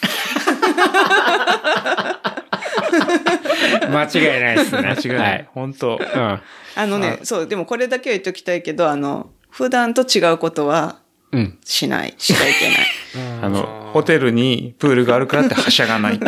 [3.90, 4.82] 間違いないですね。
[4.82, 5.48] 間違いない。
[5.54, 6.42] 本当うん。
[6.76, 10.98] あのね、そう、でもこれだけは言っときたいけど、あの、普段と違うことは
[11.32, 11.60] うん。
[11.64, 12.78] しない、しちゃいけない。
[13.44, 16.20] あの、ホテルにプールがあるからってはしゃがない。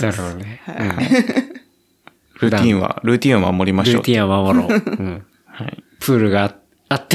[0.00, 0.60] なるほどね。
[2.40, 3.94] ルーティンは、ルーティンは守りましょう。
[3.96, 4.68] ルーティンは守ろう。
[4.70, 5.26] うん。
[5.46, 5.82] はい。
[6.00, 6.59] プールがあって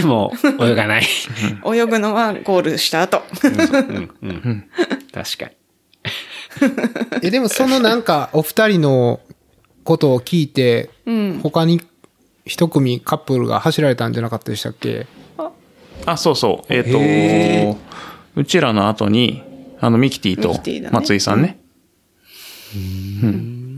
[0.05, 0.31] も
[0.61, 1.03] 泳がない。
[1.65, 3.21] 泳ぐのはゴールした後。
[3.43, 4.09] うん。
[4.21, 4.65] うん。
[5.11, 5.51] 確かに。
[7.21, 9.19] え、でもそのなんか、お二人の
[9.83, 11.39] ことを聞いて、うん。
[11.43, 11.81] 他に
[12.45, 15.07] 一組カップルが走られたんじゃなかったでしたっけ？
[16.05, 16.73] あ、そうそう。
[16.73, 17.77] えっ、へと、
[18.39, 19.43] うちらの後に、
[19.81, 20.53] あの、ミキティと
[20.91, 21.59] 松井さんね。
[22.73, 23.77] うーん。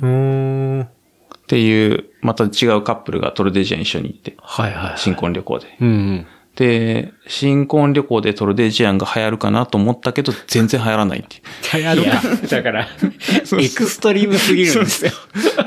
[1.47, 4.97] っていう、また違うカップルがトルデジアに一緒に行って、はいはい。
[4.97, 5.77] 新婚旅行で。
[5.79, 6.27] うんうん。
[6.57, 11.83] で、新婚旅行でトルデジアンが流行るかなと思ったけど、全然流行らないっていう。
[11.83, 12.47] 流行るか。
[12.49, 15.11] だから、エクストリームすぎるんですよ。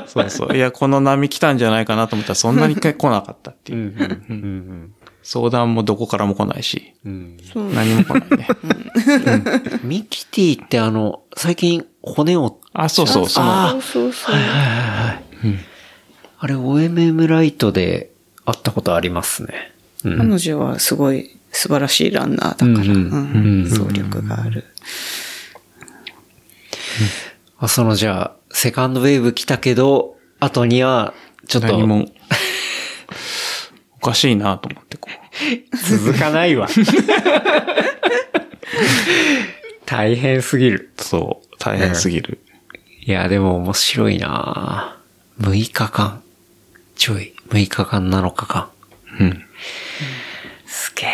[0.05, 0.55] そうそう。
[0.55, 4.23] いや、この波来たんじゃないかなと思ったら、そんなに来なかったっていう。
[4.29, 4.93] うん
[5.23, 7.37] 相談もどこからも来ないし、うん。
[7.53, 8.47] 何も来ないね。
[9.83, 14.35] ミキティってあの、最近骨を、あ、そうそう、その、あそうそうそう。
[16.43, 18.09] あれ OMM ライトで
[18.45, 19.71] 会ったことありますね。
[20.03, 22.93] うん彼女はすごい素晴らしいランナーだから、うんうんうん
[23.61, 24.65] うん走力がある。
[27.59, 31.13] あそのじゃあ、セカンドウェーブ来たけど、後には、
[31.47, 32.07] ちょっと、何も、
[34.01, 35.77] おかしいなと思って、こう。
[35.77, 36.67] 続かないわ。
[39.85, 40.91] 大変すぎる。
[40.97, 42.39] そう、大変すぎる。
[43.01, 44.97] いや、でも面白いな
[45.39, 46.20] 6日間。
[47.01, 47.33] ちょい。
[47.49, 48.69] 6日間、7日間。
[49.19, 49.43] うん。
[50.67, 51.09] すげえ。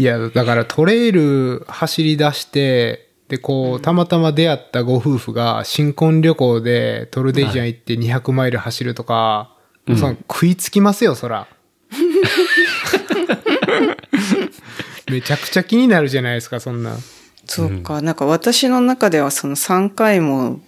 [0.00, 9.54] いや、だからトレイル走り出して、で、こう、たまたま出会ったご夫婦が新婚旅行でトルデジアン行って200マイル走るとか、
[9.84, 11.46] もうその食いつきますよ、そら。
[15.10, 16.96] めちゃくちゃ気になるじゃないですか、そんな。
[17.44, 20.62] そうか、なんか私の中ではその3回も、ん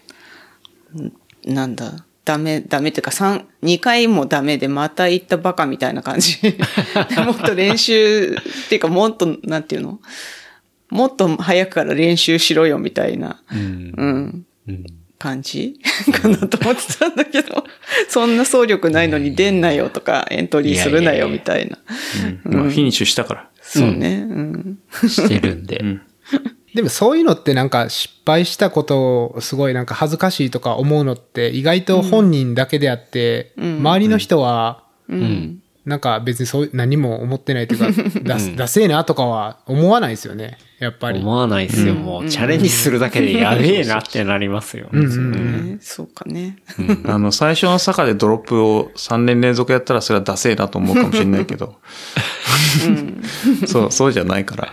[1.47, 6.41] なんだ、ダメ、ダメっていうか3、2回もダメでまた行ったバカみたいな感じ。
[6.41, 6.57] で
[7.27, 10.01] もっと練習っていうかもっと、なんていうの？
[10.91, 14.47] もっと早くから練習しろよみたいな、うん、
[15.19, 15.81] 感じ？
[16.13, 17.65] かなと思ってたんだけど、
[18.09, 21.79] そんな走力ないのに出んなよとかエントリーするなよみたいな。
[22.45, 23.51] まあ、フィニッシュしたから。
[23.61, 24.25] そうね。
[24.29, 24.79] うん。
[25.09, 25.83] してるんで。
[26.75, 34.85] でもそういうのってなんか失敗したことをすごいなんか恥ずかしいとか思うのって意外と本人だけであって、周りの人は、
[35.85, 40.59] なんか別にそう何も思ってないというか、だダセえなとかは思わないですよね。
[40.79, 41.21] やっぱり。
[41.21, 41.95] 思わないですよ。
[41.95, 44.89] もう、チャレンジするだけでやべえなってなりますよ。
[44.93, 46.59] ねそうかね。
[47.05, 51.77] あの、最初の坂でドロップを3年連続やったらそれはダセえなと思うかもしれないけど。
[53.67, 54.73] そう、そうじゃないから。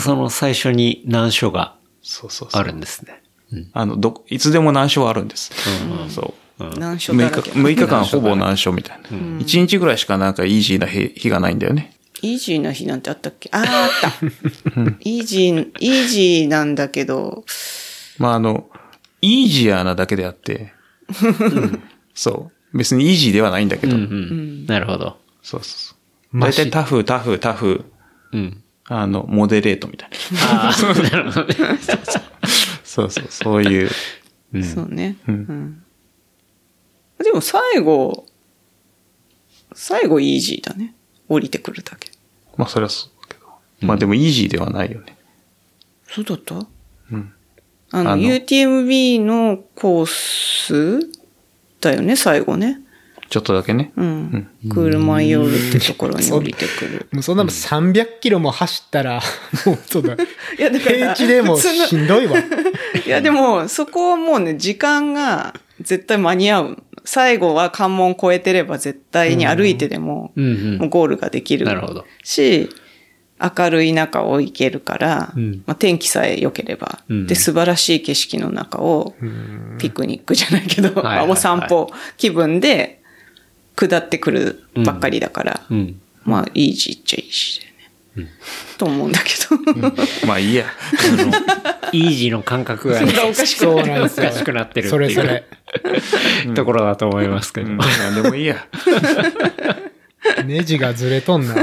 [0.00, 2.60] その最初に難所がそうそうそう。
[2.60, 3.22] あるんですね。
[3.72, 5.52] あの、ど、いつでも難所はあるんです。
[6.08, 6.78] そう。
[6.78, 7.50] 難所6だらけ。
[7.50, 9.08] 日、6日間ほぼ難所みたいな。
[9.08, 11.96] 1日ぐらいしかなんかイージーな日日がないんだよね。
[12.22, 13.48] イージーな日なんてあったっけ？
[13.52, 14.26] ああ、あった。
[15.00, 17.44] イージー、イージーなんだけど、
[18.18, 18.68] まああの、
[19.20, 20.72] イージアなだけであって、
[22.14, 22.78] そう。
[22.78, 24.66] 別にイージーではないんだけど、うん。
[24.66, 25.16] なるほど。
[25.42, 25.94] そうそうそ
[26.34, 26.40] う。
[26.40, 27.84] 大体タフ、タフ、タフ、
[28.32, 28.62] うん。
[28.86, 30.68] あの、モデレートみたいな。
[30.68, 31.54] ああ、なるほどね。
[32.84, 33.90] そうそう、そういう。
[34.62, 35.16] そうね。
[35.26, 35.80] うん
[37.22, 38.26] でも最後、
[39.74, 40.94] 最後イージーだね。
[41.28, 42.10] 降りてくるだけ。
[42.56, 43.46] まあそれはそうだけど。
[43.86, 45.16] まあでもイージーではないよね。
[46.06, 46.54] そうだった？
[46.56, 47.32] うん。
[47.92, 51.08] あの、あの UTMB のコース
[51.80, 52.80] だよね、最後ね。
[53.34, 53.92] ちょっとだけね。
[53.96, 54.48] うん。
[54.70, 57.08] クールマンヨールってところに降りてくる。
[57.10, 59.14] もうそんなもん300キロも走ったら、
[59.66, 60.14] もうそうだ。
[60.14, 60.16] い
[60.56, 62.38] や、だから、平地でもしんどいわ。
[63.04, 66.82] いや、でも、そこはもうね、時間が絶対間に合う。
[67.04, 71.66] 最後は関門越えてれば絶対に歩いてでも、もうゴールができる。
[71.66, 72.68] なるほどし、
[73.40, 79.16] 明るい中を行けるから、んまあ、天気さえ良ければ、うんで、素晴らしい景色の中を、
[79.78, 83.02] ピクニックじゃないけど、はいはいはいお散歩気分で
[83.74, 86.00] 下ってくるばっかりだから、うん。
[86.24, 88.32] まあ、イージーっちゃイージーだよね。
[88.78, 89.30] と思うんだけ
[89.74, 90.26] ど。
[90.26, 90.66] まあいいや。
[91.92, 95.44] イージーの感覚がね、おかしくなんですよおかしくなってるってそれそいうれ。
[96.54, 97.68] ところだと思いますけど。
[97.68, 98.66] うんなんでもいいや。
[100.46, 101.54] ネジがずれとんな。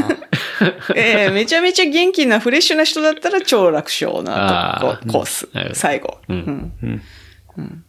[0.95, 6.19] ええめちゃめちゃ元気なフレッシュな人だったら超楽勝なコース最後。
[6.29, 7.83] うんうん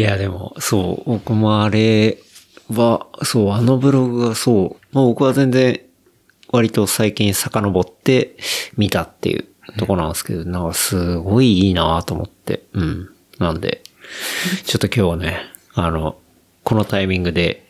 [0.00, 2.16] いや、でも、そう、僕もあれ
[2.70, 5.78] は、そう、あのブログがそう、まあ僕は全然、
[6.48, 8.34] 割と最近遡って
[8.78, 9.44] 見たっていう
[9.76, 13.10] とこなんですけど、なんかすごいいいなと思って、うん。
[13.38, 13.82] なんで、
[14.64, 15.42] ちょっと今日はね、
[15.74, 16.16] あの、
[16.64, 17.69] このタイミングで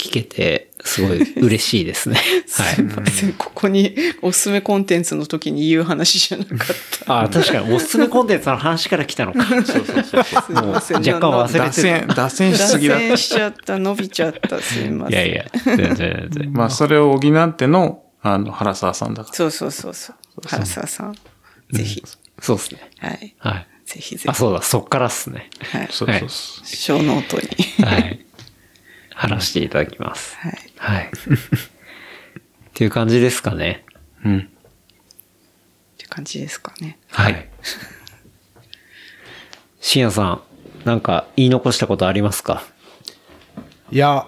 [0.00, 2.16] 聞けて、すごい嬉しいですね。
[2.56, 2.74] はい。
[2.74, 6.56] すいません、ここにおすすめコンテンツの時に言う話じゃなかっ
[7.04, 7.20] た。
[7.22, 9.44] あ、確かに、おすすめコンテンツの話から来たのか。
[9.44, 10.20] そうそうそう。
[10.20, 11.72] 若干忘れ脱てる。
[11.72, 15.26] 線、脱線しすぎだ脱線しちゃった、伸びちゃった、すいません。
[15.26, 16.52] いやいや、全然全然。
[16.52, 19.36] まあ、それを補っての、あの、原沢さんだから。
[19.36, 20.16] そうそうそうそう。
[20.46, 21.14] 原沢さん、
[21.72, 22.02] ぜひ。
[22.40, 22.90] そうですね。
[22.98, 23.34] はい。
[23.38, 23.66] はい。
[23.84, 24.28] ぜひぜひ。
[24.28, 25.50] あ、そうだ、そっからっすね。
[25.72, 25.88] はい。
[25.90, 26.28] そうそうそう。
[26.64, 27.48] 小ノートに。
[27.84, 28.24] はい。
[29.20, 30.38] 話していただきます。
[30.38, 30.72] はい。
[30.78, 31.04] はい。
[31.04, 31.08] っ
[32.72, 33.84] ていう感じですかね。
[34.24, 34.38] うん。
[34.38, 34.42] っ
[35.98, 36.98] て感じですかね。
[37.10, 37.48] はい。
[39.78, 40.42] しんやさん、
[40.86, 42.62] なんか言い残したことありますか？
[43.90, 44.26] いや、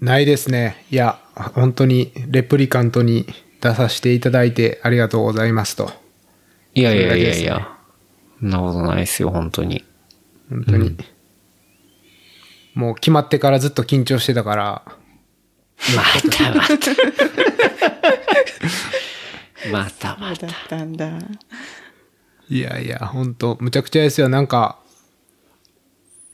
[0.00, 0.86] ないですね。
[0.90, 3.26] いや、本当にレプリカントに
[3.60, 5.92] 出させていただいてありがとうございますと。
[6.72, 7.76] いやいやいやいや。
[8.38, 9.84] そんなことないですよ、本当に。
[10.48, 10.96] 本当に。
[12.80, 14.82] もう決まってからずっと緊張してたから、
[15.94, 16.76] またまた。
[19.70, 20.46] またまた。
[20.46, 21.10] だったんだ。
[22.48, 24.30] いやいや、本当むちゃくちゃですよ。
[24.30, 24.78] なんか、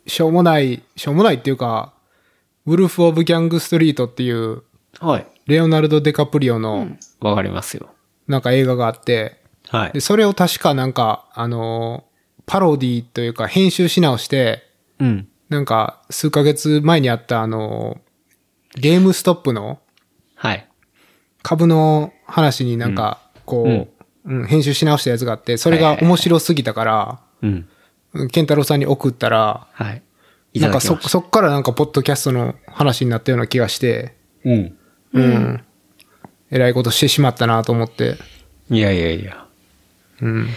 [0.06, 1.94] しょうもない、しょうもないっていうか、
[2.64, 4.62] ウルフ・オブ・ギャング・ストリートっていう、
[5.01, 5.27] はい。
[5.47, 6.86] レオナルド・デカプリオの、
[7.18, 7.90] わかりますよ。
[8.28, 10.01] なんか映画があって、はいで、。
[10.01, 12.16] それを確かなんか、あのー
[12.47, 14.62] パロディというか編集し直して、
[15.01, 15.28] うん。
[15.48, 19.78] なんか、数ヶ月前にあったあのーゲームストップの
[20.35, 20.68] はい。
[21.43, 27.68] 株の話になんか、こう、うん編集し直したやつがあって、それが面白すぎたから、うん。
[28.12, 30.02] うんケンタロウさんに送ったら、はい。
[30.55, 30.97] いなんかそ。
[30.97, 34.77] そっからなんか、ポッドキャストの話になったような気がして、うん。
[35.12, 35.64] うん。
[36.51, 38.16] えらいことしてしまったなと思って、
[38.70, 39.47] いやいやいや。
[40.23, 40.48] うん。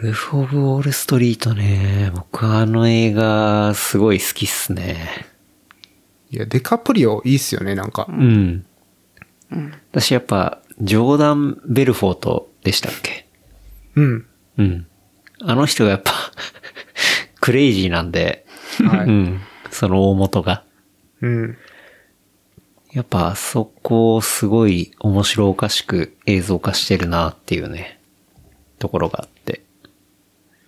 [0.00, 2.10] ウルフ・オブ・ウォール・ストリートね。
[2.14, 5.26] 僕はあの映画、すごい好きっすね。
[6.30, 8.12] いや、デカプリオいいっすよね、なんかう。
[8.12, 8.66] ん。
[9.92, 13.26] 私やっぱ、ジョーダン・ベルフォートでしたっけ？
[13.94, 14.26] うん。
[14.58, 14.86] うん。
[15.42, 16.12] あの人がやっぱ、
[17.40, 18.46] クレイジーなんで、
[18.84, 19.06] はい。
[19.06, 19.40] うん。
[19.70, 20.64] その大元が。
[21.20, 21.56] うん。
[22.92, 28.00] やっぱ、あそこをすごい面白おかしく映像化してるなっていうね、
[28.80, 29.33] ところがあって、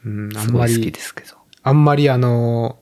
[0.06, 1.36] うん、あんますごい好きりで、すけど。
[1.62, 2.78] あんまりあの、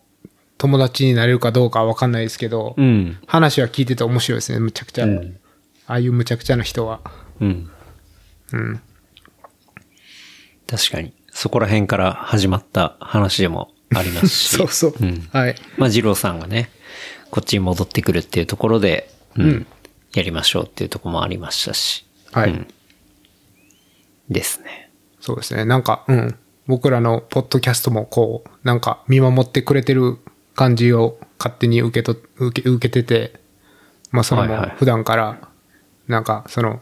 [0.59, 3.19] 友達になれるかどうかはわかんないですけど、うん。
[3.27, 5.07] 話は聞いてて面白いですね、むちゃくちゃ。
[5.07, 5.37] うん
[5.87, 7.03] ああいうむちゃくちゃな人は。
[7.39, 7.71] うん。
[8.53, 8.81] うん。
[10.67, 11.13] 確かに。
[11.31, 14.49] そこら辺から始まった話でもありますし。
[14.57, 14.95] そうそう。
[14.99, 15.29] うん。
[15.31, 15.57] はい。
[15.77, 16.71] まあ、二郎さんがね、
[17.31, 19.45] こっちに戻ってくるっていうところで、うん。
[19.45, 19.67] うん
[20.15, 22.07] やりましょうっていうところもありましたし。
[22.31, 22.67] はいうん
[24.31, 24.91] ですね。
[25.21, 25.67] そうですね。
[25.67, 26.39] なんか、うん。
[26.67, 30.19] 僕らのポッドキャストもこう、なんか見守ってくれてる
[30.55, 33.41] 感じを勝手に受けと、受け、受けてて、
[34.11, 35.49] まあそれも普段から、
[36.07, 36.81] なんかその、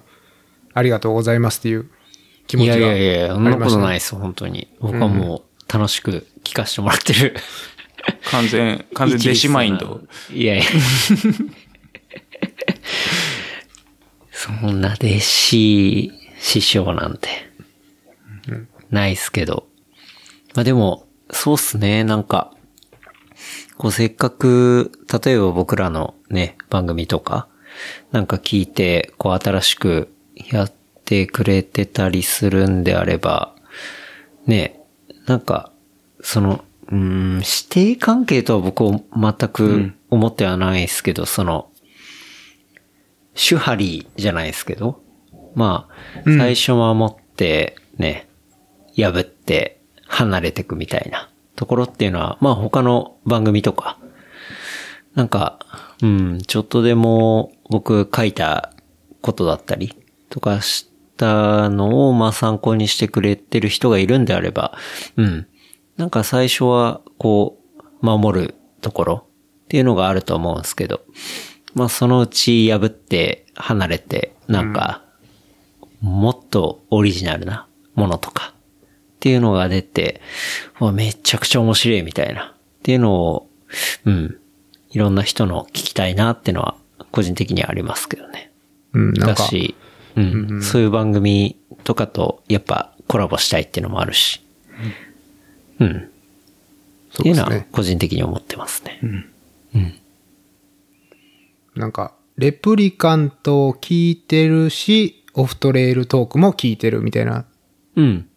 [0.75, 1.91] ありがとうございますっていう
[2.47, 3.67] 気持いちがあやいやいや、そんなこ。
[3.69, 4.69] とないです、本当に。
[4.81, 7.35] 僕はもう楽しく聞かせてもらってる。
[8.31, 10.01] 完全、完全弟子マインド。
[10.33, 10.65] いやいや。
[14.31, 17.29] そんな弟子、師匠なんて、
[18.91, 19.69] ないっすけど。
[20.55, 22.53] まあでも、そうっすね、なんか、
[23.79, 24.93] こうせっかく、
[25.25, 27.49] 例えば僕らのね、番組とか、
[28.11, 30.73] なんか聞いて、こう新しくやっ
[31.05, 33.55] てくれてたりするんであれば、
[34.47, 34.81] ね、
[35.27, 35.73] なんか、
[36.23, 41.71] その、うーん、指定関係とは僕は全く思ってはないですけど、その、
[43.35, 45.03] 手張りじゃないですけど、
[45.55, 48.29] まあ、最初守って、ね、
[48.97, 49.82] 破って
[50.13, 51.29] 離れてくみたいな。
[51.57, 53.99] ところっていうのは、まあ他の番組とか、
[55.15, 55.59] なんか、
[56.03, 58.73] うん、ちょっとでも僕書いた
[59.21, 59.95] ことだったり
[60.31, 64.77] とかしたのを、まあ参考にしてくれてる人がいるんであれば、
[65.17, 65.47] うん。
[65.97, 69.27] なんか最初は、こう、守るところ
[69.65, 71.03] っていうのがあると思うんですけど、
[71.75, 75.05] まあそのうち破って離れて、なんか、
[76.01, 78.55] もっとオリジナルなものとか
[79.23, 80.21] っていうのが出て、
[80.95, 83.49] めちゃくちゃ面白いみたいなっていうのを、
[84.05, 84.37] うん、
[84.91, 86.77] いろんな人の聞きたいなっていうのは
[87.13, 88.51] 個人的にはありますけどね。
[88.95, 89.77] うん、なんか、だし、
[90.17, 94.41] うん、そういう番組とかとやっぱコラボしたいっていうのもあるし、
[95.79, 95.89] うん。
[95.89, 97.69] っていうのはそうですね。
[97.71, 99.01] 個人的に思ってますね。
[101.77, 107.45] なんか、レプリカントを聞いてるし、オフトレイルトークも聞いてるみたいな
[107.95, 108.29] うん。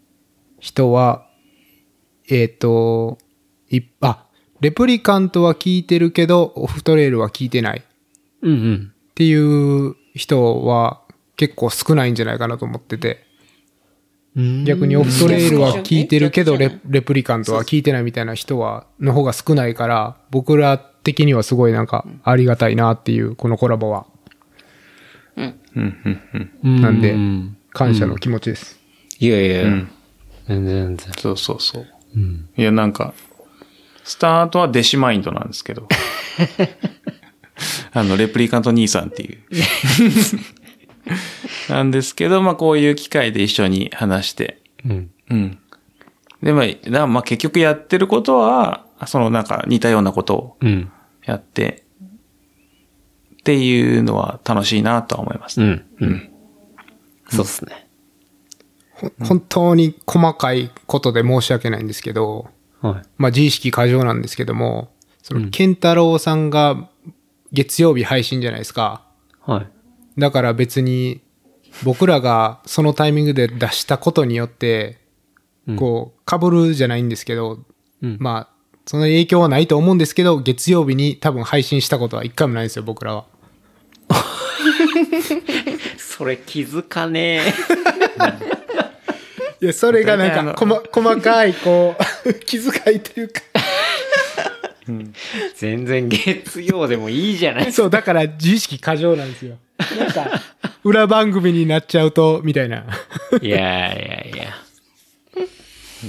[0.65, 1.27] 人は、
[2.27, 3.19] えっ、と、
[3.69, 4.25] い、あ、
[4.61, 7.83] レプリカントは聞いてるけど、オフトレイルは聞いてない。
[8.41, 8.93] うんうん。
[9.11, 11.01] っていう人は
[11.35, 13.27] 結構少ないんじゃないかなと思ってて。
[14.65, 24.07] 逆にオフトレイルは聞いてるけどレ、レプリカントは聞いてないみたいな人は、の方が少ないから、僕ら的にはすごいなんかありがたいなっていう、このコラボは。
[25.37, 26.81] うん、うん、うん。
[26.81, 28.79] なんでうん感謝の気持ちです。
[29.19, 29.91] いやいや、うん
[30.47, 31.13] 全然全然。
[31.17, 31.88] そうそうそう。
[32.15, 32.49] うん。
[32.57, 33.13] いや、なんか、
[34.03, 35.88] スタートはデシマインドなんですけど。
[37.93, 39.39] あの、レプリカント兄さんっていう。
[41.69, 44.61] なんですけど、まあ、こういう機会で一緒に話して。
[44.85, 45.11] うん。
[45.30, 45.57] うん。
[46.43, 46.63] で、ま
[47.01, 50.91] あ、まあ、結局やってることは、そのなんか似たようなことをうん。
[51.26, 51.84] やって、
[53.39, 55.85] っていうのは楽しいなとは思いますね。
[55.99, 56.07] うん。
[56.07, 56.30] うん。
[57.30, 57.84] そうっすね。
[58.95, 62.47] ほ本当に細かいことで申し訳ないんですけど、
[62.81, 63.07] はい。
[63.17, 64.89] まあ自意識過剰なんですけども、
[65.22, 66.89] その、ケンタロウさんが
[67.51, 69.03] 月曜日配信じゃないですか。
[69.41, 69.67] はい。
[70.19, 71.22] だから別に、
[71.84, 74.99] 僕らがそのタイミングで出したことによって、
[75.77, 77.59] こう、被るじゃないんですけど、
[78.01, 78.55] うんまあ、
[78.85, 83.26] その影響はないと思うんですけど、月曜日に多分配信したことは一回もないんですよ、僕らは。
[85.97, 87.53] それ気づかねえ。
[89.65, 93.41] いや、それがなんか、細、細かい、こう、 気遣いというか。
[95.55, 99.57] 全然月曜でもいいじゃないそう、だから自意識過剰なんですよ。
[99.97, 100.39] なんか、
[100.83, 102.85] 裏番組になっちゃうと、みたいな。
[103.41, 104.55] いやいやいや。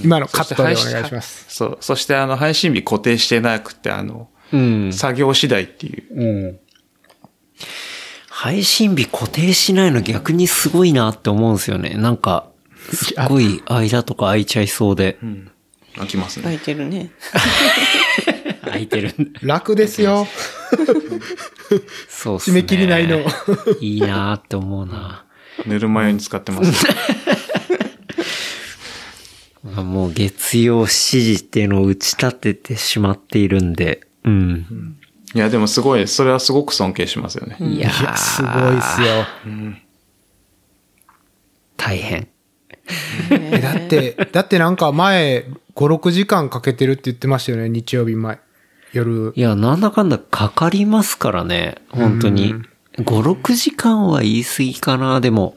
[0.03, 1.45] 今のカットでお願いします。
[1.49, 1.77] そう。
[1.81, 4.93] そして、あの、配信日固定してなくて、あの、うん。
[4.93, 6.03] 作業次第っていう。
[6.11, 6.59] うん。
[8.29, 11.95] 配信日固定しないの逆にすごいなって思うんですよね。
[11.97, 12.46] なんか、
[12.95, 15.17] すっごい間とか空いちゃいそうで。
[15.21, 15.51] うん。
[15.95, 16.55] 飽きます空ね。
[16.57, 17.11] いてるね。
[18.63, 19.13] 空いてる。
[19.41, 20.27] 楽ですよ。
[22.07, 22.59] そうっすね。
[22.59, 23.25] 締め切りないの。
[23.81, 25.25] いいなって思うな。
[25.65, 26.85] 寝る前に使ってます。
[29.63, 34.01] もう月曜7時っていうのを打ち立ててしまっているんで。
[34.23, 34.97] うん。
[35.33, 37.57] いや、でもすごい、それはすごく尊敬しますよね。
[37.59, 39.25] いやいや、すごいっすよ。
[41.75, 42.27] 大変。
[43.31, 45.45] えだって、だってなんか前、
[45.75, 48.39] 5、6時間かけてるって言ってましたよね、日曜日前。
[48.93, 49.33] 夜。
[49.35, 51.75] いや、なんだかんだかかりますからね。
[51.89, 52.55] 本当に。
[52.97, 55.21] 5、6時間は言い過ぎかな。
[55.21, 55.55] でも、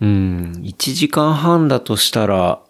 [0.00, 2.60] うん、1時間半だとしたら、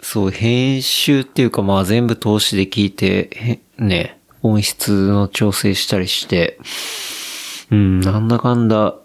[0.00, 6.58] そう、編集っていうかまあ全部通しで聞いて、へね、音質の調整したりして、
[7.70, 8.96] うん、なんだかんだ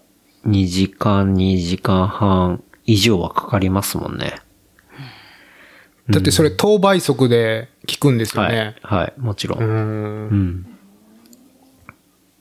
[0.46, 4.34] 2時間、2時間半以上はかかりますもんね。
[6.08, 8.76] だってそれ当倍速で聞くんですよはいね。。
[8.82, 9.56] はい、もちろ。
[9.58, 9.74] うんーん。
[9.74, 10.66] うん。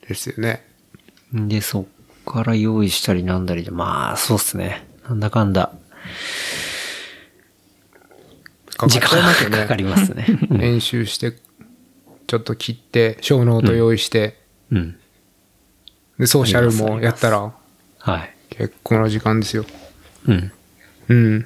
[0.07, 0.65] ですよね。
[1.33, 1.85] で、そっ
[2.25, 4.87] から用意したりなんだりで、まあ、そうっすね。
[5.07, 5.71] なんだかんだ、
[8.87, 9.57] 時かかっちゃい間。
[9.57, 10.25] がかかりますね。
[10.49, 11.33] 練習して、
[12.27, 14.39] ちょっと切って、小ノート用意して、
[14.71, 14.97] うん。
[16.17, 17.53] で、ソーシャルもやったら、
[17.99, 18.35] はい。
[18.49, 19.65] 結構な時間ですよ。
[20.27, 20.51] うん。
[21.09, 21.45] うん。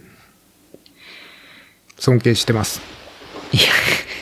[1.98, 2.82] 尊敬してます。
[3.52, 3.64] いや、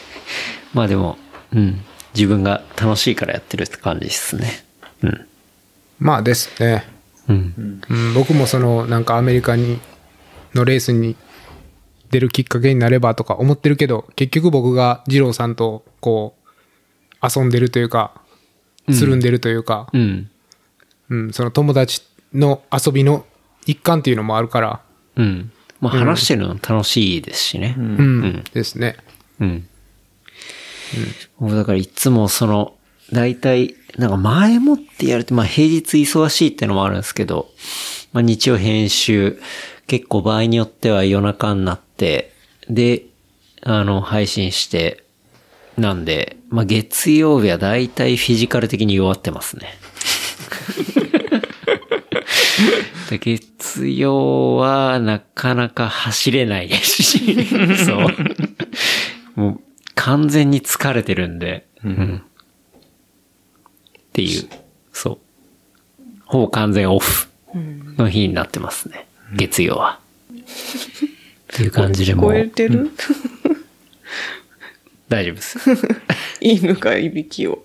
[0.74, 1.18] まあでも、
[1.54, 1.82] うん。
[2.14, 4.66] 自分が楽しいからやってるって感じですね。
[5.02, 5.26] うん。
[6.00, 6.86] まあですね。
[7.30, 7.82] うん。
[7.90, 9.80] うん、僕もその、なんかアメリカに、
[10.54, 11.16] のレースに
[12.12, 16.42] 出るきっかけになればとか思ってるけど、結局僕が二郎さんと、こう、
[17.24, 18.22] 遊んでるというか、
[18.92, 20.30] つるんでるというか、うん。
[21.10, 22.02] うん、その友達
[22.34, 23.26] の遊びの
[23.66, 24.82] 一環っていうのもあるから、
[25.16, 25.52] うん。
[25.80, 27.76] まあ話してるの楽しいですしね。
[27.78, 28.98] うん、ですね。
[29.40, 29.68] うん。
[31.40, 32.76] 僕だからいつもその、
[33.12, 37.50] 大体、なんか前もってやると、まあ平日忙しいってのもあるんですけど、
[38.14, 39.40] まあ日曜編集、
[39.88, 42.34] 結構場合によっては夜中になって、
[42.70, 43.04] で、
[43.64, 45.04] あの、配信して、
[45.78, 49.74] なんで、まあ月曜日は大体フィジカル的に弱ってますね。
[53.12, 57.46] で月曜はなかなか走れないですし、
[57.86, 59.40] そう。
[59.40, 59.62] もう
[59.96, 64.48] 完全に疲れてるんで、うんっていう、
[64.94, 65.18] そう。
[66.26, 67.28] ほぼ完全オフ
[67.98, 69.08] の日になってますね。
[69.34, 70.00] 月曜は。
[70.34, 70.36] っ
[71.54, 72.92] ていう感じで聞もうこえてる？
[75.10, 75.60] 大丈夫です。
[76.40, 77.64] 犬がいびきを。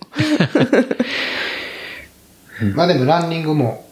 [2.74, 3.85] まあでもランニングも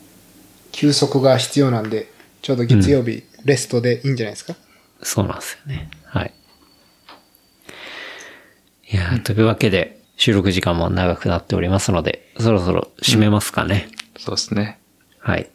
[0.75, 2.11] 休息が必要なんで、
[2.43, 4.55] ちょうど月曜日、レストでいいんじゃないですか？
[5.03, 5.89] そうなんですよね。
[6.05, 6.35] はい。
[8.91, 13.89] いやーというわけで、収録時間も長くなっておりますので、そろそろ締めますかね。
[14.19, 14.79] そうですね。
[15.19, 15.49] はい。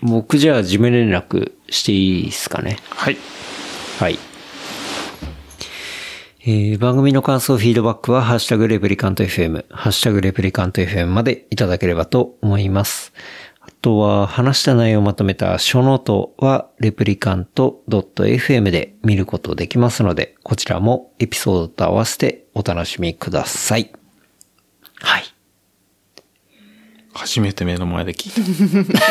[0.00, 2.78] 僕じゃあ事務連絡していいですかね？
[2.90, 3.16] はい。
[3.98, 4.18] はい。
[6.44, 13.12] えー番組の感想、フィードバックは、ハッシュタグレプリカント FM、ハッシュタグレプリカント FM までいただければと思います。
[13.82, 23.90] あとは、話した内容をまとめたショーノートは、 replicant.fm で見ることできますので、こちらもエピソードと合わせてお楽しみください。
[25.00, 25.24] はい。
[27.12, 29.02] 初めて目の前で聞いた。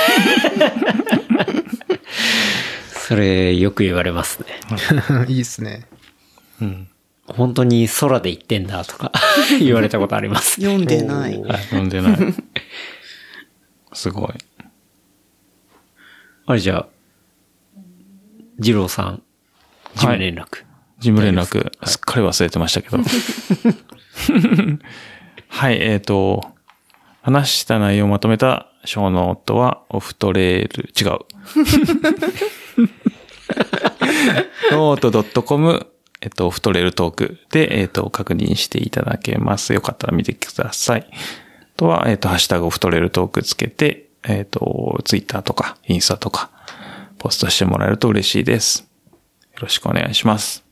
[2.97, 4.47] それ、よく言われますね。
[5.27, 5.85] いいっすね。
[6.61, 6.87] うん。
[7.27, 9.11] 本当に空で行ってんだとか
[9.59, 10.61] 言われたことあります。
[10.61, 11.33] 読んでない。
[11.33, 12.17] 読んでない。
[13.93, 14.31] すごい。
[16.45, 16.87] あれじゃあ、
[18.57, 19.23] 二郎さん、
[19.93, 20.65] 事務連絡。
[20.99, 22.97] 事務連絡、すっかり忘れてましたけど。
[25.49, 26.53] はい、えっ、と、
[27.21, 31.19] 話した内容をまとめた小ノートは、オフトレール、違う。
[34.71, 35.87] ノート .com、
[36.21, 39.73] えっと、オフトレールトークで、えっと、確認していただけます。
[39.73, 41.07] よかったら見てください。
[41.11, 41.15] あ
[41.77, 46.51] とは、えっと、ハッシュタグオフトレールトークつけて、えっと、ツイッターとか、インスタとか、
[47.17, 48.87] ポストしてもらえると嬉しいです。
[49.53, 50.63] よろしくお願いします。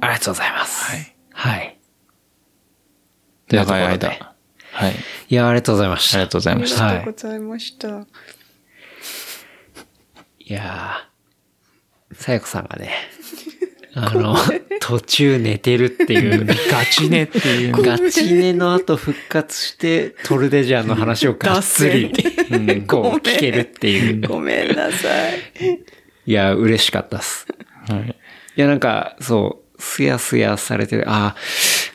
[0.00, 0.84] ありがとうございます。
[0.84, 1.16] はい。
[1.32, 1.80] はい。
[3.48, 4.34] 長い間。
[4.72, 4.94] はい。
[5.28, 6.18] いや、ありがとうございました。
[6.18, 6.86] ありがとうございました。
[6.86, 7.88] ありがとうございました。
[10.38, 12.92] いやー、さやこさんがね、
[13.94, 14.36] あの、
[14.80, 17.72] 途中寝てるっていう、ガチねっていう。
[17.82, 22.10] ガチ寝の後復活して、トルデジャーの話をがっつり、
[22.86, 24.20] こう聞けるっていう。
[24.26, 25.80] ごめんなさい。
[26.26, 27.46] いや、嬉しかったっす。
[27.88, 28.16] はい。
[28.56, 31.08] いや、なんか、そう、すやすやされてる。
[31.08, 31.36] ああ、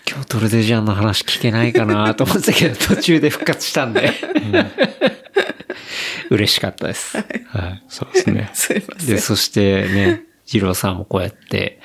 [0.09, 4.11] 今日トルデジャーの話聞けないかなと思ってたけど、途中で復活したんで。
[6.29, 7.17] 嬉しかったです。
[7.17, 7.83] はい。
[7.87, 8.49] そうですね。
[8.53, 9.19] すいませで、ん。
[9.19, 11.79] そしてね、二郎さんもこうやって、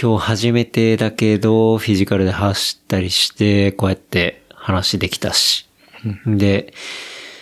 [0.00, 5.68] 今日初めてだけど、フィジカルで走ったりして、こうやって話できたし。
[6.26, 6.72] で、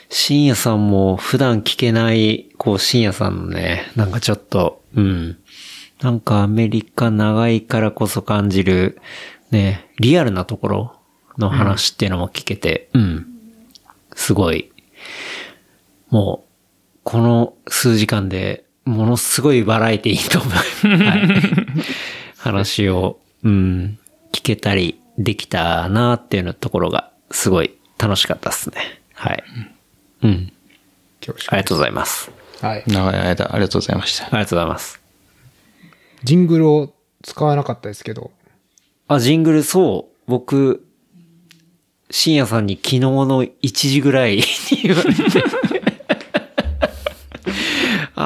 [0.09, 5.39] 深夜さんも普段聞けない、こう、深夜さんのね、なんかちょっと、うん。
[6.01, 9.01] なんかアメリカ長いからこそ感じる、
[9.51, 10.97] ね、リアルなところ
[11.39, 13.27] の話っていうのも聞けて、うん。
[14.15, 14.73] すごい、
[16.09, 21.20] もう、この数時間で、ものすごいバラエティーと思う、はい、
[22.38, 23.98] 話を、うん、
[24.32, 28.76] 聞けたりできたなっていうのところが、すごい楽しかったですね。
[29.12, 29.44] はい。
[30.22, 30.52] うん。
[31.28, 32.30] ありがとうございます。
[32.60, 32.84] はい。
[32.86, 34.26] 長い間、ありがとうございました。
[34.26, 35.00] ありがとうございます。
[36.22, 38.30] ジングルを使わなかったですけど、
[39.08, 40.30] あ、ジングル、そう。
[40.30, 40.86] 僕、
[42.10, 44.42] 深夜さんに昨日の1時ぐらいに
[44.82, 45.76] 言われて。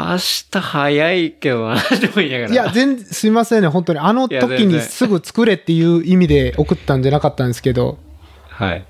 [0.09, 2.53] 明日早いけどな、いながら。
[2.53, 3.99] いや、全然、すいませんね、本当に。
[3.99, 7.99] あの時にすぐ作れっていう意味で送ったんじゃなかったんですけど、
[8.49, 8.85] はい。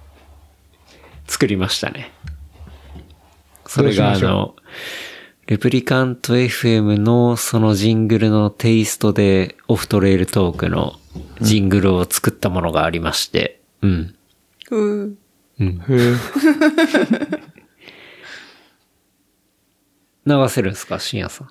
[1.26, 2.12] 作りましたね。
[3.66, 4.56] それがあの、
[5.46, 10.94] レプリカント FM のそのジングルのテイストでオフトレイルトークの
[11.40, 14.14] ジングルを作ったものがありまして、うん。
[14.70, 14.76] う
[15.60, 15.80] うん。
[20.25, 21.49] 流せるんですか深夜さん。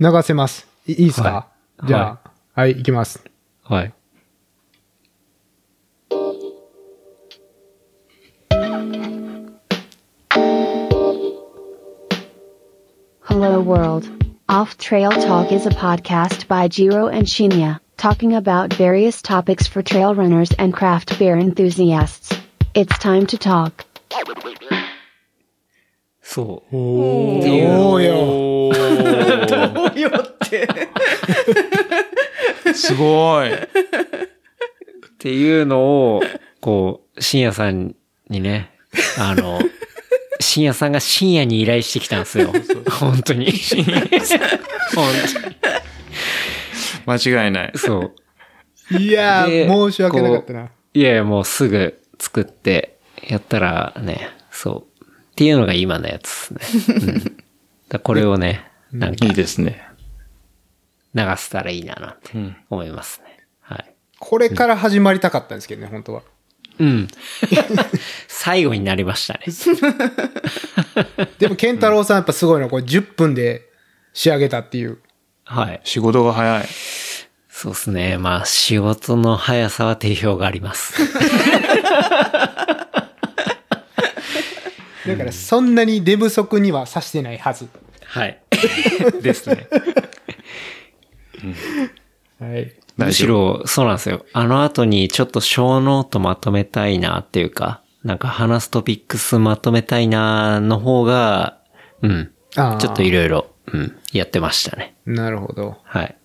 [0.00, 0.66] 流せます。
[0.86, 1.52] いいいですか、はい
[1.84, 3.24] じゃあ、はい、行きます。
[3.64, 3.92] はい。
[13.22, 14.08] Hello World.
[14.48, 19.82] Off Trail Talk is a podcast by Jiro and Shinya, talking about various topics for
[19.82, 22.38] trail runners and craft beer enthusiasts.
[22.74, 23.84] It's time to talk.
[26.29, 26.75] そう。
[26.75, 28.73] おーよ。
[29.47, 30.67] どうよって。
[32.73, 33.53] すごい。
[33.53, 33.57] っ
[35.17, 35.79] ていうの
[36.17, 36.21] を、
[36.59, 37.95] こう、深夜さん
[38.29, 38.71] にね、
[39.17, 39.61] あの、
[40.41, 42.51] 深夜さんが深夜に依頼してきたんですよ。
[42.91, 43.49] 本当に。
[44.93, 45.05] 本
[47.05, 47.79] 当間違いないに。。
[47.79, 48.11] そ
[48.91, 48.97] う。
[48.99, 50.71] いやでー、申し訳なかったな。
[50.93, 52.99] いやいや、もうすぐ作って、
[53.29, 54.86] やったらね、そう。
[55.37, 56.97] っていうのが今のやつですね。
[56.97, 57.37] うん、
[57.89, 59.87] だこれをね、なんかいいですね。
[61.13, 62.55] 流せたらいいななんてうん。
[62.71, 63.45] 思いますね。
[63.61, 63.93] はい。
[64.17, 66.23] これから始まりたかったんですけどね、本当は。
[66.79, 67.07] うん。
[68.27, 69.41] 最後になりましたね。
[71.37, 73.69] でも、ケンタロウさんやっぱすごいのは、これ10分で
[74.13, 74.97] 仕上げたっていう。
[75.43, 75.81] はい。
[75.83, 76.65] 仕事が早い。
[77.49, 78.17] そうですね。
[78.17, 80.95] まあ、仕事の速さは定評があります。
[85.07, 87.67] だからそんなに出不足にはさしてないはず。
[88.05, 88.39] はい。
[89.21, 89.67] ですね。
[92.39, 92.73] はい。
[92.97, 93.11] む。
[93.13, 94.25] しろ、そうなんですよ。
[94.33, 101.59] あの後にちょっとショーノートまとめたいなっていうか、なんか話すトピックスまとめたいなの方が、
[102.01, 102.31] うん。
[102.51, 104.95] ちょっといろいろ、うん、やってましたね。
[105.05, 105.77] なるほど。
[105.83, 106.15] はい。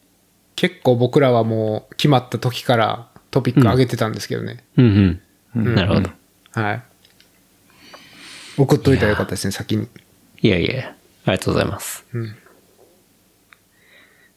[0.57, 4.65] 結構僕らはもう決まった時からトピック上げてたんですけどね。
[4.77, 5.21] うん
[5.57, 5.75] うん。
[5.75, 6.11] なるほど。
[6.53, 6.83] はい。
[8.57, 9.89] 送っといたらよかったですね、先に。
[10.41, 12.05] いやいや、ありがとうございます。
[12.13, 12.31] うん。
[12.31, 12.35] っ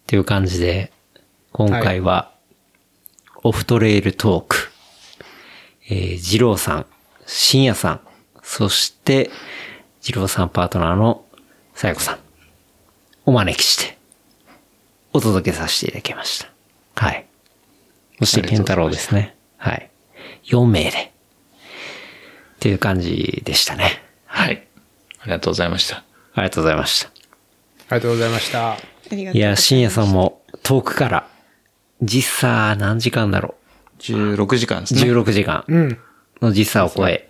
[0.07, 0.91] ていう感じで、
[1.51, 2.31] 今回は、
[3.43, 4.71] オフトレイルトーク、
[5.89, 6.85] えー、二郎さん、
[7.25, 8.01] 深夜さん、
[8.43, 9.29] そして、
[10.01, 11.25] 二郎さんパートナーの
[11.73, 12.19] さやこさん、
[13.25, 13.97] お招きして、
[15.11, 16.49] お届けさせていただきました。
[17.03, 17.25] はい。
[18.19, 19.35] そして、健太郎ですね。
[19.57, 19.89] はい。
[20.45, 24.05] 4名で、っていう感じでしたね。
[24.35, 24.67] はい。
[25.21, 26.03] ありがとうございました。
[26.33, 27.07] ありがとうございました。
[27.07, 28.77] ありがとうございました。
[29.15, 31.27] いや、深夜さんも遠くから、
[32.01, 33.55] 実差何時間だろ
[33.99, 34.97] 16時間ですう。
[34.97, 35.03] ね。
[35.05, 35.97] 16時間うん。
[36.41, 37.29] の時差を超え、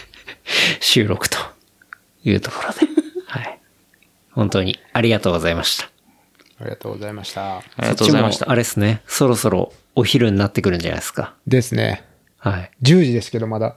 [0.80, 1.36] 収録と
[2.24, 2.80] いうところで、
[3.28, 3.60] はい。
[4.32, 5.90] 本当にありがとうございました。
[6.58, 7.58] ありがとうございました。
[7.58, 8.50] ありがとうございました。
[8.50, 11.34] あれですね、そろそろお昼になってくるんじゃないですか。
[11.46, 12.02] ですね。
[12.38, 12.70] はい。
[12.82, 13.76] 10時ですけど、まだ。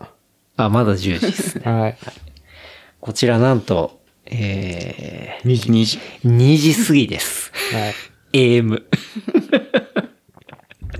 [0.55, 1.61] あ、まだ10時ですね。
[1.69, 1.97] はい。
[3.07, 5.69] こちらなんと、え2時。
[5.69, 5.99] 2時。
[6.25, 7.53] ー、2時過ぎです。
[7.71, 7.87] は
[8.33, 8.57] い。
[8.59, 8.83] AM。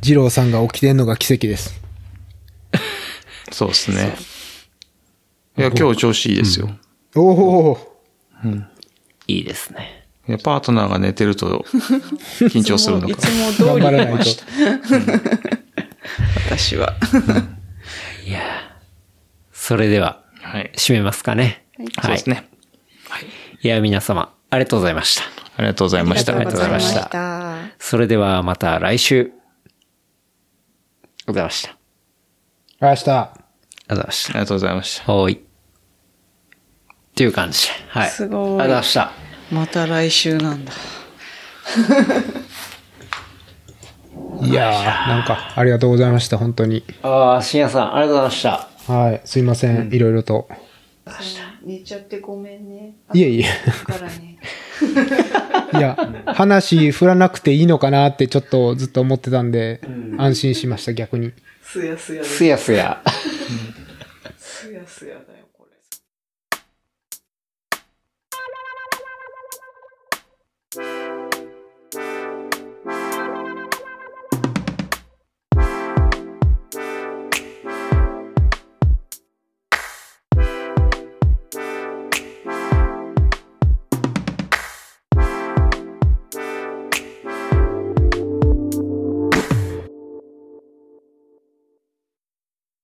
[0.01, 1.81] 二郎さんが起きてんのが奇跡です。
[3.51, 4.15] そうですね。
[5.57, 6.69] いや、今日調子いいですよ。
[7.13, 7.77] おお
[9.27, 10.07] いいですね。
[10.29, 11.65] いやパートナーが寝てると
[12.39, 13.25] 緊張するのかいつ。
[13.25, 14.37] も通頑張らないとり出まし。
[14.37, 14.45] た。
[16.55, 16.95] 私は。
[18.25, 18.43] いやー
[19.51, 20.71] それでは、はい。
[20.77, 21.66] 締めますかね。
[21.77, 22.49] そうですね。
[23.61, 25.23] いや、皆様、ありがとうございました。
[25.57, 26.35] ありがとうございました。
[26.35, 27.55] ありがとうございましたた。
[27.79, 29.19] それではまた来週。
[29.19, 31.71] ありがとうございました。
[32.79, 35.05] ありがとうございましありがとうございました。
[35.05, 35.13] た。
[35.13, 35.35] はーい。
[35.35, 35.39] っ
[37.15, 37.73] ていう感じで。
[37.87, 38.09] はい。
[38.09, 39.11] すごいありがとうございました。
[39.51, 40.71] また来週なんだ。
[44.41, 46.83] いやー、なんか、ありがとうございました、本当に。
[47.01, 48.93] ああ、深夜さん、ありがとうございました。
[48.93, 49.21] はい。
[49.25, 50.47] すいません、いろいろと。
[51.67, 52.95] 寝ちゃってごめんね。
[53.13, 53.43] いえいえ。
[53.85, 54.39] からね。
[55.73, 59.81] いや、話振らなくていいのかなってちょっとずっと思ってたんで、
[60.17, 61.33] 安心しました、逆に。
[61.61, 62.37] すやすやです。
[62.37, 63.03] すやすや。
[64.37, 65.46] すやすやだよ。